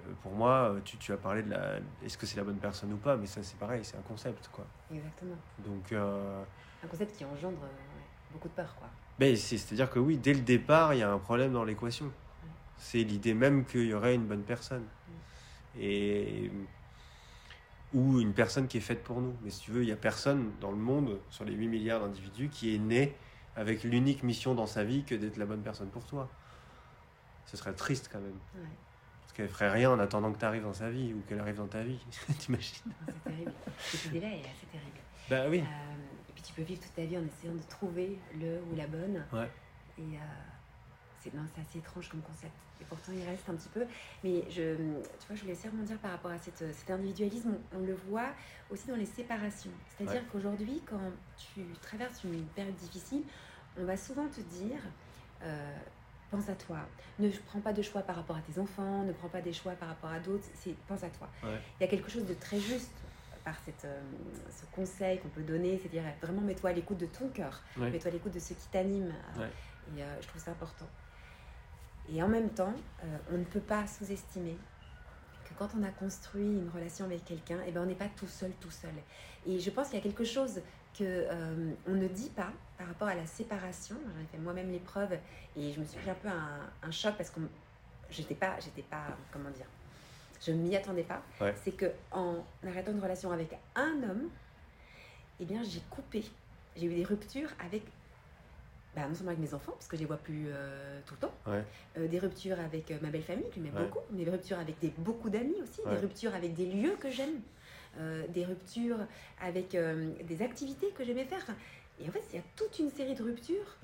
euh, 0.05 0.13
pour 0.21 0.33
moi, 0.33 0.75
tu, 0.85 0.97
tu 0.97 1.11
as 1.11 1.17
parlé 1.17 1.41
de 1.41 1.49
la... 1.49 1.77
Est-ce 2.05 2.19
que 2.19 2.27
c'est 2.27 2.37
la 2.37 2.43
bonne 2.43 2.57
personne 2.57 2.93
ou 2.93 2.97
pas 2.97 3.17
Mais 3.17 3.25
ça, 3.25 3.41
c'est 3.41 3.57
pareil, 3.57 3.83
c'est 3.83 3.97
un 3.97 4.01
concept. 4.01 4.47
Quoi. 4.53 4.67
Exactement. 4.93 5.37
Donc... 5.65 5.91
un 5.91 6.87
concept 6.87 7.17
qui 7.17 7.25
engendre 7.25 7.57
beaucoup 8.33 8.49
de 8.49 8.53
peur, 8.53 8.75
quoi. 8.77 8.87
Ben, 9.19 9.35
c'est-à-dire 9.35 9.89
que 9.89 9.99
oui, 9.99 10.17
dès 10.17 10.33
le 10.33 10.41
départ, 10.41 10.93
il 10.93 10.99
y 10.99 11.03
a 11.03 11.11
un 11.11 11.19
problème 11.19 11.53
dans 11.53 11.63
l'équation. 11.63 12.11
C'est 12.77 13.03
l'idée 13.03 13.33
même 13.33 13.65
qu'il 13.65 13.85
y 13.85 13.93
aurait 13.93 14.15
une 14.15 14.25
bonne 14.25 14.43
personne. 14.43 14.85
Et 15.79 16.51
ou 17.93 18.19
une 18.19 18.33
personne 18.33 18.67
qui 18.67 18.77
est 18.77 18.81
faite 18.81 19.03
pour 19.03 19.21
nous. 19.21 19.35
Mais 19.43 19.49
si 19.49 19.61
tu 19.61 19.71
veux, 19.71 19.83
il 19.83 19.85
n'y 19.85 19.91
a 19.91 19.97
personne 19.97 20.51
dans 20.59 20.71
le 20.71 20.77
monde, 20.77 21.19
sur 21.29 21.45
les 21.45 21.53
8 21.53 21.67
milliards 21.67 22.01
d'individus, 22.01 22.49
qui 22.49 22.75
est 22.75 22.79
né 22.79 23.15
avec 23.55 23.83
l'unique 23.83 24.23
mission 24.23 24.55
dans 24.55 24.65
sa 24.65 24.83
vie 24.83 25.03
que 25.03 25.13
d'être 25.13 25.37
la 25.37 25.45
bonne 25.45 25.61
personne 25.61 25.89
pour 25.89 26.05
toi. 26.05 26.27
Ce 27.45 27.55
serait 27.55 27.73
triste 27.73 28.09
quand 28.11 28.19
même. 28.19 28.39
Parce 29.21 29.33
qu'elle 29.33 29.47
ferait 29.47 29.71
rien 29.71 29.91
en 29.91 29.99
attendant 29.99 30.31
que 30.31 30.39
tu 30.39 30.45
arrives 30.45 30.63
dans 30.63 30.73
sa 30.73 30.89
vie 30.89 31.13
ou 31.13 31.21
qu'elle 31.27 31.39
arrive 31.39 31.57
dans 31.57 31.67
ta 31.67 31.83
vie. 31.83 31.99
T'imagines? 32.39 32.91
C'est 33.05 33.23
terrible. 33.29 33.53
Cette 33.77 34.05
idée-là 34.05 34.27
est 34.27 34.39
assez 34.39 34.65
terrible. 34.71 34.97
Bah 35.29 35.45
oui. 35.49 35.59
Euh, 35.59 35.63
tu 36.43 36.53
peux 36.53 36.61
vivre 36.61 36.81
toute 36.81 36.93
ta 36.93 37.05
vie 37.05 37.17
en 37.17 37.25
essayant 37.25 37.55
de 37.55 37.63
trouver 37.69 38.19
le 38.39 38.61
ou 38.71 38.75
la 38.75 38.87
bonne. 38.87 39.23
Ouais. 39.31 39.49
Et 39.97 40.01
euh, 40.01 40.19
c'est 41.19 41.31
assez 41.61 41.79
étrange 41.79 42.09
comme 42.09 42.21
concept. 42.21 42.53
Et 42.81 42.85
pourtant, 42.85 43.11
il 43.13 43.23
reste 43.23 43.47
un 43.49 43.55
petit 43.55 43.69
peu. 43.69 43.85
Mais 44.23 44.43
je, 44.49 44.75
tu 44.75 45.27
vois, 45.27 45.35
je 45.35 45.41
voulais 45.41 45.53
aussi 45.53 45.67
rebondir 45.67 45.97
par 45.99 46.11
rapport 46.11 46.31
à 46.31 46.37
cette, 46.37 46.63
cet 46.73 46.91
individualisme. 46.91 47.55
On, 47.73 47.79
le 47.79 47.93
voit 47.93 48.31
aussi 48.69 48.87
dans 48.87 48.95
les 48.95 49.05
séparations. 49.05 49.71
C'est-à-dire 49.87 50.23
qu'aujourd'hui, 50.31 50.81
quand 50.85 50.99
tu 51.37 51.61
traverses 51.81 52.23
une 52.23 52.45
période 52.47 52.75
difficile, 52.75 53.23
on 53.77 53.85
va 53.85 53.95
souvent 53.95 54.27
te 54.27 54.41
dire 54.41 54.79
euh, 55.43 55.75
pense 56.29 56.49
à 56.49 56.55
toi. 56.55 56.79
Ne 57.19 57.29
prends 57.29 57.61
pas 57.61 57.73
de 57.73 57.81
choix 57.81 58.01
par 58.01 58.15
rapport 58.15 58.35
à 58.35 58.41
tes 58.41 58.59
enfants, 58.59 59.03
ne 59.03 59.13
prends 59.13 59.29
pas 59.29 59.41
des 59.41 59.53
choix 59.53 59.73
par 59.73 59.89
rapport 59.89 60.09
à 60.09 60.19
d'autres. 60.19 60.45
C'est 60.55 60.75
pense 60.87 61.03
à 61.03 61.09
toi. 61.09 61.29
Il 61.43 61.81
y 61.81 61.83
a 61.83 61.87
quelque 61.87 62.09
chose 62.09 62.25
de 62.25 62.33
très 62.33 62.59
juste 62.59 63.02
par 63.43 63.55
cette, 63.65 63.85
euh, 63.85 64.01
ce 64.49 64.65
conseil 64.75 65.19
qu'on 65.19 65.29
peut 65.29 65.43
donner, 65.43 65.77
c'est-à-dire 65.77 66.03
vraiment 66.21 66.41
mets-toi 66.41 66.69
à 66.69 66.73
l'écoute 66.73 66.97
de 66.97 67.05
ton 67.05 67.27
cœur, 67.29 67.61
mets-toi 67.91 68.09
à 68.09 68.13
l'écoute 68.13 68.33
de 68.33 68.39
ce 68.39 68.53
qui 68.53 68.67
t'anime. 68.69 69.13
Et 69.97 70.01
euh, 70.01 70.21
je 70.21 70.27
trouve 70.27 70.41
ça 70.41 70.51
important. 70.51 70.87
Et 72.09 72.21
en 72.21 72.27
même 72.27 72.49
temps, 72.49 72.73
euh, 73.03 73.17
on 73.31 73.37
ne 73.37 73.43
peut 73.43 73.59
pas 73.61 73.85
sous-estimer 73.87 74.57
que 75.45 75.53
quand 75.57 75.69
on 75.77 75.83
a 75.83 75.89
construit 75.89 76.43
une 76.43 76.69
relation 76.73 77.05
avec 77.05 77.25
quelqu'un, 77.25 77.59
eh 77.67 77.71
ben, 77.71 77.81
on 77.81 77.85
n'est 77.85 77.95
pas 77.95 78.09
tout 78.15 78.27
seul, 78.27 78.51
tout 78.59 78.71
seul. 78.71 78.93
Et 79.45 79.59
je 79.59 79.69
pense 79.69 79.87
qu'il 79.89 79.97
y 79.97 80.01
a 80.01 80.03
quelque 80.03 80.23
chose 80.25 80.61
que 80.97 81.03
euh, 81.03 81.71
on 81.87 81.93
ne 81.93 82.07
dit 82.07 82.29
pas 82.29 82.51
par 82.77 82.87
rapport 82.87 83.07
à 83.07 83.15
la 83.15 83.25
séparation. 83.25 83.95
J'en 84.13 84.21
ai 84.21 84.25
fait 84.25 84.37
moi-même 84.37 84.71
l'épreuve 84.71 85.17
et 85.57 85.73
je 85.73 85.79
me 85.79 85.85
suis 85.85 85.97
pris 85.99 86.09
un 86.09 86.15
peu 86.15 86.27
un, 86.29 86.71
un 86.81 86.91
choc 86.91 87.15
parce 87.17 87.29
que 87.29 87.39
j'étais 88.09 88.35
pas, 88.35 88.59
j'étais 88.59 88.83
pas, 88.83 89.17
comment 89.31 89.49
dire, 89.49 89.65
je 90.45 90.51
ne 90.51 90.57
m'y 90.57 90.75
attendais 90.75 91.03
pas. 91.03 91.21
C'est 91.63 91.75
que 91.75 91.91
en 92.11 92.43
arrêtant 92.65 92.91
une 92.91 93.01
relation 93.01 93.31
avec 93.31 93.57
un 93.75 94.03
homme, 94.03 94.29
eh 95.39 95.45
bien, 95.45 95.61
j'ai 95.63 95.81
coupé. 95.89 96.23
J'ai 96.75 96.85
eu 96.85 96.95
des 96.95 97.03
ruptures 97.03 97.49
avec 97.63 97.83
bah, 98.95 99.07
non 99.07 99.15
seulement 99.15 99.31
avec 99.31 99.41
mes 99.41 99.53
enfants, 99.53 99.71
parce 99.71 99.87
que 99.87 99.95
je 99.95 100.01
les 100.01 100.07
vois 100.07 100.17
plus 100.17 100.45
euh, 100.49 100.99
tout 101.07 101.15
le 101.15 101.19
temps, 101.19 101.33
euh, 101.47 102.07
des 102.07 102.19
ruptures 102.19 102.59
avec 102.59 102.91
euh, 102.91 102.97
ma 103.01 103.09
belle 103.09 103.23
famille, 103.23 103.49
que 103.49 103.55
j'aime 103.55 103.71
beaucoup, 103.71 104.03
des 104.11 104.29
ruptures 104.29 104.59
avec 104.59 104.79
des, 104.79 104.93
beaucoup 104.99 105.29
d'amis 105.29 105.55
aussi, 105.63 105.81
des 105.89 105.97
ruptures 105.97 106.35
avec 106.35 106.53
des 106.53 106.67
lieux 106.67 106.95
que 106.99 107.09
j'aime, 107.09 107.41
des 108.29 108.45
ruptures 108.45 108.99
avec 109.41 109.71
des 109.71 110.41
activités 110.41 110.89
que 110.97 111.03
j'aimais 111.03 111.25
faire. 111.25 111.45
et 111.99 112.07
en 112.07 112.11
fait, 112.11 112.23
il 112.31 112.35
y 112.35 112.39
a 112.39 112.43
toute 112.55 112.77
une 112.79 112.91
série 112.91 113.15
de 113.15 113.23
ruptures, 113.23 113.77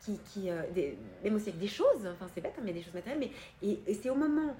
qui, 0.00 0.18
qui 0.18 0.50
des, 0.74 0.98
même 1.24 1.34
aussi 1.34 1.48
avec 1.48 1.60
des 1.60 1.68
choses, 1.68 2.06
enfin 2.06 2.26
c'est 2.34 2.40
bête, 2.42 2.54
hein, 2.58 2.62
mais 2.64 2.72
des 2.72 2.82
choses 2.82 2.94
matérielles, 2.94 3.20
mais, 3.20 3.66
et, 3.66 3.94
c'est 3.94 4.10
au 4.10 4.14
moment 4.14 4.56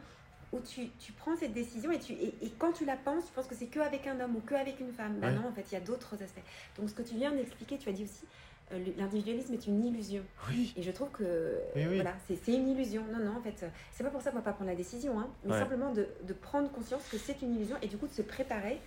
où 0.53 0.61
tu, 0.61 0.89
tu, 0.99 1.13
prends 1.13 1.37
cette 1.37 1.53
décision 1.53 1.91
et, 1.91 1.99
tu, 1.99 2.13
et, 2.13 2.53
quand 2.59 2.73
tu 2.73 2.85
la 2.85 2.97
penses, 2.97 3.27
tu 3.27 3.33
penses 3.33 3.47
que 3.47 3.55
c'est 3.55 3.67
que 3.67 3.81
avec 3.81 4.07
un 4.07 4.19
homme 4.21 4.37
ou 4.37 4.41
que 4.41 4.55
avec 4.55 4.81
une 4.81 4.93
femme. 4.93 5.19
Ben 5.21 5.33
non, 5.33 5.49
en 5.49 5.53
fait, 5.53 5.65
il 5.71 5.75
y 5.75 5.77
a 5.77 5.81
d'autres 5.81 6.15
aspects. 6.23 6.43
Donc, 6.79 6.89
ce 6.89 6.95
que 6.95 7.03
tu 7.03 7.15
viens 7.15 7.33
d'expliquer, 7.33 7.79
tu 7.79 7.89
as 7.89 7.93
dit 7.93 8.05
aussi, 8.05 8.25
euh, 8.73 8.85
l'individualisme 8.97 9.53
est 9.55 9.67
une 9.67 9.85
illusion. 9.85 10.23
Oui. 10.49 10.73
Et 10.77 10.83
je 10.83 10.91
trouve 10.91 11.11
que 11.11 11.59
voilà, 11.75 12.15
c'est 12.27 12.53
une 12.53 12.69
illusion. 12.69 13.05
Non, 13.13 13.25
non, 13.25 13.37
en 13.39 13.43
fait, 13.43 13.67
c'est 13.93 14.05
pas 14.05 14.11
pour 14.11 14.23
ça 14.23 14.31
qu'on 14.31 14.39
va 14.39 14.43
pas 14.43 14.53
prendre 14.53 14.71
la 14.71 14.77
décision, 14.77 15.19
hein, 15.19 15.29
mais 15.45 15.53
simplement 15.53 15.93
de, 15.93 16.09
de, 16.23 16.33
prendre 16.33 16.71
conscience 16.71 17.03
que 17.11 17.19
c'est 17.19 17.43
une 17.43 17.55
illusion 17.55 17.77
et 17.83 17.89
du 17.89 17.97
coup 17.97 18.07
de 18.07 18.13
se 18.13 18.23
préparer 18.23 18.81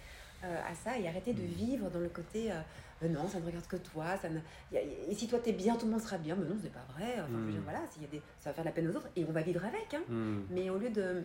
euh, 0.43 0.61
à 0.67 0.73
ça 0.73 0.97
et 0.97 1.07
arrêter 1.07 1.33
de 1.33 1.41
mm. 1.41 1.45
vivre 1.45 1.89
dans 1.89 1.99
le 1.99 2.09
côté 2.09 2.51
euh, 2.51 2.61
non, 3.09 3.27
ça 3.27 3.39
ne 3.39 3.45
regarde 3.45 3.65
que 3.67 3.77
toi. 3.77 4.17
Ça 4.21 4.29
ne... 4.29 4.39
Et 4.73 5.13
si 5.13 5.27
toi 5.27 5.39
t'es 5.39 5.53
bien, 5.53 5.75
tout 5.75 5.85
le 5.85 5.91
monde 5.91 6.01
sera 6.01 6.17
bien. 6.17 6.35
Mais 6.35 6.45
non, 6.45 6.55
ce 6.57 6.63
n'est 6.63 6.69
pas 6.69 6.85
vrai. 6.93 7.13
Enfin, 7.15 7.37
mm. 7.37 7.61
voilà, 7.63 7.79
y 7.99 8.05
a 8.05 8.07
des... 8.07 8.21
ça 8.39 8.49
va 8.49 8.53
faire 8.53 8.63
de 8.63 8.69
la 8.69 8.73
peine 8.73 8.87
aux 8.87 8.95
autres 8.95 9.09
et 9.15 9.25
on 9.27 9.31
va 9.31 9.41
vivre 9.41 9.63
avec. 9.65 9.93
Hein. 9.93 10.01
Mm. 10.07 10.41
Mais 10.51 10.69
au 10.69 10.77
lieu 10.77 10.89
de. 10.89 11.23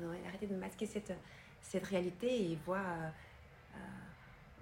Non, 0.00 0.12
arrêter 0.26 0.46
de 0.46 0.54
masquer 0.54 0.86
cette, 0.86 1.84
réalité 1.84 2.52
et 2.52 2.58
voir 2.64 2.84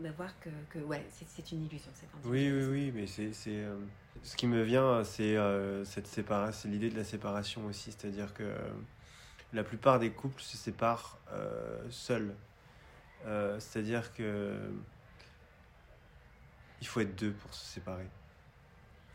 de 0.00 0.10
voir 0.10 0.38
que, 0.40 0.50
que 0.70 0.78
c'est 1.10 1.52
une 1.52 1.64
illusion 1.64 1.90
Oui, 2.24 2.50
oui, 2.50 2.64
oui, 2.64 2.92
mais 2.94 3.06
euh, 3.46 3.78
ce 4.22 4.36
qui 4.36 4.46
me 4.46 4.62
vient, 4.62 5.04
c'est 5.04 5.36
euh, 5.36 5.84
l'idée 6.64 6.90
de 6.90 6.96
la 6.96 7.04
séparation 7.04 7.64
aussi, 7.66 7.92
c'est-à-dire 7.92 8.34
que 8.34 8.42
euh, 8.42 8.70
la 9.52 9.64
plupart 9.64 9.98
des 9.98 10.10
couples 10.10 10.42
se 10.42 10.56
séparent 10.56 11.18
seuls, 11.90 12.34
c'est-à-dire 13.58 14.12
que 14.12 14.54
il 16.80 16.86
faut 16.86 17.00
être 17.00 17.16
deux 17.16 17.32
pour 17.32 17.54
se 17.54 17.64
séparer. 17.64 18.06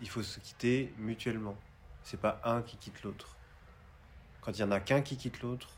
Il 0.02 0.10
faut 0.10 0.24
se 0.24 0.40
quitter 0.40 0.94
mutuellement. 0.98 1.56
C'est 2.04 2.20
pas 2.20 2.42
un 2.44 2.64
qui 2.64 2.78
quitte 2.78 3.04
l'autre. 3.04 3.38
Quand 4.42 4.52
il 4.52 4.60
y 4.60 4.64
en 4.64 4.72
a 4.72 4.80
qu'un 4.80 5.02
qui 5.02 5.16
quitte 5.16 5.42
l'autre, 5.42 5.78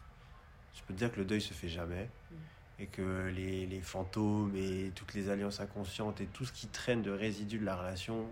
je 0.73 0.81
peux 0.81 0.93
te 0.93 0.99
dire 0.99 1.11
que 1.11 1.19
le 1.19 1.25
deuil 1.25 1.41
se 1.41 1.53
fait 1.53 1.69
jamais. 1.69 2.09
Mm 2.31 2.35
et 2.79 2.87
que 2.87 3.31
les, 3.35 3.65
les, 3.65 3.81
fantômes 3.81 4.55
et 4.55 4.91
toutes 4.95 5.13
les 5.13 5.29
alliances 5.29 5.59
inconscientes 5.59 6.21
et 6.21 6.25
tout 6.25 6.45
ce 6.45 6.51
qui 6.51 6.67
traîne 6.67 7.01
de 7.01 7.11
résidus 7.11 7.59
de 7.59 7.65
la 7.65 7.75
relation, 7.75 8.25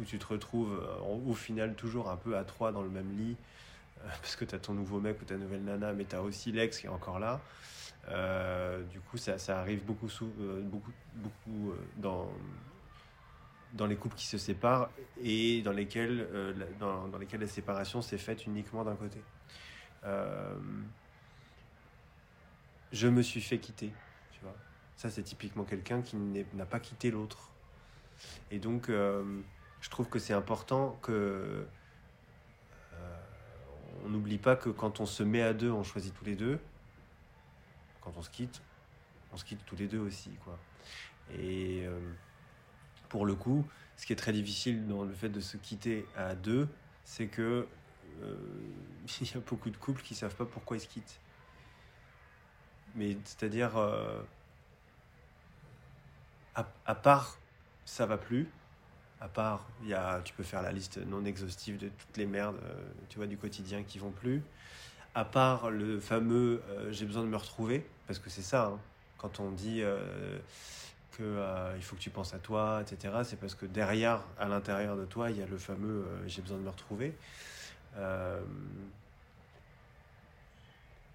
où 0.00 0.04
tu 0.04 0.18
te 0.18 0.26
retrouves 0.26 0.72
euh, 0.72 1.28
au 1.28 1.34
final 1.34 1.74
toujours 1.74 2.08
un 2.08 2.16
peu 2.16 2.36
à 2.36 2.44
trois 2.44 2.72
dans 2.72 2.82
le 2.82 2.88
même 2.88 3.10
lit, 3.18 3.36
euh, 4.00 4.08
parce 4.20 4.36
que 4.36 4.44
tu 4.44 4.54
as 4.54 4.58
ton 4.58 4.74
nouveau 4.74 5.00
mec 5.00 5.20
ou 5.20 5.24
ta 5.24 5.36
nouvelle 5.36 5.64
nana, 5.64 5.92
mais 5.92 6.04
tu 6.04 6.14
as 6.14 6.22
aussi 6.22 6.52
l'ex 6.52 6.78
qui 6.78 6.86
est 6.86 6.90
encore 6.90 7.18
là. 7.18 7.40
Euh, 8.08 8.82
du 8.84 9.00
coup, 9.00 9.18
ça, 9.18 9.38
ça 9.38 9.60
arrive 9.60 9.84
beaucoup, 9.84 10.08
sous, 10.08 10.32
beaucoup, 10.62 10.92
beaucoup 11.14 11.74
dans, 11.96 12.30
dans 13.74 13.86
les 13.86 13.96
couples 13.96 14.16
qui 14.16 14.26
se 14.26 14.38
séparent 14.38 14.88
et 15.22 15.60
dans 15.60 15.72
lesquels, 15.72 16.26
dans, 16.80 17.08
dans, 17.08 17.18
lesquels 17.18 17.40
la 17.40 17.48
séparation 17.48 18.00
s'est 18.00 18.16
faite 18.16 18.46
uniquement 18.46 18.84
d'un 18.84 18.94
côté 18.94 19.20
je 22.92 23.08
me 23.08 23.22
suis 23.22 23.40
fait 23.40 23.58
quitter. 23.58 23.92
Tu 24.32 24.40
vois. 24.42 24.54
Ça, 24.96 25.10
c'est 25.10 25.22
typiquement 25.22 25.64
quelqu'un 25.64 26.02
qui 26.02 26.16
n'a 26.16 26.66
pas 26.66 26.80
quitté 26.80 27.10
l'autre. 27.10 27.50
Et 28.50 28.58
donc, 28.58 28.88
euh, 28.88 29.40
je 29.80 29.90
trouve 29.90 30.08
que 30.08 30.18
c'est 30.18 30.32
important 30.32 30.98
que 31.02 31.66
euh, 32.94 33.16
on 34.04 34.08
n'oublie 34.08 34.38
pas 34.38 34.56
que 34.56 34.70
quand 34.70 35.00
on 35.00 35.06
se 35.06 35.22
met 35.22 35.42
à 35.42 35.54
deux, 35.54 35.70
on 35.70 35.84
choisit 35.84 36.14
tous 36.14 36.24
les 36.24 36.36
deux. 36.36 36.58
Quand 38.00 38.12
on 38.16 38.22
se 38.22 38.30
quitte, 38.30 38.62
on 39.32 39.36
se 39.36 39.44
quitte 39.44 39.64
tous 39.66 39.76
les 39.76 39.86
deux 39.86 40.00
aussi, 40.00 40.30
quoi. 40.44 40.58
Et 41.38 41.84
euh, 41.86 42.00
pour 43.08 43.26
le 43.26 43.34
coup, 43.34 43.66
ce 43.96 44.06
qui 44.06 44.12
est 44.12 44.16
très 44.16 44.32
difficile 44.32 44.86
dans 44.86 45.04
le 45.04 45.12
fait 45.12 45.28
de 45.28 45.40
se 45.40 45.58
quitter 45.58 46.06
à 46.16 46.34
deux, 46.34 46.68
c'est 47.04 47.26
que 47.26 47.68
il 49.20 49.32
y 49.32 49.36
a 49.36 49.40
beaucoup 49.40 49.70
de 49.70 49.76
couples 49.76 50.02
qui 50.02 50.14
savent 50.14 50.34
pas 50.34 50.44
pourquoi 50.44 50.76
ils 50.76 50.80
se 50.80 50.88
quittent 50.88 51.20
mais 52.94 53.16
c'est-à-dire, 53.24 53.76
euh, 53.76 54.20
à, 56.54 56.94
part 56.94 57.38
ça 57.84 58.06
va 58.06 58.18
plus, 58.18 58.48
à 59.20 59.28
part, 59.28 59.66
y 59.84 59.94
a, 59.94 60.20
tu 60.24 60.34
peux 60.34 60.42
faire 60.42 60.62
la 60.62 60.72
liste 60.72 60.98
non 61.06 61.24
exhaustive 61.24 61.78
de 61.78 61.88
toutes 61.88 62.16
les 62.16 62.26
merdes, 62.26 62.58
euh, 62.64 62.82
tu 63.08 63.18
vois, 63.18 63.26
du 63.26 63.36
quotidien 63.36 63.82
qui 63.82 63.98
vont 63.98 64.10
plus, 64.10 64.42
à 65.14 65.24
part 65.24 65.70
le 65.70 66.00
fameux 66.00 66.62
euh, 66.70 66.92
j'ai 66.92 67.06
besoin 67.06 67.22
de 67.22 67.28
me 67.28 67.36
retrouver, 67.36 67.86
parce 68.06 68.18
que 68.18 68.30
c'est 68.30 68.42
ça, 68.42 68.66
hein. 68.66 68.78
quand 69.16 69.40
on 69.40 69.50
dit 69.50 69.82
que 71.12 71.74
il 71.76 71.82
faut 71.82 71.96
que 71.96 72.00
tu 72.00 72.10
penses 72.10 72.34
à 72.34 72.38
toi, 72.38 72.82
etc., 72.82 73.14
c'est 73.24 73.40
parce 73.40 73.54
que 73.54 73.66
derrière, 73.66 74.22
à 74.38 74.46
l'intérieur 74.46 74.96
de 74.96 75.04
toi, 75.04 75.30
il 75.30 75.38
y 75.38 75.42
a 75.42 75.46
le 75.46 75.58
fameux 75.58 76.06
j'ai 76.26 76.42
besoin 76.42 76.58
de 76.58 76.62
me 76.62 76.70
retrouver. 76.70 77.14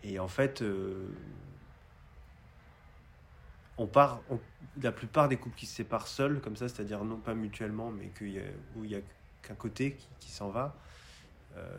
et 0.04 0.20
en 0.20 0.28
fait, 0.28 0.62
on 3.78 3.88
part, 3.88 4.22
la 4.82 4.92
plupart 4.92 5.28
des 5.28 5.38
couples 5.38 5.56
qui 5.56 5.66
se 5.66 5.76
séparent 5.76 6.08
seuls, 6.08 6.40
comme 6.42 6.56
ça, 6.56 6.70
c'est-à-dire 6.70 7.04
non 7.04 7.18
pas 7.18 7.34
mutuellement, 7.34 7.92
mais 7.92 8.06
y 8.22 8.40
où 8.76 8.84
il 8.84 8.90
n'y 8.90 8.96
a 8.96 9.02
qu'un 9.42 9.56
côté 9.56 9.98
qui, 10.20 10.32
s'en 10.32 10.50
va, 10.50 10.76
euh, 11.56 11.78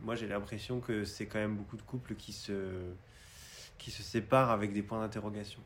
moi 0.00 0.14
j'ai 0.14 0.26
l'impression 0.26 0.80
que 0.80 1.04
c'est 1.04 1.26
quand 1.26 1.38
même 1.38 1.56
beaucoup 1.56 1.76
de 1.76 1.82
couples 1.82 2.14
qui 2.14 2.32
se, 2.32 2.92
qui 3.78 3.90
se 3.90 4.02
séparent 4.02 4.50
avec 4.50 4.72
des 4.72 4.82
points 4.82 5.00
d'interrogation. 5.00 5.60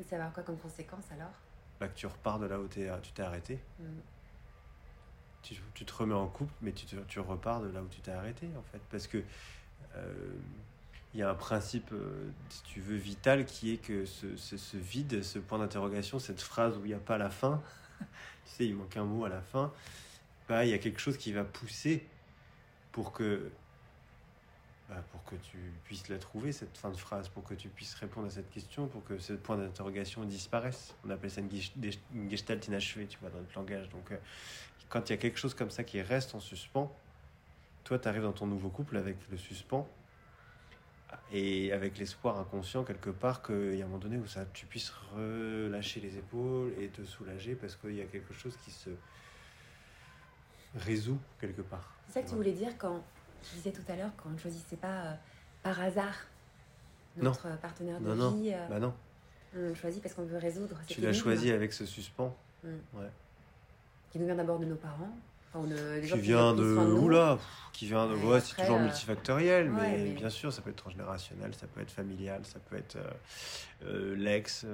Et 0.00 0.02
ça 0.02 0.16
va 0.16 0.24
avoir 0.24 0.34
quoi 0.34 0.42
comme 0.42 0.58
conséquence 0.58 1.04
alors? 1.12 1.32
Bah, 1.78 1.88
Que 1.88 1.94
tu 1.94 2.06
repars 2.06 2.38
de 2.38 2.46
là 2.46 2.58
où 2.58 2.66
tu 2.68 3.12
t'es 3.14 3.22
arrêté. 3.22 3.60
Mm. 3.78 3.84
Tu, 5.42 5.84
te 5.84 5.92
remets 5.92 6.14
en 6.14 6.28
couple, 6.28 6.52
mais 6.62 6.70
tu, 6.72 6.86
tu 6.86 7.20
repars 7.20 7.60
de 7.60 7.68
là 7.68 7.82
où 7.82 7.88
tu 7.88 8.00
t'es 8.00 8.12
arrêté 8.12 8.48
en 8.56 8.62
fait. 8.62 8.80
Parce 8.90 9.06
que. 9.06 9.22
Euh, 9.96 10.32
il 11.14 11.20
y 11.20 11.22
a 11.22 11.30
un 11.30 11.34
principe, 11.34 11.92
euh, 11.92 12.30
si 12.48 12.62
tu 12.62 12.80
veux, 12.80 12.96
vital 12.96 13.44
qui 13.44 13.72
est 13.72 13.76
que 13.76 14.06
ce, 14.06 14.36
ce, 14.36 14.76
vide, 14.76 15.22
ce 15.22 15.38
point 15.38 15.58
d'interrogation, 15.58 16.18
cette 16.18 16.40
phrase 16.40 16.76
où 16.78 16.84
il 16.84 16.88
n'y 16.88 16.94
a 16.94 16.98
pas 16.98 17.18
la 17.18 17.28
fin, 17.28 17.62
tu 18.00 18.06
sais, 18.46 18.66
il 18.66 18.74
manque 18.74 18.96
un 18.96 19.04
mot 19.04 19.24
à 19.24 19.28
la 19.28 19.42
fin, 19.42 19.72
bah, 20.48 20.64
il 20.64 20.70
y 20.70 20.74
a 20.74 20.78
quelque 20.78 21.00
chose 21.00 21.18
qui 21.18 21.32
va 21.32 21.44
pousser 21.44 22.06
pour 22.92 23.12
que, 23.12 23.50
bah, 24.88 25.02
pour 25.12 25.22
que 25.24 25.36
tu 25.36 25.58
puisses 25.84 26.08
la 26.08 26.18
trouver, 26.18 26.52
cette 26.52 26.76
fin 26.78 26.90
de 26.90 26.96
phrase, 26.96 27.28
pour 27.28 27.44
que 27.44 27.54
tu 27.54 27.68
puisses 27.68 27.94
répondre 27.94 28.28
à 28.28 28.30
cette 28.30 28.50
question, 28.50 28.86
pour 28.86 29.04
que 29.04 29.18
ce 29.18 29.34
point 29.34 29.58
d'interrogation 29.58 30.24
disparaisse. 30.24 30.94
On 31.04 31.10
appelle 31.10 31.30
ça 31.30 31.42
une, 31.42 32.30
gestalt 32.30 32.66
inachevée, 32.66 33.06
tu 33.06 33.18
vois, 33.18 33.28
dans 33.28 33.38
notre 33.38 33.54
langage. 33.54 33.88
Donc, 33.90 34.12
euh, 34.12 34.16
quand 34.88 35.10
il 35.10 35.12
y 35.12 35.14
a 35.14 35.18
quelque 35.18 35.38
chose 35.38 35.54
comme 35.54 35.70
ça 35.70 35.84
qui 35.84 36.00
reste 36.00 36.34
en 36.34 36.40
suspens, 36.40 36.90
toi, 37.84 37.98
tu 37.98 38.08
arrives 38.08 38.22
dans 38.22 38.32
ton 38.32 38.46
nouveau 38.46 38.70
couple 38.70 38.96
avec 38.96 39.16
le 39.30 39.36
suspens, 39.36 39.86
et 41.32 41.72
avec 41.72 41.98
l'espoir 41.98 42.38
inconscient 42.38 42.84
quelque 42.84 43.10
part 43.10 43.42
qu'il 43.42 43.76
y 43.76 43.82
a 43.82 43.84
un 43.84 43.88
moment 43.88 43.98
donné 43.98 44.18
où 44.18 44.26
ça, 44.26 44.44
tu 44.52 44.66
puisses 44.66 44.92
relâcher 45.14 46.00
les 46.00 46.16
épaules 46.16 46.72
et 46.78 46.88
te 46.88 47.04
soulager 47.04 47.54
parce 47.54 47.76
qu'il 47.76 47.94
y 47.94 48.00
a 48.00 48.04
quelque 48.04 48.34
chose 48.34 48.56
qui 48.64 48.70
se 48.70 48.90
résout 50.76 51.18
quelque 51.40 51.62
part. 51.62 51.92
C'est 52.06 52.14
ça 52.14 52.22
que 52.22 52.28
tu 52.28 52.34
voulais 52.34 52.52
dire 52.52 52.76
quand 52.78 53.02
tu 53.42 53.56
disais 53.56 53.72
tout 53.72 53.82
à 53.88 53.96
l'heure 53.96 54.14
qu'on 54.16 54.30
ne 54.30 54.38
choisissait 54.38 54.76
pas 54.76 55.02
euh, 55.04 55.14
par 55.62 55.80
hasard 55.80 56.16
notre 57.16 57.48
partenaire 57.58 58.00
de 58.00 58.10
vie. 58.10 58.18
Non. 58.18 58.66
Bah 58.68 58.78
non. 58.78 58.94
On 59.54 59.60
le 59.60 59.74
choisit 59.74 60.02
parce 60.02 60.14
qu'on 60.14 60.24
veut 60.24 60.38
résoudre. 60.38 60.80
Tu 60.86 61.00
l'as 61.00 61.12
choisi 61.12 61.50
avec 61.50 61.72
ce 61.72 61.84
suspens. 61.84 62.34
Mm. 62.64 62.68
Ouais. 62.94 63.10
Qui 64.10 64.18
nous 64.18 64.26
vient 64.26 64.34
d'abord 64.34 64.58
de 64.58 64.64
nos 64.64 64.76
parents. 64.76 65.14
Qui 65.52 66.18
vient 66.20 66.54
de, 66.54 66.64
oula, 66.64 67.38
qui 67.72 67.86
vient 67.86 68.06
de, 68.06 68.14
ouais, 68.14 68.40
c'est 68.40 68.56
toujours 68.56 68.76
euh, 68.76 68.84
multifactoriel, 68.84 69.70
mais, 69.70 70.10
bien 70.10 70.30
sûr, 70.30 70.52
ça 70.52 70.62
peut 70.62 70.70
être 70.70 70.76
transgénérationnel, 70.76 71.54
ça 71.54 71.66
peut 71.66 71.80
être 71.80 71.90
familial, 71.90 72.40
ça 72.44 72.58
peut 72.58 72.76
être 72.76 72.96
euh, 72.96 73.10
euh, 73.84 74.16
l'ex, 74.16 74.66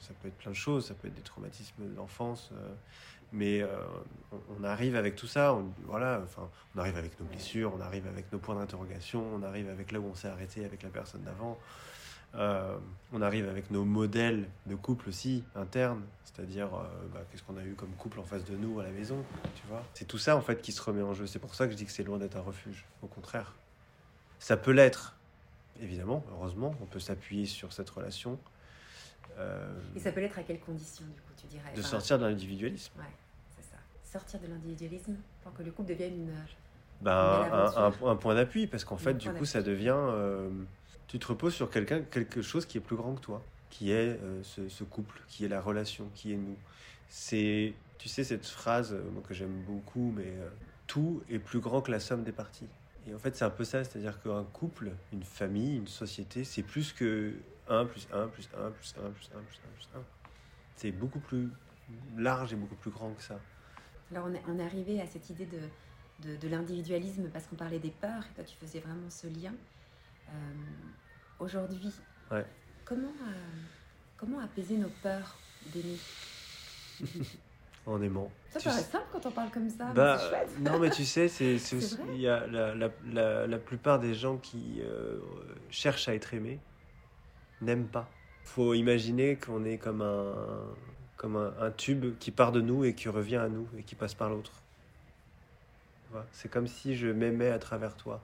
ça 0.00 0.14
peut 0.20 0.28
être 0.28 0.36
plein 0.36 0.50
de 0.50 0.56
choses, 0.56 0.86
ça 0.86 0.94
peut 0.94 1.08
être 1.08 1.14
des 1.14 1.22
traumatismes 1.22 1.94
d'enfance, 1.94 2.50
mais 3.32 3.62
on, 4.58 4.64
arrive 4.64 4.96
avec 4.96 5.16
tout 5.16 5.26
ça, 5.26 5.54
on, 5.54 5.66
voilà, 5.84 6.20
enfin, 6.24 6.48
on 6.74 6.78
arrive 6.80 6.96
avec 6.96 7.18
nos 7.20 7.26
blessures, 7.26 7.72
on 7.76 7.80
arrive 7.80 8.06
avec 8.06 8.32
nos 8.32 8.38
points 8.38 8.54
d'interrogation, 8.54 9.24
on 9.34 9.42
arrive 9.42 9.68
avec 9.68 9.92
là 9.92 10.00
où 10.00 10.06
on 10.10 10.14
s'est 10.14 10.28
arrêté 10.28 10.64
avec 10.64 10.82
la 10.82 10.90
personne 10.90 11.22
d'avant. 11.22 11.58
Euh, 12.36 12.76
on 13.12 13.22
arrive 13.22 13.48
avec 13.48 13.70
nos 13.70 13.84
modèles 13.84 14.48
de 14.66 14.74
couple 14.74 15.08
aussi 15.08 15.42
internes, 15.54 16.02
c'est-à-dire 16.24 16.66
euh, 16.74 16.84
bah, 17.12 17.20
qu'est-ce 17.30 17.42
qu'on 17.42 17.56
a 17.56 17.64
eu 17.64 17.74
comme 17.74 17.90
couple 17.92 18.20
en 18.20 18.24
face 18.24 18.44
de 18.44 18.56
nous 18.56 18.78
à 18.80 18.82
la 18.82 18.90
maison, 18.90 19.24
tu 19.54 19.66
vois. 19.68 19.82
C'est 19.94 20.06
tout 20.06 20.18
ça 20.18 20.36
en 20.36 20.42
fait 20.42 20.60
qui 20.60 20.72
se 20.72 20.82
remet 20.82 21.02
en 21.02 21.14
jeu. 21.14 21.26
C'est 21.26 21.38
pour 21.38 21.54
ça 21.54 21.66
que 21.66 21.72
je 21.72 21.76
dis 21.76 21.86
que 21.86 21.92
c'est 21.92 22.02
loin 22.02 22.18
d'être 22.18 22.36
un 22.36 22.42
refuge. 22.42 22.84
Au 23.02 23.06
contraire, 23.06 23.54
ça 24.38 24.56
peut 24.56 24.72
l'être, 24.72 25.16
évidemment. 25.80 26.24
Heureusement, 26.32 26.74
on 26.82 26.86
peut 26.86 27.00
s'appuyer 27.00 27.46
sur 27.46 27.72
cette 27.72 27.88
relation. 27.88 28.38
Euh, 29.38 29.66
Et 29.94 30.00
ça 30.00 30.12
peut 30.12 30.20
l'être 30.20 30.38
à 30.38 30.42
quelles 30.42 30.60
conditions 30.60 31.06
du 31.06 31.20
coup 31.20 31.32
tu 31.40 31.46
dirais? 31.46 31.72
De 31.74 31.82
sortir 31.82 32.18
de 32.18 32.26
l'individualisme. 32.26 32.92
Ouais, 32.98 33.04
c'est 33.56 33.64
ça. 33.64 33.76
Sortir 34.18 34.40
de 34.40 34.48
l'individualisme 34.48 35.14
pour 35.42 35.54
que 35.54 35.62
le 35.62 35.70
couple 35.70 35.90
devienne 35.90 36.14
une. 36.14 36.34
Ben, 37.02 37.70
un, 37.76 38.16
point 38.16 38.34
d'appui 38.34 38.66
parce 38.66 38.84
qu'en 38.84 38.96
fait, 38.96 39.14
du 39.14 39.30
coup, 39.30 39.44
ça 39.44 39.62
devient 39.62 39.96
tu 41.08 41.18
te 41.18 41.26
reposes 41.26 41.54
sur 41.54 41.70
quelqu'un, 41.70 42.02
quelque 42.02 42.42
chose 42.42 42.66
qui 42.66 42.78
est 42.78 42.80
plus 42.80 42.96
grand 42.96 43.14
que 43.14 43.20
toi, 43.20 43.42
qui 43.70 43.90
est 43.90 44.18
euh, 44.22 44.42
ce, 44.42 44.84
couple, 44.84 45.20
qui 45.28 45.44
est 45.44 45.48
la 45.48 45.60
relation, 45.60 46.10
qui 46.14 46.32
est 46.32 46.36
nous. 46.36 46.56
C'est, 47.08 47.74
tu 47.98 48.08
sais, 48.08 48.24
cette 48.24 48.46
phrase 48.46 48.92
euh, 48.92 49.02
que 49.28 49.34
j'aime 49.34 49.62
beaucoup, 49.66 50.12
mais 50.16 50.26
euh, 50.26 50.48
tout 50.86 51.22
est 51.30 51.38
plus 51.38 51.60
grand 51.60 51.80
que 51.82 51.90
la 51.90 52.00
somme 52.00 52.24
des 52.24 52.32
parties. 52.32 52.68
Et 53.08 53.14
en 53.14 53.18
fait, 53.18 53.36
c'est 53.36 53.44
un 53.44 53.50
peu 53.50 53.64
ça, 53.64 53.84
c'est-à-dire 53.84 54.20
qu'un 54.20 54.44
couple, 54.44 54.90
une 55.12 55.22
famille, 55.22 55.76
une 55.76 55.86
société, 55.86 56.42
c'est 56.42 56.64
plus 56.64 56.92
que 56.92 57.34
1 57.68 57.86
plus 57.86 58.08
1 58.12 58.26
plus 58.28 58.48
1 58.56 58.70
plus 58.70 58.94
1 58.98 59.10
plus 59.10 59.30
1 59.34 59.38
plus 59.38 59.38
1 59.38 59.40
plus 59.76 59.88
1. 59.94 60.02
C'est 60.74 60.90
beaucoup 60.90 61.20
plus 61.20 61.48
large 62.16 62.52
et 62.52 62.56
beaucoup 62.56 62.74
plus 62.74 62.90
grand 62.90 63.12
que 63.12 63.22
ça. 63.22 63.38
Alors, 64.10 64.26
on 64.26 64.34
est, 64.34 64.42
on 64.48 64.58
est 64.58 64.64
arrivé 64.64 65.00
à 65.00 65.06
cette 65.06 65.30
idée 65.30 65.46
de, 65.46 66.28
de, 66.28 66.36
de 66.36 66.48
l'individualisme 66.48 67.28
parce 67.32 67.46
qu'on 67.46 67.56
parlait 67.56 67.78
des 67.78 67.90
peurs, 67.90 68.24
et 68.30 68.34
toi, 68.34 68.44
tu 68.44 68.56
faisais 68.56 68.80
vraiment 68.80 69.08
ce 69.08 69.28
lien. 69.28 69.52
Euh, 70.28 70.32
aujourd'hui, 71.38 71.92
comment, 72.84 73.08
euh, 73.08 73.32
comment 74.16 74.40
apaiser 74.40 74.76
nos 74.76 74.90
peurs 75.02 75.36
d'aimer 75.72 75.98
en 77.86 78.02
aimant. 78.02 78.30
Ça 78.50 78.60
paraît 78.60 78.82
simple 78.82 79.06
quand 79.12 79.26
on 79.26 79.30
parle 79.30 79.50
comme 79.50 79.70
ça. 79.70 79.92
Bah, 79.92 80.18
non, 80.60 80.78
mais 80.78 80.90
tu 80.90 81.04
sais, 81.04 81.28
c'est, 81.28 81.56
il 82.14 82.20
y 82.20 82.28
a 82.28 82.46
la, 82.46 82.74
la, 82.74 83.46
la, 83.46 83.58
plupart 83.58 83.98
des 83.98 84.14
gens 84.14 84.36
qui 84.38 84.80
euh, 84.80 85.18
cherchent 85.70 86.08
à 86.08 86.14
être 86.14 86.34
aimés 86.34 86.58
n'aiment 87.60 87.86
pas. 87.86 88.08
Faut 88.44 88.74
imaginer 88.74 89.36
qu'on 89.36 89.64
est 89.64 89.78
comme 89.78 90.02
un 90.02 90.34
comme 91.16 91.36
un, 91.36 91.54
un, 91.60 91.70
tube 91.70 92.18
qui 92.18 92.30
part 92.30 92.52
de 92.52 92.60
nous 92.60 92.84
et 92.84 92.94
qui 92.94 93.08
revient 93.08 93.36
à 93.36 93.48
nous 93.48 93.66
et 93.78 93.82
qui 93.82 93.94
passe 93.94 94.14
par 94.14 94.28
l'autre. 94.28 94.52
C'est 96.32 96.50
comme 96.50 96.66
si 96.66 96.96
je 96.96 97.08
m'aimais 97.08 97.50
à 97.50 97.58
travers 97.58 97.94
toi. 97.94 98.22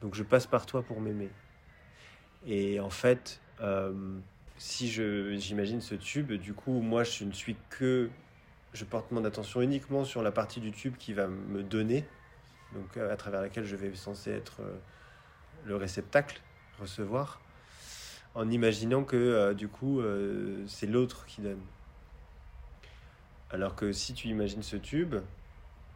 Donc 0.00 0.14
je 0.14 0.22
passe 0.22 0.46
par 0.46 0.66
toi 0.66 0.82
pour 0.82 1.00
m'aimer. 1.00 1.30
Et 2.46 2.80
en 2.80 2.90
fait, 2.90 3.40
euh, 3.60 4.18
si 4.56 4.88
j'imagine 4.88 5.80
ce 5.80 5.94
tube, 5.94 6.32
du 6.32 6.54
coup, 6.54 6.80
moi, 6.80 7.04
je 7.04 7.24
ne 7.24 7.32
suis 7.32 7.56
que... 7.70 8.10
Je 8.74 8.84
porte 8.84 9.10
mon 9.12 9.24
attention 9.24 9.62
uniquement 9.62 10.04
sur 10.04 10.22
la 10.22 10.30
partie 10.30 10.60
du 10.60 10.72
tube 10.72 10.96
qui 10.98 11.14
va 11.14 11.26
me 11.26 11.62
donner, 11.62 12.04
donc 12.74 12.98
à 12.98 13.16
travers 13.16 13.40
laquelle 13.40 13.64
je 13.64 13.76
vais 13.76 13.94
censé 13.94 14.30
être 14.30 14.60
euh, 14.60 14.76
le 15.64 15.74
réceptacle, 15.74 16.42
recevoir, 16.78 17.40
en 18.34 18.50
imaginant 18.50 19.04
que 19.04 19.16
euh, 19.16 19.54
du 19.54 19.68
coup, 19.68 20.02
c'est 20.66 20.86
l'autre 20.86 21.24
qui 21.24 21.40
donne. 21.40 21.62
Alors 23.50 23.74
que 23.74 23.90
si 23.90 24.12
tu 24.12 24.28
imagines 24.28 24.62
ce 24.62 24.76
tube 24.76 25.16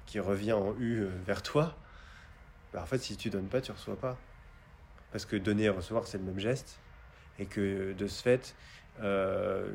qui 0.07 0.18
revient 0.18 0.55
en 0.55 0.74
U 0.80 1.05
vers 1.26 1.42
toi, 1.42 1.76
bah, 2.73 2.83
en 2.83 2.87
fait, 2.87 2.99
si 2.99 3.16
tu 3.16 3.31
donnes 3.31 3.49
pas, 3.49 3.61
tu 3.61 3.73
reçois 3.73 3.97
pas. 3.97 4.16
Parce 5.11 5.27
que 5.27 5.37
donner 5.37 5.64
et 5.64 5.68
recevoir, 5.68 6.07
c'est 6.07 6.18
le 6.18 6.25
même 6.25 6.39
geste. 6.39 6.79
Et 7.39 7.47
que 7.47 7.93
de 7.93 8.07
ce 8.07 8.23
fait, 8.23 8.55
euh, 9.01 9.73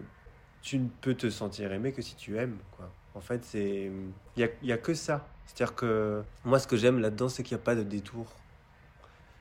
tu 0.61 0.79
ne 0.79 0.87
peux 1.01 1.13
te 1.13 1.29
sentir 1.29 1.71
aimé 1.71 1.91
que 1.91 2.01
si 2.01 2.15
tu 2.15 2.37
aimes. 2.37 2.57
Quoi. 2.75 2.91
En 3.13 3.21
fait, 3.21 3.43
c'est 3.43 3.91
il 4.35 4.37
n'y 4.37 4.43
a, 4.43 4.49
y 4.63 4.71
a 4.71 4.77
que 4.77 4.93
ça. 4.93 5.27
C'est-à-dire 5.45 5.75
que 5.75 6.23
moi, 6.43 6.59
ce 6.59 6.67
que 6.67 6.75
j'aime 6.75 6.99
là-dedans, 6.99 7.29
c'est 7.29 7.43
qu'il 7.43 7.55
n'y 7.55 7.61
a 7.61 7.63
pas 7.63 7.75
de 7.75 7.83
détour. 7.83 8.27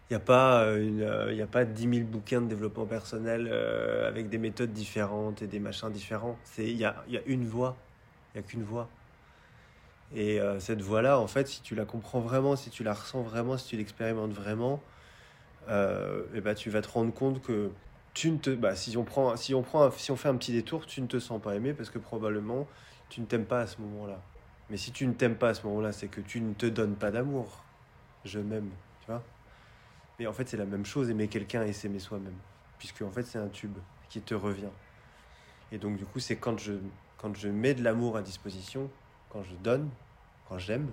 Il 0.08 0.12
n'y 0.12 0.16
a, 0.18 0.20
pas 0.20 0.62
euh, 0.62 1.32
y 1.34 1.42
a 1.42 1.48
pas 1.48 1.64
10 1.64 1.96
000 1.96 2.06
bouquins 2.06 2.40
de 2.40 2.46
développement 2.46 2.86
personnel 2.86 3.48
euh, 3.50 4.06
avec 4.06 4.28
des 4.28 4.38
méthodes 4.38 4.72
différentes 4.72 5.42
et 5.42 5.48
des 5.48 5.58
machins 5.58 5.90
différents. 5.90 6.38
Il 6.58 6.76
y 6.76 6.84
a, 6.84 7.04
y 7.08 7.16
a 7.16 7.22
une 7.26 7.44
voie. 7.44 7.76
Il 8.32 8.38
n'y 8.38 8.44
a 8.44 8.48
qu'une 8.48 8.62
voie. 8.62 8.88
Et 10.14 10.40
euh, 10.40 10.60
cette 10.60 10.82
voix-là, 10.82 11.18
en 11.18 11.26
fait, 11.26 11.48
si 11.48 11.62
tu 11.62 11.74
la 11.74 11.84
comprends 11.84 12.20
vraiment, 12.20 12.56
si 12.56 12.70
tu 12.70 12.84
la 12.84 12.94
ressens 12.94 13.22
vraiment, 13.22 13.58
si 13.58 13.66
tu 13.68 13.76
l'expérimentes 13.76 14.32
vraiment, 14.32 14.80
euh, 15.68 16.22
et 16.34 16.40
bah, 16.40 16.54
tu 16.54 16.70
vas 16.70 16.80
te 16.82 16.88
rendre 16.88 17.12
compte 17.12 17.42
que 17.42 17.70
tu 18.14 18.30
ne 18.30 18.38
te, 18.38 18.50
bah, 18.50 18.76
si 18.76 18.96
on 18.96 19.04
prend, 19.04 19.36
si 19.36 19.54
on 19.54 19.62
prend, 19.62 19.90
si 19.90 20.10
on 20.10 20.16
fait 20.16 20.28
un 20.28 20.36
petit 20.36 20.52
détour, 20.52 20.86
tu 20.86 21.02
ne 21.02 21.06
te 21.06 21.18
sens 21.18 21.40
pas 21.40 21.54
aimé 21.54 21.74
parce 21.74 21.90
que 21.90 21.98
probablement 21.98 22.66
tu 23.08 23.20
ne 23.20 23.26
t'aimes 23.26 23.44
pas 23.44 23.60
à 23.60 23.66
ce 23.66 23.80
moment-là. 23.82 24.20
Mais 24.70 24.76
si 24.76 24.90
tu 24.90 25.06
ne 25.06 25.12
t'aimes 25.12 25.36
pas 25.36 25.50
à 25.50 25.54
ce 25.54 25.66
moment-là, 25.66 25.92
c'est 25.92 26.08
que 26.08 26.20
tu 26.20 26.40
ne 26.40 26.54
te 26.54 26.66
donnes 26.66 26.96
pas 26.96 27.10
d'amour. 27.10 27.62
Je 28.24 28.40
m'aime, 28.40 28.70
tu 29.00 29.06
vois. 29.06 29.22
Mais 30.18 30.26
en 30.26 30.32
fait, 30.32 30.48
c'est 30.48 30.56
la 30.56 30.64
même 30.64 30.86
chose, 30.86 31.10
aimer 31.10 31.28
quelqu'un 31.28 31.62
et 31.62 31.72
s'aimer 31.72 31.98
soi-même, 31.98 32.38
puisque 32.78 33.02
en 33.02 33.10
fait, 33.10 33.22
c'est 33.24 33.38
un 33.38 33.48
tube 33.48 33.76
qui 34.08 34.20
te 34.20 34.34
revient. 34.34 34.72
Et 35.72 35.78
donc, 35.78 35.96
du 35.96 36.04
coup, 36.04 36.18
c'est 36.18 36.36
quand 36.36 36.58
je, 36.58 36.72
quand 37.18 37.36
je 37.36 37.48
mets 37.48 37.74
de 37.74 37.84
l'amour 37.84 38.16
à 38.16 38.22
disposition, 38.22 38.90
quand 39.28 39.42
je 39.42 39.54
donne, 39.56 39.90
quand 40.48 40.58
j'aime, 40.58 40.92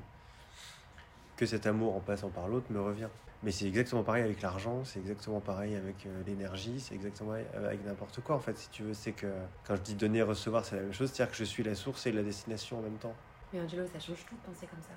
que 1.36 1.46
cet 1.46 1.66
amour 1.66 1.96
en 1.96 2.00
passant 2.00 2.30
par 2.30 2.48
l'autre 2.48 2.72
me 2.72 2.82
revient. 2.82 3.10
Mais 3.44 3.52
c'est 3.52 3.66
exactement 3.68 4.04
pareil 4.04 4.24
avec 4.24 4.42
l'argent, 4.42 4.86
c'est 4.86 5.00
exactement 5.00 5.42
pareil 5.42 5.76
avec 5.76 6.06
euh, 6.06 6.24
l'énergie, 6.26 6.80
c'est 6.80 6.96
exactement 6.96 7.34
avec 7.34 7.84
n'importe 7.86 8.22
quoi 8.22 8.36
en 8.36 8.40
fait. 8.40 8.58
Si 8.58 8.70
tu 8.70 8.84
veux, 8.84 8.94
c'est 8.94 9.12
que 9.12 9.28
quand 9.66 9.76
je 9.76 9.82
dis 9.82 9.96
donner, 9.96 10.22
recevoir, 10.22 10.64
c'est 10.64 10.78
la 10.78 10.84
même 10.84 10.94
chose, 10.94 11.12
c'est-à-dire 11.12 11.32
que 11.32 11.38
je 11.38 11.44
suis 11.44 11.64
la 11.64 11.76
source 11.76 12.06
et 12.06 12.14
la 12.14 12.24
destination 12.24 12.80
en 12.80 12.82
même 12.82 12.98
temps. 12.98 13.16
Mais 13.52 13.60
Angelo, 13.60 13.86
ça 13.86 14.00
change 14.00 14.26
tout 14.26 14.36
de 14.36 14.42
penser 14.42 14.66
comme 14.66 14.82
ça. 14.82 14.94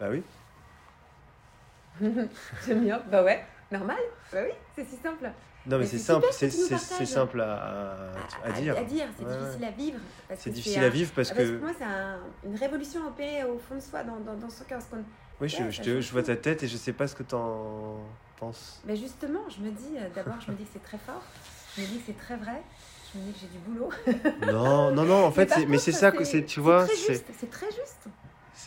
Bah 0.00 0.08
oui. 0.10 0.22
J'aime 2.66 2.84
bien. 2.84 3.02
Bah 3.10 3.22
ouais, 3.22 3.44
normal. 3.70 3.98
Bah 4.32 4.40
oui, 4.44 4.52
c'est 4.74 4.84
si 4.84 4.96
simple. 4.96 5.30
Non, 5.66 5.78
mais, 5.78 5.86
c'est 5.86 5.98
simple, 5.98 6.26
c'est 6.30 6.50
simple 6.50 7.40
à, 7.40 8.12
à, 8.44 8.52
dire. 8.52 8.76
À 8.76 8.84
dire, 8.84 9.06
c'est 9.18 9.24
difficile 9.24 9.64
à 9.64 9.70
vivre. 9.70 9.98
C'est 10.36 10.50
difficile 10.50 10.84
à 10.84 10.88
vivre 10.90 11.12
parce 11.16 11.30
que. 11.30 11.36
Parce 11.36 11.48
que 11.48 11.58
moi, 11.58 11.70
c'est 11.78 12.48
une 12.48 12.56
révolution 12.56 13.06
opérée 13.06 13.44
au 13.44 13.58
fond 13.58 13.76
de 13.76 13.80
soi, 13.80 14.02
dans, 14.02 14.20
dans, 14.20 14.34
dans 14.34 14.50
son 14.50 14.64
cœur. 14.64 14.80
Oui, 15.40 15.48
je, 15.48 15.70
je, 15.70 16.00
je, 16.00 16.12
vois 16.12 16.22
ta 16.22 16.36
tête 16.36 16.62
et 16.62 16.68
je 16.68 16.76
sais 16.76 16.92
pas 16.92 17.08
ce 17.08 17.14
que 17.14 17.22
tu 17.22 17.34
en 17.34 17.96
penses. 18.38 18.82
Mais 18.84 18.96
justement, 18.96 19.40
je 19.48 19.62
me 19.64 19.70
dis, 19.70 19.96
euh, 19.96 20.08
d'abord, 20.14 20.40
je 20.40 20.52
me 20.52 20.56
dis 20.56 20.64
que 20.64 20.70
c'est 20.74 20.82
très 20.82 20.98
fort. 20.98 21.22
Je 21.76 21.82
me 21.82 21.86
dis 21.86 21.98
que 21.98 22.02
c'est 22.06 22.18
très 22.18 22.36
vrai. 22.36 22.62
Je 23.12 23.18
me 23.18 23.24
dis 23.24 23.32
que 23.32 23.38
j'ai 23.40 23.46
du 23.46 23.58
boulot. 23.58 23.90
non, 24.52 24.90
non, 24.92 25.04
non, 25.04 25.24
en 25.24 25.30
fait, 25.32 25.50
mais 25.66 25.78
c'est 25.78 25.92
ça 25.92 26.10
que 26.10 26.24
c'est, 26.24 26.44
tu 26.44 26.60
vois. 26.60 26.86
C'est 26.86 27.50
très 27.50 27.66
juste. 27.66 27.93
C'est 27.93 27.93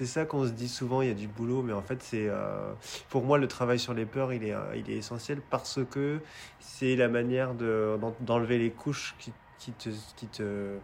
ça 0.06 0.26
qu'on 0.26 0.45
se 0.45 0.52
dit 0.52 0.68
souvent, 0.68 1.02
il 1.02 1.08
y 1.08 1.12
a 1.12 1.16
du 1.16 1.28
boulot, 1.28 1.62
mais 1.62 1.74
en 1.74 1.82
fait, 1.82 2.02
c'est 2.04 2.28
euh, 2.28 2.72
pour 3.10 3.24
moi 3.24 3.38
le 3.38 3.48
travail 3.48 3.80
sur 3.80 3.93
les 3.93 4.06
peurs, 4.06 4.34
il 4.34 4.43
est, 4.43 4.54
euh, 4.54 4.82
essentiel 4.88 5.41
parce 5.50 5.80
que 5.89 6.20
c'est 6.60 6.95
la 6.95 7.08
manière 7.08 7.54
de, 7.54 7.98
d'enlever 8.22 8.58
les 8.58 8.72
couches 8.72 9.16
qui, 9.20 9.72
te, 9.72 10.78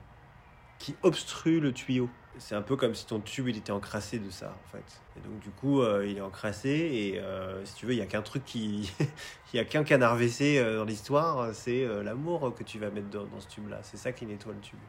qui, 0.80 0.96
obstruent 1.04 1.60
le 1.60 1.72
tuyau. 1.74 2.10
C'est 2.40 2.56
un 2.56 2.64
peu 2.64 2.76
comme 2.76 2.96
si 2.96 3.06
ton 3.06 3.20
tube 3.20 3.48
il 3.48 3.58
était 3.58 3.72
encrassé 3.72 4.18
de 4.18 4.30
ça, 4.32 4.56
en 4.66 4.72
fait. 4.72 5.02
Et 5.16 5.28
donc, 5.28 5.40
du 5.40 5.52
coup, 5.52 5.82
euh, 5.82 6.08
il 6.08 6.18
est 6.18 6.22
encrassé, 6.22 6.70
et 6.70 7.22
si 7.66 7.76
tu 7.76 7.86
veux, 7.86 7.94
il 7.94 7.98
n'y 7.98 8.02
a 8.02 8.08
qu'un 8.08 8.24
truc 8.24 8.44
qui. 8.46 8.92
il 9.00 9.56
n'y 9.56 9.60
a 9.60 9.66
qu'un 9.66 9.84
canard 9.84 10.16
WC 10.16 10.76
dans 10.76 10.86
l'histoire, 10.86 11.54
c'est 11.54 11.86
l'amour 12.04 12.54
que 12.56 12.64
tu 12.64 12.80
vas 12.80 12.90
mettre 12.90 13.10
dans, 13.10 13.26
dans 13.26 13.40
ce 13.40 13.48
tube-là. 13.48 13.80
C'est 13.84 13.98
ça 13.98 14.12
qui 14.12 14.26
nettoie 14.26 14.54
le 14.54 14.60
tube. 14.60 14.80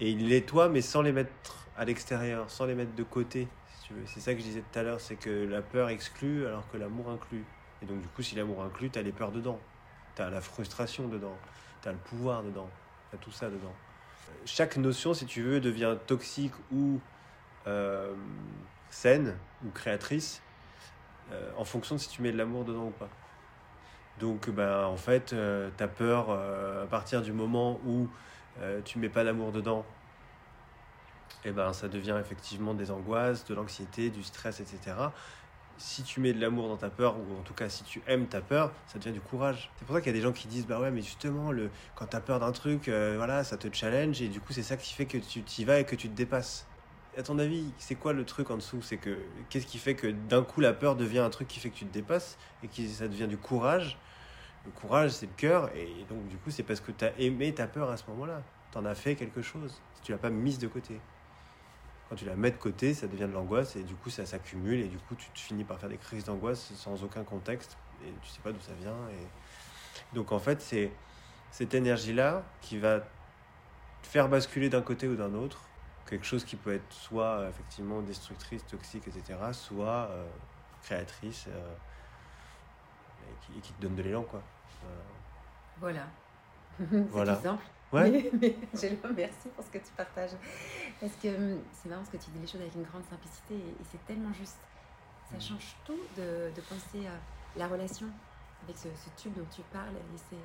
Et 0.00 0.10
il 0.10 0.28
nettoie, 0.28 0.68
mais 0.68 0.80
sans 0.80 1.02
les 1.02 1.12
mettre 1.12 1.66
à 1.76 1.84
l'extérieur, 1.84 2.50
sans 2.50 2.66
les 2.66 2.74
mettre 2.74 2.94
de 2.94 3.02
côté, 3.02 3.48
si 3.74 3.88
tu 3.88 3.94
veux. 3.94 4.02
C'est 4.06 4.20
ça 4.20 4.32
que 4.34 4.40
je 4.40 4.44
disais 4.44 4.62
tout 4.72 4.78
à 4.78 4.82
l'heure, 4.82 5.00
c'est 5.00 5.16
que 5.16 5.46
la 5.46 5.62
peur 5.62 5.88
exclut 5.88 6.46
alors 6.46 6.68
que 6.70 6.76
l'amour 6.76 7.10
inclut. 7.10 7.44
Et 7.82 7.86
donc 7.86 8.00
du 8.00 8.08
coup, 8.08 8.22
si 8.22 8.34
l'amour 8.34 8.62
inclut, 8.62 8.90
tu 8.90 8.98
as 8.98 9.02
les 9.02 9.12
peurs 9.12 9.32
dedans, 9.32 9.58
tu 10.14 10.22
as 10.22 10.30
la 10.30 10.40
frustration 10.40 11.08
dedans, 11.08 11.36
tu 11.82 11.88
as 11.88 11.92
le 11.92 11.98
pouvoir 11.98 12.42
dedans, 12.42 12.68
tu 13.10 13.16
as 13.16 13.18
tout 13.18 13.30
ça 13.30 13.48
dedans. 13.48 13.74
Chaque 14.44 14.76
notion, 14.76 15.14
si 15.14 15.26
tu 15.26 15.42
veux, 15.42 15.60
devient 15.60 15.96
toxique 16.06 16.52
ou 16.72 17.00
euh, 17.66 18.14
saine 18.90 19.36
ou 19.64 19.70
créatrice 19.70 20.42
en 21.58 21.64
fonction 21.64 21.96
de 21.96 22.00
si 22.00 22.08
tu 22.08 22.22
mets 22.22 22.32
de 22.32 22.38
l'amour 22.38 22.64
dedans 22.64 22.86
ou 22.86 22.90
pas. 22.90 23.10
Donc, 24.18 24.48
ben, 24.48 24.84
en 24.84 24.96
fait, 24.96 25.26
tu 25.26 25.84
as 25.84 25.88
peur 25.88 26.30
à 26.30 26.86
partir 26.86 27.20
du 27.20 27.32
moment 27.34 27.78
où 27.86 28.08
tu 28.84 28.98
mets 28.98 29.08
pas 29.10 29.24
d'amour 29.24 29.52
dedans, 29.52 29.86
et 31.44 31.48
eh 31.50 31.52
ben, 31.52 31.72
ça 31.72 31.88
devient 31.88 32.16
effectivement 32.20 32.74
des 32.74 32.90
angoisses, 32.90 33.44
de 33.44 33.54
l'anxiété, 33.54 34.10
du 34.10 34.22
stress, 34.24 34.60
etc 34.60 34.96
si 35.78 36.02
tu 36.02 36.20
mets 36.20 36.32
de 36.32 36.40
l'amour 36.40 36.68
dans 36.68 36.76
ta 36.76 36.90
peur, 36.90 37.18
ou 37.20 37.36
en 37.36 37.42
tout 37.42 37.54
cas 37.54 37.68
si 37.68 37.84
tu 37.84 38.02
aimes 38.06 38.28
ta 38.28 38.42
peur, 38.42 38.74
ça 38.86 38.98
devient 38.98 39.12
du 39.12 39.20
courage. 39.20 39.72
C'est 39.78 39.84
pour 39.84 39.94
ça 39.94 40.00
qu'il 40.02 40.08
y 40.08 40.14
a 40.14 40.18
des 40.18 40.22
gens 40.22 40.32
qui 40.32 40.48
disent 40.48 40.66
Bah 40.66 40.80
ouais, 40.80 40.90
mais 40.90 41.02
justement, 41.02 41.52
le, 41.52 41.70
quand 41.94 42.08
tu 42.08 42.16
as 42.16 42.20
peur 42.20 42.40
d'un 42.40 42.52
truc, 42.52 42.88
euh, 42.88 43.14
voilà, 43.16 43.44
ça 43.44 43.56
te 43.58 43.72
challenge, 43.72 44.20
et 44.20 44.28
du 44.28 44.40
coup, 44.40 44.52
c'est 44.52 44.62
ça 44.62 44.76
qui 44.76 44.92
fait 44.94 45.06
que 45.06 45.18
tu 45.18 45.44
t'y 45.44 45.64
vas 45.64 45.80
et 45.80 45.84
que 45.86 45.96
tu 45.96 46.08
te 46.10 46.14
dépasses. 46.14 46.68
À 47.16 47.22
ton 47.22 47.38
avis, 47.38 47.74
c'est 47.78 47.96
quoi 47.96 48.12
le 48.12 48.24
truc 48.24 48.50
en 48.50 48.56
dessous? 48.56 48.82
C'est 48.82 48.98
que 48.98 49.26
qu'est-ce 49.48 49.66
qui 49.66 49.78
fait 49.78 49.96
que 49.96 50.08
d'un 50.08 50.44
coup 50.44 50.60
la 50.60 50.72
peur 50.74 50.96
devient 50.96 51.18
un 51.20 51.30
truc 51.30 51.48
qui 51.48 51.60
fait 51.60 51.70
que 51.70 51.76
tu 51.76 51.86
te 51.86 51.92
dépasses 51.92 52.38
et 52.62 52.68
que 52.68 52.86
ça 52.88 53.08
devient 53.08 53.28
du 53.28 53.38
courage? 53.38 54.00
Le 54.68 54.80
courage, 54.80 55.12
c'est 55.12 55.26
le 55.26 55.32
cœur, 55.34 55.70
et 55.74 56.04
donc 56.10 56.28
du 56.28 56.36
coup, 56.36 56.50
c'est 56.50 56.62
parce 56.62 56.80
que 56.80 56.92
tu 56.92 57.02
as 57.02 57.18
aimé 57.18 57.54
ta 57.54 57.66
peur 57.66 57.88
à 57.88 57.96
ce 57.96 58.04
moment-là. 58.10 58.42
Tu 58.70 58.76
en 58.76 58.84
as 58.84 58.94
fait 58.94 59.14
quelque 59.14 59.40
chose. 59.40 59.80
Si 59.94 60.02
tu 60.02 60.12
l'as 60.12 60.18
pas 60.18 60.28
mise 60.28 60.58
de 60.58 60.68
côté. 60.68 61.00
Quand 62.08 62.16
tu 62.16 62.26
la 62.26 62.36
mets 62.36 62.50
de 62.50 62.56
côté, 62.56 62.92
ça 62.92 63.06
devient 63.06 63.26
de 63.28 63.32
l'angoisse 63.32 63.76
et 63.76 63.82
du 63.82 63.94
coup 63.94 64.08
ça 64.08 64.24
s'accumule 64.24 64.80
et 64.80 64.88
du 64.88 64.96
coup 64.96 65.14
tu 65.14 65.28
te 65.28 65.38
finis 65.38 65.64
par 65.64 65.78
faire 65.78 65.90
des 65.90 65.98
crises 65.98 66.24
d'angoisse 66.24 66.72
sans 66.74 67.04
aucun 67.04 67.22
contexte 67.22 67.76
et 68.02 68.10
tu 68.22 68.30
sais 68.30 68.40
pas 68.40 68.50
d'où 68.50 68.60
ça 68.60 68.72
vient. 68.80 68.96
Et... 69.10 70.14
Donc 70.14 70.32
en 70.32 70.38
fait 70.38 70.62
c'est 70.62 70.90
cette 71.50 71.74
énergie-là 71.74 72.44
qui 72.62 72.78
va 72.78 73.00
faire 74.02 74.30
basculer 74.30 74.70
d'un 74.70 74.80
côté 74.80 75.06
ou 75.06 75.16
d'un 75.16 75.34
autre 75.34 75.60
quelque 76.08 76.24
chose 76.24 76.44
qui 76.44 76.56
peut 76.56 76.72
être 76.72 76.90
soit 76.90 77.46
effectivement 77.50 78.00
destructrice, 78.00 78.64
toxique, 78.64 79.06
etc., 79.06 79.38
soit 79.52 80.08
euh, 80.10 80.26
créatrice 80.82 81.44
euh, 81.48 81.74
et, 83.54 83.60
qui, 83.60 83.72
te 83.74 83.82
donne 83.82 83.94
de 83.94 84.02
l'élan 84.02 84.22
quoi. 84.22 84.42
Voilà. 85.80 86.06
voilà. 87.10 87.34
Exemple. 87.34 87.64
Ouais. 87.92 88.30
Mais, 88.40 88.56
merci 89.16 89.48
pour 89.54 89.64
ce 89.64 89.70
que 89.70 89.78
tu 89.78 89.90
partages. 89.96 90.32
Parce 91.00 91.14
que 91.14 91.28
hum, 91.28 91.60
c'est 91.72 91.88
marrant 91.88 92.02
parce 92.02 92.10
que 92.10 92.22
tu 92.22 92.30
dis 92.30 92.40
les 92.40 92.46
choses 92.46 92.60
avec 92.60 92.74
une 92.74 92.82
grande 92.82 93.04
simplicité 93.04 93.54
et, 93.54 93.84
c'est 93.90 94.04
tellement 94.06 94.32
juste. 94.32 94.58
Ça 95.30 95.36
mm. 95.36 95.40
change 95.40 95.76
tout 95.84 96.00
de, 96.16 96.50
de 96.54 96.60
penser 96.62 97.06
à 97.06 97.58
la 97.58 97.66
relation 97.66 98.06
avec 98.64 98.76
ce, 98.76 98.88
tube 99.16 99.34
dont 99.34 99.46
tu 99.50 99.62
parles. 99.72 99.94
Et 99.94 100.36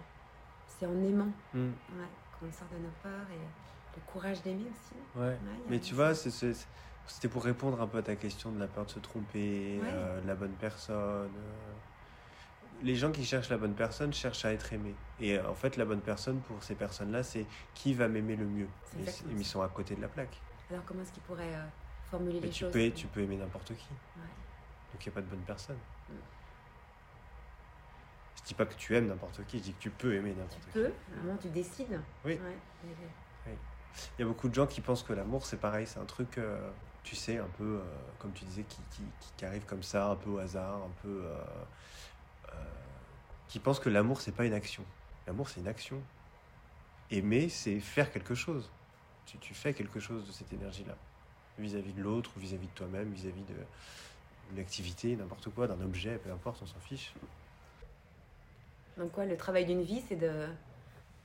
c'est 0.67 0.85
en 0.85 1.03
aimant 1.03 1.31
mm. 1.53 1.59
ouais, 1.59 2.07
qu'on 2.39 2.51
sort 2.51 2.67
de 2.71 2.77
nos 2.77 2.91
peurs 3.01 3.27
et 3.31 3.95
le 3.95 4.01
courage 4.11 4.41
d'aimer 4.41 4.65
aussi. 4.71 5.19
Ouais. 5.19 5.37
Mais 5.69 5.79
tu 5.79 5.93
vois, 5.93 6.13
c'était 6.15 7.27
pour 7.27 7.43
répondre 7.43 7.81
un 7.81 7.87
peu 7.87 7.99
à 7.99 8.01
ta 8.01 8.15
question 8.15 8.51
de 8.51 8.59
la 8.59 8.67
peur 8.67 8.85
de 8.85 8.91
se 8.91 8.99
tromper, 8.99 9.79
euh, 9.83 10.21
de 10.21 10.27
la 10.27 10.35
bonne 10.35 10.55
personne. 10.59 10.95
Euh, 10.95 11.73
les 12.83 12.95
gens 12.95 13.11
qui 13.11 13.23
cherchent 13.23 13.49
la 13.49 13.57
bonne 13.57 13.73
personne 13.73 14.13
cherchent 14.13 14.45
à 14.45 14.51
être 14.51 14.73
aimés. 14.73 14.95
Et 15.19 15.37
euh, 15.37 15.49
en 15.49 15.55
fait, 15.55 15.77
la 15.77 15.85
bonne 15.85 16.01
personne 16.01 16.39
pour 16.41 16.61
ces 16.61 16.75
personnes-là, 16.75 17.23
c'est 17.23 17.45
qui 17.73 17.93
va 17.93 18.07
m'aimer 18.07 18.35
le 18.35 18.45
mieux. 18.45 18.67
Ils 19.31 19.45
sont 19.45 19.61
à 19.61 19.69
côté 19.69 19.95
de 19.95 20.01
la 20.01 20.09
plaque. 20.09 20.39
Alors 20.69 20.83
comment 20.85 21.01
est-ce 21.01 21.11
qu'ils 21.11 21.23
pourraient 21.23 21.55
euh, 21.55 21.65
formuler 22.11 22.39
les 22.39 22.49
tu 22.49 22.59
choses 22.61 22.71
peux, 22.71 22.91
Tu 22.91 23.07
peux 23.07 23.21
aimer 23.21 23.37
n'importe 23.37 23.69
qui. 23.75 23.87
Donc 23.87 25.05
il 25.05 25.07
n'y 25.07 25.13
a 25.13 25.15
pas 25.15 25.21
de 25.21 25.27
bonne 25.27 25.43
personne. 25.45 25.77
Je 26.09 26.13
mm. 26.13 26.17
Je 28.35 28.43
dis 28.43 28.53
pas 28.53 28.65
que 28.65 28.75
tu 28.75 28.95
aimes 28.95 29.07
n'importe 29.07 29.45
qui, 29.45 29.59
je 29.59 29.63
dis 29.63 29.73
que 29.73 29.79
tu 29.79 29.89
peux 29.89 30.13
aimer 30.13 30.31
n'importe 30.31 30.59
qui. 30.59 30.65
Tu 30.65 30.71
peux, 30.71 30.85
à 30.87 31.37
tu 31.41 31.49
décides. 31.49 31.99
Oui. 32.25 32.37
Il 33.47 34.21
y 34.21 34.23
a 34.23 34.25
beaucoup 34.25 34.49
de 34.49 34.55
gens 34.55 34.65
qui 34.65 34.81
pensent 34.81 35.03
que 35.03 35.13
l'amour 35.13 35.45
c'est 35.45 35.57
pareil, 35.57 35.85
c'est 35.85 35.99
un 35.99 36.05
truc, 36.05 36.39
euh, 36.39 36.71
tu 37.03 37.15
sais, 37.15 37.37
un 37.37 37.47
peu, 37.57 37.79
comme 38.17 38.33
tu 38.33 38.43
disais, 38.43 38.63
qui, 38.63 38.79
qui, 38.89 39.03
qui, 39.37 39.45
arrive 39.45 39.65
comme 39.65 39.83
ça, 39.83 40.07
un 40.07 40.15
peu 40.15 40.31
au 40.31 40.39
hasard, 40.39 40.77
un 40.77 40.91
peu 41.03 41.21
qui 43.53 43.59
pensent 43.59 43.79
que 43.79 43.89
l'amour, 43.89 44.19
c'est 44.19 44.31
pas 44.31 44.45
une 44.45 44.53
action. 44.55 44.83
L'amour, 45.27 45.47
c'est 45.47 45.59
une 45.59 45.67
action. 45.67 46.01
Aimer, 47.11 47.49
c'est 47.49 47.79
faire 47.79 48.11
quelque 48.11 48.33
chose. 48.33 48.71
Tu, 49.27 49.37
tu, 49.37 49.53
fais 49.53 49.75
quelque 49.75 49.99
chose 49.99 50.25
de 50.25 50.31
cette 50.31 50.51
énergie-là, 50.53 50.95
vis-à-vis 51.59 51.93
de 51.93 52.01
l'autre, 52.01 52.31
vis-à-vis 52.37 52.65
de 52.65 52.71
toi-même, 52.71 53.13
vis-à-vis 53.13 53.43
d'une 53.43 54.59
activité, 54.59 55.15
n'importe 55.15 55.49
quoi, 55.49 55.67
d'un 55.67 55.79
objet, 55.81 56.17
peu 56.17 56.31
importe, 56.31 56.63
on 56.63 56.65
s'en 56.65 56.79
fiche. 56.79 57.13
Donc 58.97 59.11
quoi, 59.11 59.25
le 59.25 59.37
travail 59.37 59.67
d'une 59.67 59.83
vie, 59.83 60.01
c'est 60.09 60.15
de, 60.15 60.47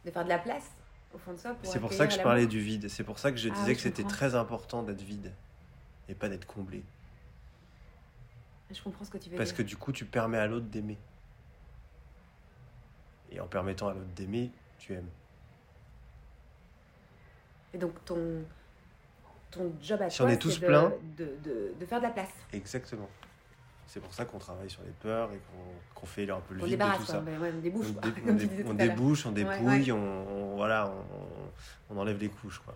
de 0.04 0.10
faire 0.10 0.24
de 0.24 0.28
la 0.28 0.38
place 0.38 0.70
au 1.14 1.18
fond 1.18 1.32
de 1.32 1.38
soi 1.38 1.56
C'est 1.62 1.80
pour 1.80 1.94
ça 1.94 2.06
que 2.06 2.12
je 2.12 2.20
parlais 2.20 2.46
du 2.46 2.60
vide. 2.60 2.90
C'est 2.90 3.04
pour 3.04 3.18
ça 3.18 3.32
que 3.32 3.38
je 3.38 3.48
ah 3.48 3.54
disais 3.54 3.74
que 3.74 3.80
c'était 3.80 4.04
très 4.04 4.34
important 4.34 4.82
d'être 4.82 5.00
vide 5.00 5.32
et 6.10 6.14
pas 6.14 6.28
d'être 6.28 6.46
comblé. 6.46 6.84
Je 8.70 8.82
comprends 8.82 9.06
ce 9.06 9.10
que 9.10 9.16
tu 9.16 9.30
veux 9.30 9.38
Parce 9.38 9.54
que 9.54 9.62
du 9.62 9.78
coup, 9.78 9.92
tu 9.92 10.04
permets 10.04 10.36
à 10.36 10.46
l'autre 10.46 10.66
d'aimer. 10.66 10.98
Et 13.30 13.40
en 13.40 13.46
permettant 13.46 13.88
à 13.88 13.94
l'autre 13.94 14.06
d'aimer, 14.14 14.50
tu 14.78 14.94
aimes. 14.94 15.08
Et 17.74 17.78
donc 17.78 17.92
ton, 18.04 18.44
ton 19.50 19.72
job 19.82 20.00
à 20.02 20.10
si 20.10 20.18
toi, 20.18 20.30
c'est 20.30 20.60
de, 20.60 21.36
de, 21.44 21.74
de, 21.78 21.86
faire 21.86 21.98
de 21.98 22.04
la 22.04 22.10
place. 22.10 22.32
Exactement. 22.52 23.08
C'est 23.86 24.00
pour 24.00 24.12
ça 24.12 24.26
qu'on 24.26 24.38
travaille 24.38 24.68
sur 24.68 24.82
les 24.82 24.92
peurs 25.00 25.32
et 25.32 25.40
qu'on 25.94 26.06
fait 26.06 26.30
un 26.30 26.40
peu 26.40 26.54
le 26.54 26.64
vide 26.64 26.78
de 26.78 26.96
tout 26.98 27.04
ça. 27.06 27.22
On 27.24 27.60
débouche. 27.60 27.86
On, 28.66 28.74
débouche, 28.74 29.26
on 29.26 29.32
dépouille, 29.32 29.92
on, 29.92 30.56
voilà, 30.56 30.92
on, 31.88 31.96
enlève 31.96 32.18
les 32.18 32.28
couches. 32.28 32.58
Quoi. 32.58 32.74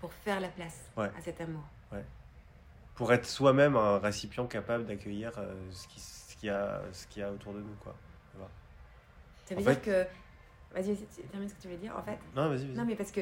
Pour 0.00 0.12
faire 0.12 0.40
la 0.40 0.48
place 0.48 0.90
à 0.96 1.20
cet 1.22 1.40
amour. 1.40 1.62
Ouais. 1.92 2.04
Pour 2.96 3.12
être 3.12 3.26
soi-même 3.26 3.76
un 3.76 3.98
récipient 3.98 4.46
capable 4.46 4.86
d'accueillir 4.86 5.32
euh, 5.38 5.54
ce 5.70 5.86
qu'il 5.86 6.00
ce 6.02 6.36
qui 6.36 6.50
a, 6.50 6.82
ce 6.92 7.06
qu'il 7.06 7.22
y 7.22 7.24
a 7.24 7.30
autour 7.30 7.52
de 7.52 7.60
nous. 7.60 7.74
Quoi. 7.80 7.94
Ça 9.54 9.60
veut 9.60 9.74
dire 9.74 9.82
que. 9.82 10.06
Vas-y, 10.74 10.96
termine 11.30 11.48
ce 11.48 11.54
que 11.54 11.62
tu 11.62 11.68
veux 11.68 11.76
dire. 11.76 11.94
En 11.96 12.02
fait. 12.02 12.18
Non, 12.34 12.48
vas-y, 12.48 12.66
vas 12.66 12.74
Non, 12.74 12.84
mais 12.86 12.96
parce 12.96 13.12
que 13.12 13.20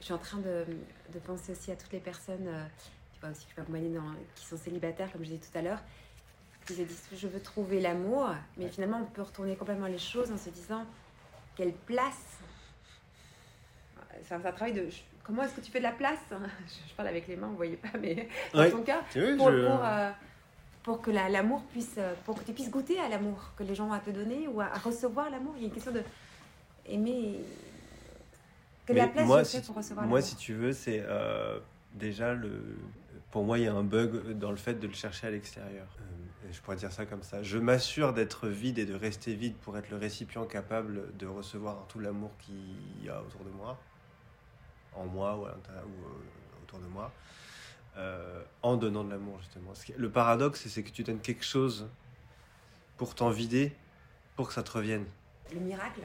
je 0.00 0.04
suis 0.04 0.14
en 0.14 0.18
train 0.18 0.38
de, 0.38 0.64
de 1.12 1.18
penser 1.18 1.52
aussi 1.52 1.70
à 1.70 1.76
toutes 1.76 1.92
les 1.92 2.00
personnes 2.00 2.46
euh, 2.46 2.64
qui, 3.12 3.20
vois, 3.20 3.30
aussi, 3.30 3.46
dans, 3.94 4.02
qui 4.34 4.46
sont 4.46 4.56
célibataires, 4.56 5.10
comme 5.12 5.22
je 5.22 5.30
disais 5.30 5.40
tout 5.50 5.58
à 5.58 5.62
l'heure, 5.62 5.80
qui 6.66 6.74
se 6.74 6.82
disent 6.82 7.08
je 7.12 7.28
veux 7.28 7.40
trouver 7.40 7.80
l'amour, 7.80 8.28
mais 8.56 8.68
finalement 8.68 9.00
on 9.02 9.06
peut 9.06 9.22
retourner 9.22 9.56
complètement 9.56 9.86
les 9.86 9.98
choses 9.98 10.30
en 10.32 10.38
se 10.38 10.50
disant 10.50 10.84
quelle 11.54 11.72
place. 11.72 12.38
C'est 14.22 14.34
un, 14.34 14.40
travail 14.40 14.72
de. 14.72 14.88
Comment 15.22 15.42
est-ce 15.42 15.54
que 15.54 15.60
tu 15.60 15.70
fais 15.70 15.78
de 15.78 15.84
la 15.84 15.92
place? 15.92 16.18
Je, 16.30 16.94
parle 16.94 17.08
avec 17.08 17.28
les 17.28 17.36
mains, 17.36 17.46
vous 17.46 17.52
ne 17.52 17.56
voyez 17.56 17.76
pas, 17.76 17.98
mais 18.00 18.28
dans 18.54 18.70
ton 18.70 18.82
cas. 18.82 19.02
pour, 19.36 19.46
pour, 19.46 19.84
euh, 19.84 20.10
pour 20.86 21.02
que 21.02 21.10
l'amour 21.10 21.64
puisse, 21.72 21.96
euh, 21.98 22.14
pour 22.24 22.38
que 22.38 22.44
tu 22.44 22.52
puisses 22.52 22.70
goûter 22.70 23.00
à 23.00 23.08
l'amour 23.08 23.50
que 23.56 23.64
les 23.64 23.74
gens 23.74 23.88
ont 23.88 23.92
à 23.92 23.98
te 23.98 24.10
donner 24.10 24.46
ou 24.46 24.60
à, 24.60 24.68
recevoir 24.68 25.28
l'amour. 25.30 25.54
Il 25.56 25.62
y 25.62 25.64
a 25.64 25.66
une 25.66 25.74
question 25.74 25.90
de 25.90 26.02
aimer. 26.86 27.40
Que 28.86 28.92
la 28.92 29.08
place 29.08 29.26
moi, 29.26 29.42
pour 29.66 29.74
recevoir 29.74 30.06
Moi, 30.06 30.22
si 30.22 30.36
tu 30.36 30.54
veux, 30.54 30.72
c'est 30.72 31.02
euh, 31.04 31.58
déjà 31.92 32.34
le. 32.34 32.78
Pour 33.32 33.42
moi, 33.42 33.58
il 33.58 33.64
y 33.64 33.66
a 33.66 33.74
un 33.74 33.82
bug 33.82 34.38
dans 34.38 34.52
le 34.52 34.56
fait 34.56 34.74
de 34.74 34.86
le 34.86 34.94
chercher 34.94 35.26
à 35.26 35.30
l'extérieur. 35.30 35.88
Euh, 35.98 36.52
je 36.52 36.60
pourrais 36.60 36.76
dire 36.76 36.92
ça 36.92 37.04
comme 37.04 37.24
ça. 37.24 37.42
Je 37.42 37.58
m'assure 37.58 38.12
d'être 38.12 38.46
vide 38.46 38.78
et 38.78 38.86
de 38.86 38.94
rester 38.94 39.34
vide 39.34 39.56
pour 39.56 39.76
être 39.76 39.90
le 39.90 39.96
récipient 39.96 40.44
capable 40.44 41.16
de 41.16 41.26
recevoir 41.26 41.84
tout 41.88 41.98
l'amour 41.98 42.30
qu'il 42.38 43.04
y 43.04 43.08
a 43.08 43.20
autour 43.20 43.42
de 43.42 43.50
moi, 43.50 43.76
en 44.94 45.06
moi 45.06 45.36
ou, 45.36 45.42
ou 45.42 46.62
autour 46.62 46.78
de 46.78 46.86
moi. 46.86 47.10
Euh, 47.96 48.42
en 48.62 48.76
donnant 48.76 49.04
de 49.04 49.10
l'amour, 49.10 49.38
justement. 49.40 49.72
Le 49.96 50.10
paradoxe, 50.10 50.66
c'est 50.68 50.82
que 50.82 50.90
tu 50.90 51.02
donnes 51.02 51.20
quelque 51.20 51.44
chose 51.44 51.88
pour 52.98 53.14
t'en 53.14 53.30
vider, 53.30 53.74
pour 54.34 54.48
que 54.48 54.54
ça 54.54 54.62
te 54.62 54.70
revienne. 54.70 55.06
Le 55.50 55.60
miracle, 55.60 56.02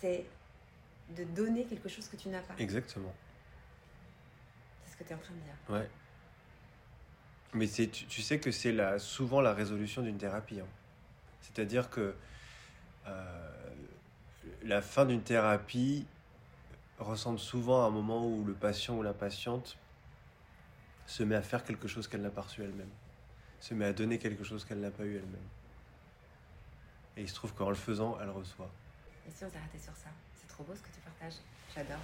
c'est 0.00 0.26
de 1.16 1.24
donner 1.24 1.64
quelque 1.64 1.88
chose 1.88 2.08
que 2.08 2.16
tu 2.16 2.28
n'as 2.28 2.42
pas. 2.42 2.54
Exactement. 2.58 3.14
C'est 4.84 4.92
ce 4.92 4.96
que 4.98 5.04
tu 5.04 5.12
es 5.12 5.14
en 5.14 5.18
train 5.18 5.32
de 5.32 5.40
dire. 5.40 5.54
Ouais. 5.70 5.88
Mais 7.54 7.66
tu, 7.66 7.88
tu, 7.88 8.20
sais 8.20 8.38
que 8.38 8.50
c'est 8.50 8.72
la, 8.72 8.98
souvent 8.98 9.40
la 9.40 9.54
résolution 9.54 10.02
d'une 10.02 10.18
thérapie. 10.18 10.60
Hein. 10.60 10.66
C'est-à-dire 11.40 11.88
que 11.88 12.14
euh, 13.06 13.70
la 14.62 14.82
fin 14.82 15.06
d'une 15.06 15.22
thérapie 15.22 16.06
ressemble 16.98 17.38
souvent 17.38 17.84
à 17.84 17.86
un 17.86 17.90
moment 17.90 18.26
où 18.26 18.44
le 18.44 18.52
patient 18.52 18.98
ou 18.98 19.02
la 19.02 19.14
patiente 19.14 19.78
se 21.08 21.22
met 21.22 21.34
à 21.34 21.42
faire 21.42 21.64
quelque 21.64 21.88
chose 21.88 22.06
qu'elle 22.06 22.20
n'a 22.20 22.30
pas 22.30 22.42
reçu 22.42 22.62
elle-même, 22.62 22.90
se 23.60 23.72
met 23.72 23.86
à 23.86 23.92
donner 23.92 24.18
quelque 24.18 24.44
chose 24.44 24.64
qu'elle 24.64 24.80
n'a 24.80 24.90
pas 24.90 25.04
eu 25.04 25.16
elle-même. 25.16 25.48
Et 27.16 27.22
il 27.22 27.28
se 27.28 27.34
trouve 27.34 27.54
qu'en 27.54 27.70
le 27.70 27.74
faisant, 27.74 28.18
elle 28.22 28.28
reçoit. 28.28 28.70
Et 29.26 29.30
si 29.30 29.42
on 29.42 29.50
s'arrêtait 29.50 29.78
sur 29.78 29.94
ça 29.96 30.10
C'est 30.38 30.46
trop 30.46 30.62
beau 30.64 30.74
ce 30.74 30.80
que 30.80 30.94
tu 30.94 31.00
partages. 31.00 31.40
J'adore. 31.74 31.98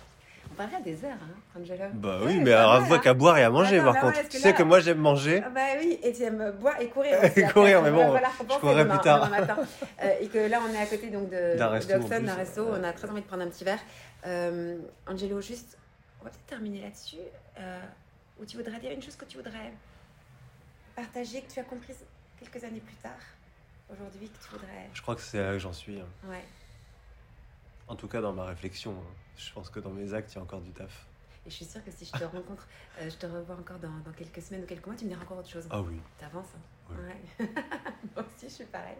On 0.50 0.54
parlerait 0.54 0.82
des 0.82 1.04
heures, 1.04 1.12
hein, 1.12 1.58
Angela. 1.58 1.88
Bah 1.94 2.20
oui, 2.22 2.38
mais 2.40 2.52
alors, 2.52 2.82
voit 2.82 2.98
qu'à 2.98 3.14
boire 3.14 3.38
et 3.38 3.44
à 3.44 3.50
manger, 3.50 3.78
par 3.80 3.98
contre. 4.00 4.28
Tu 4.28 4.38
sais 4.38 4.52
que 4.52 4.62
moi, 4.62 4.80
j'aime 4.80 4.98
manger. 4.98 5.42
Ah 5.44 5.50
bah 5.50 5.60
oui, 5.78 5.98
et 6.02 6.12
tu 6.12 6.22
aimes 6.22 6.52
boire 6.60 6.80
et 6.80 6.88
courir. 6.88 7.18
et 7.36 7.42
courir, 7.44 7.82
mais 7.82 7.90
bon, 7.90 8.16
je 8.16 8.58
courrai 8.58 8.88
plus 8.88 9.00
tard. 9.00 9.30
Euh, 10.02 10.12
et 10.20 10.28
que 10.28 10.38
là, 10.38 10.60
on 10.66 10.74
est 10.74 10.78
à 10.78 10.86
côté 10.86 11.08
donc 11.08 11.30
de 11.30 11.56
d'un 11.56 11.68
resto. 11.68 11.98
d'un 11.98 12.34
resto. 12.34 12.66
On 12.68 12.82
a 12.82 12.92
très 12.92 13.08
envie 13.08 13.22
de 13.22 13.26
prendre 13.26 13.42
un 13.42 13.48
petit 13.48 13.64
verre. 13.64 13.78
Euh, 14.26 14.78
Angelo, 15.06 15.40
juste, 15.40 15.78
on 16.20 16.24
va 16.24 16.30
peut-être 16.30 16.46
terminer 16.46 16.82
là-dessus. 16.82 17.16
Euh, 17.58 17.80
Ou 18.40 18.44
tu 18.44 18.56
voudrais 18.56 18.78
dire 18.80 18.92
une 18.92 19.02
chose 19.02 19.16
que 19.16 19.24
tu 19.24 19.36
voudrais 19.36 19.72
partager, 20.94 21.42
que 21.42 21.50
tu 21.50 21.60
as 21.60 21.64
compris 21.64 21.94
quelques 22.38 22.62
années 22.64 22.80
plus 22.80 22.96
tard, 22.96 23.12
aujourd'hui, 23.90 24.28
que 24.28 24.44
tu 24.44 24.50
voudrais. 24.50 24.90
Je 24.92 25.02
crois 25.02 25.14
que 25.14 25.20
c'est 25.20 25.40
là 25.40 25.52
que 25.52 25.58
j'en 25.58 25.72
suis. 25.72 26.00
Hein. 26.00 26.08
Ouais. 26.24 26.44
En 27.86 27.96
tout 27.96 28.08
cas, 28.08 28.20
dans 28.20 28.32
ma 28.32 28.44
réflexion. 28.44 28.92
Hein. 28.92 29.14
Je 29.36 29.52
pense 29.52 29.68
que 29.68 29.80
dans 29.80 29.90
mes 29.90 30.14
actes, 30.14 30.32
il 30.32 30.36
y 30.36 30.38
a 30.38 30.42
encore 30.42 30.60
du 30.60 30.72
taf. 30.72 31.06
Et 31.46 31.50
je 31.50 31.56
suis 31.56 31.64
sûre 31.64 31.84
que 31.84 31.90
si 31.90 32.06
je 32.06 32.12
te 32.12 32.24
rencontre, 32.24 32.66
euh, 33.00 33.10
je 33.10 33.16
te 33.16 33.26
revois 33.26 33.56
encore 33.56 33.78
dans, 33.78 33.98
dans, 34.04 34.12
quelques 34.12 34.40
semaines 34.40 34.62
ou 34.62 34.66
quelques 34.66 34.86
mois, 34.86 34.96
tu 34.96 35.04
me 35.04 35.10
diras 35.10 35.22
encore 35.22 35.38
autre 35.38 35.50
chose. 35.50 35.66
Ah 35.70 35.80
oui. 35.80 36.00
T'avances. 36.18 36.46
Hein 36.90 36.94
ouais. 36.96 37.46
Moi 38.16 38.24
aussi, 38.24 38.48
je 38.48 38.54
suis 38.54 38.64
pareil. 38.64 38.96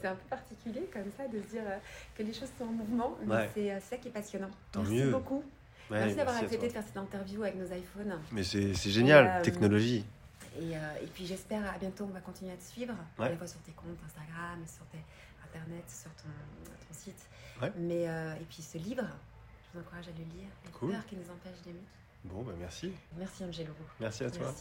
C'est 0.00 0.06
un 0.06 0.14
peu 0.14 0.28
particulier 0.30 0.88
comme 0.92 1.10
ça 1.16 1.28
de 1.28 1.40
se 1.42 1.46
dire 1.48 1.62
euh, 1.66 1.78
que 2.16 2.22
les 2.22 2.32
choses 2.32 2.50
sont 2.58 2.64
en 2.64 2.72
mouvement, 2.72 3.18
mais 3.26 3.48
c'est 3.54 3.72
euh, 3.72 3.80
ça 3.80 3.96
qui 3.98 4.08
est 4.08 4.12
passionnant. 4.12 4.50
Tant 4.72 4.82
merci 4.82 4.94
mieux. 4.94 5.10
beaucoup. 5.10 5.44
Merci 5.90 6.16
d'avoir 6.16 6.36
accepté 6.36 6.68
de 6.68 6.72
faire 6.72 6.84
cette 6.84 6.96
interview 6.96 7.42
avec 7.42 7.56
nos 7.56 7.66
iPhones. 7.66 8.18
Mais 8.32 8.42
c'est 8.44 8.74
génial, 8.74 9.42
technologie. 9.42 10.04
Et, 10.60 10.72
et 10.72 11.06
puis 11.12 11.26
j'espère 11.26 11.68
à 11.72 11.78
bientôt, 11.78 12.04
on 12.04 12.12
va 12.12 12.20
continuer 12.20 12.52
à 12.52 12.56
te 12.56 12.62
suivre, 12.62 12.94
à 13.18 13.28
la 13.28 13.36
fois 13.36 13.46
sur 13.46 13.60
tes 13.60 13.72
comptes 13.72 13.98
Instagram, 14.06 14.62
sur 14.66 14.86
tes 14.86 14.98
Internet, 15.44 15.84
sur 15.88 16.10
ton, 16.14 16.28
ton 16.88 16.94
site. 16.94 17.28
Mais, 17.78 18.04
et 18.04 18.44
puis 18.48 18.62
ce 18.62 18.78
livre, 18.78 19.04
vous 19.74 19.80
encourage 19.80 20.08
à 20.08 20.12
le 20.12 20.24
lire. 20.24 20.48
Les 20.64 20.70
cool. 20.72 20.90
peurs 20.92 21.06
qui 21.06 21.16
nous 21.16 21.30
empêchent 21.30 21.62
d'aimer. 21.64 21.84
Bon, 22.24 22.42
bah 22.42 22.52
merci. 22.58 22.92
Merci 23.18 23.44
Angelo. 23.44 23.72
Merci 24.00 24.24
à 24.24 24.30
toi. 24.30 24.54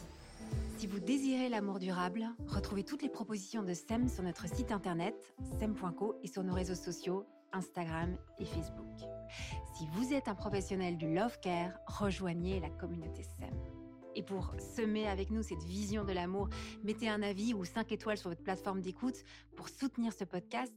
Si 0.78 0.88
vous 0.88 1.00
désirez 1.00 1.48
l'amour 1.50 1.80
durable, 1.80 2.28
retrouvez 2.48 2.84
toutes 2.84 3.02
les 3.02 3.10
propositions 3.10 3.64
de 3.64 3.74
SEM 3.74 4.10
sur 4.10 4.24
notre 4.24 4.48
site 4.48 4.72
internet 4.72 5.16
sem.co 5.60 6.20
et 6.24 6.28
sur 6.28 6.44
nos 6.44 6.54
réseaux 6.54 6.76
sociaux 6.76 7.26
Instagram 7.54 8.18
et 8.40 8.46
Facebook. 8.46 8.98
Si 9.78 9.88
vous 9.94 10.14
êtes 10.14 10.28
un 10.28 10.36
professionnel 10.36 10.98
du 10.98 11.14
love 11.14 11.40
care, 11.40 11.72
rejoignez 11.88 12.60
la 12.60 12.70
communauté 12.70 13.24
SEM. 13.24 13.54
Et 14.16 14.24
pour 14.24 14.54
semer 14.60 15.08
avec 15.08 15.32
nous 15.32 15.42
cette 15.42 15.64
vision 15.64 16.04
de 16.04 16.12
l'amour, 16.12 16.50
mettez 16.84 17.10
un 17.10 17.24
avis 17.24 17.54
ou 17.54 17.66
5 17.66 17.92
étoiles 17.92 18.18
sur 18.18 18.30
votre 18.30 18.44
plateforme 18.44 18.82
d'écoute 18.82 19.24
pour 19.56 19.70
soutenir 19.70 20.14
ce 20.14 20.24
podcast. 20.24 20.74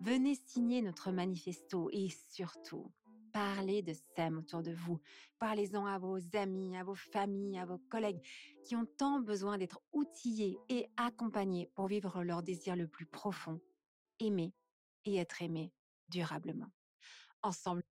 Venez 0.00 0.34
signer 0.46 0.82
notre 0.82 1.10
manifesto 1.10 1.88
et 1.92 2.08
surtout, 2.30 2.90
Parlez 3.36 3.82
de 3.82 3.92
SEM 3.92 4.38
autour 4.38 4.62
de 4.62 4.72
vous. 4.72 4.98
Parlez-en 5.38 5.84
à 5.84 5.98
vos 5.98 6.18
amis, 6.32 6.74
à 6.74 6.84
vos 6.84 6.94
familles, 6.94 7.58
à 7.58 7.66
vos 7.66 7.76
collègues 7.90 8.22
qui 8.64 8.74
ont 8.76 8.86
tant 8.96 9.20
besoin 9.20 9.58
d'être 9.58 9.82
outillés 9.92 10.56
et 10.70 10.86
accompagnés 10.96 11.70
pour 11.74 11.86
vivre 11.86 12.22
leur 12.22 12.42
désir 12.42 12.76
le 12.76 12.88
plus 12.88 13.04
profond, 13.04 13.60
aimer 14.20 14.54
et 15.04 15.16
être 15.16 15.42
aimé 15.42 15.70
durablement. 16.08 16.70
Ensemble, 17.42 17.82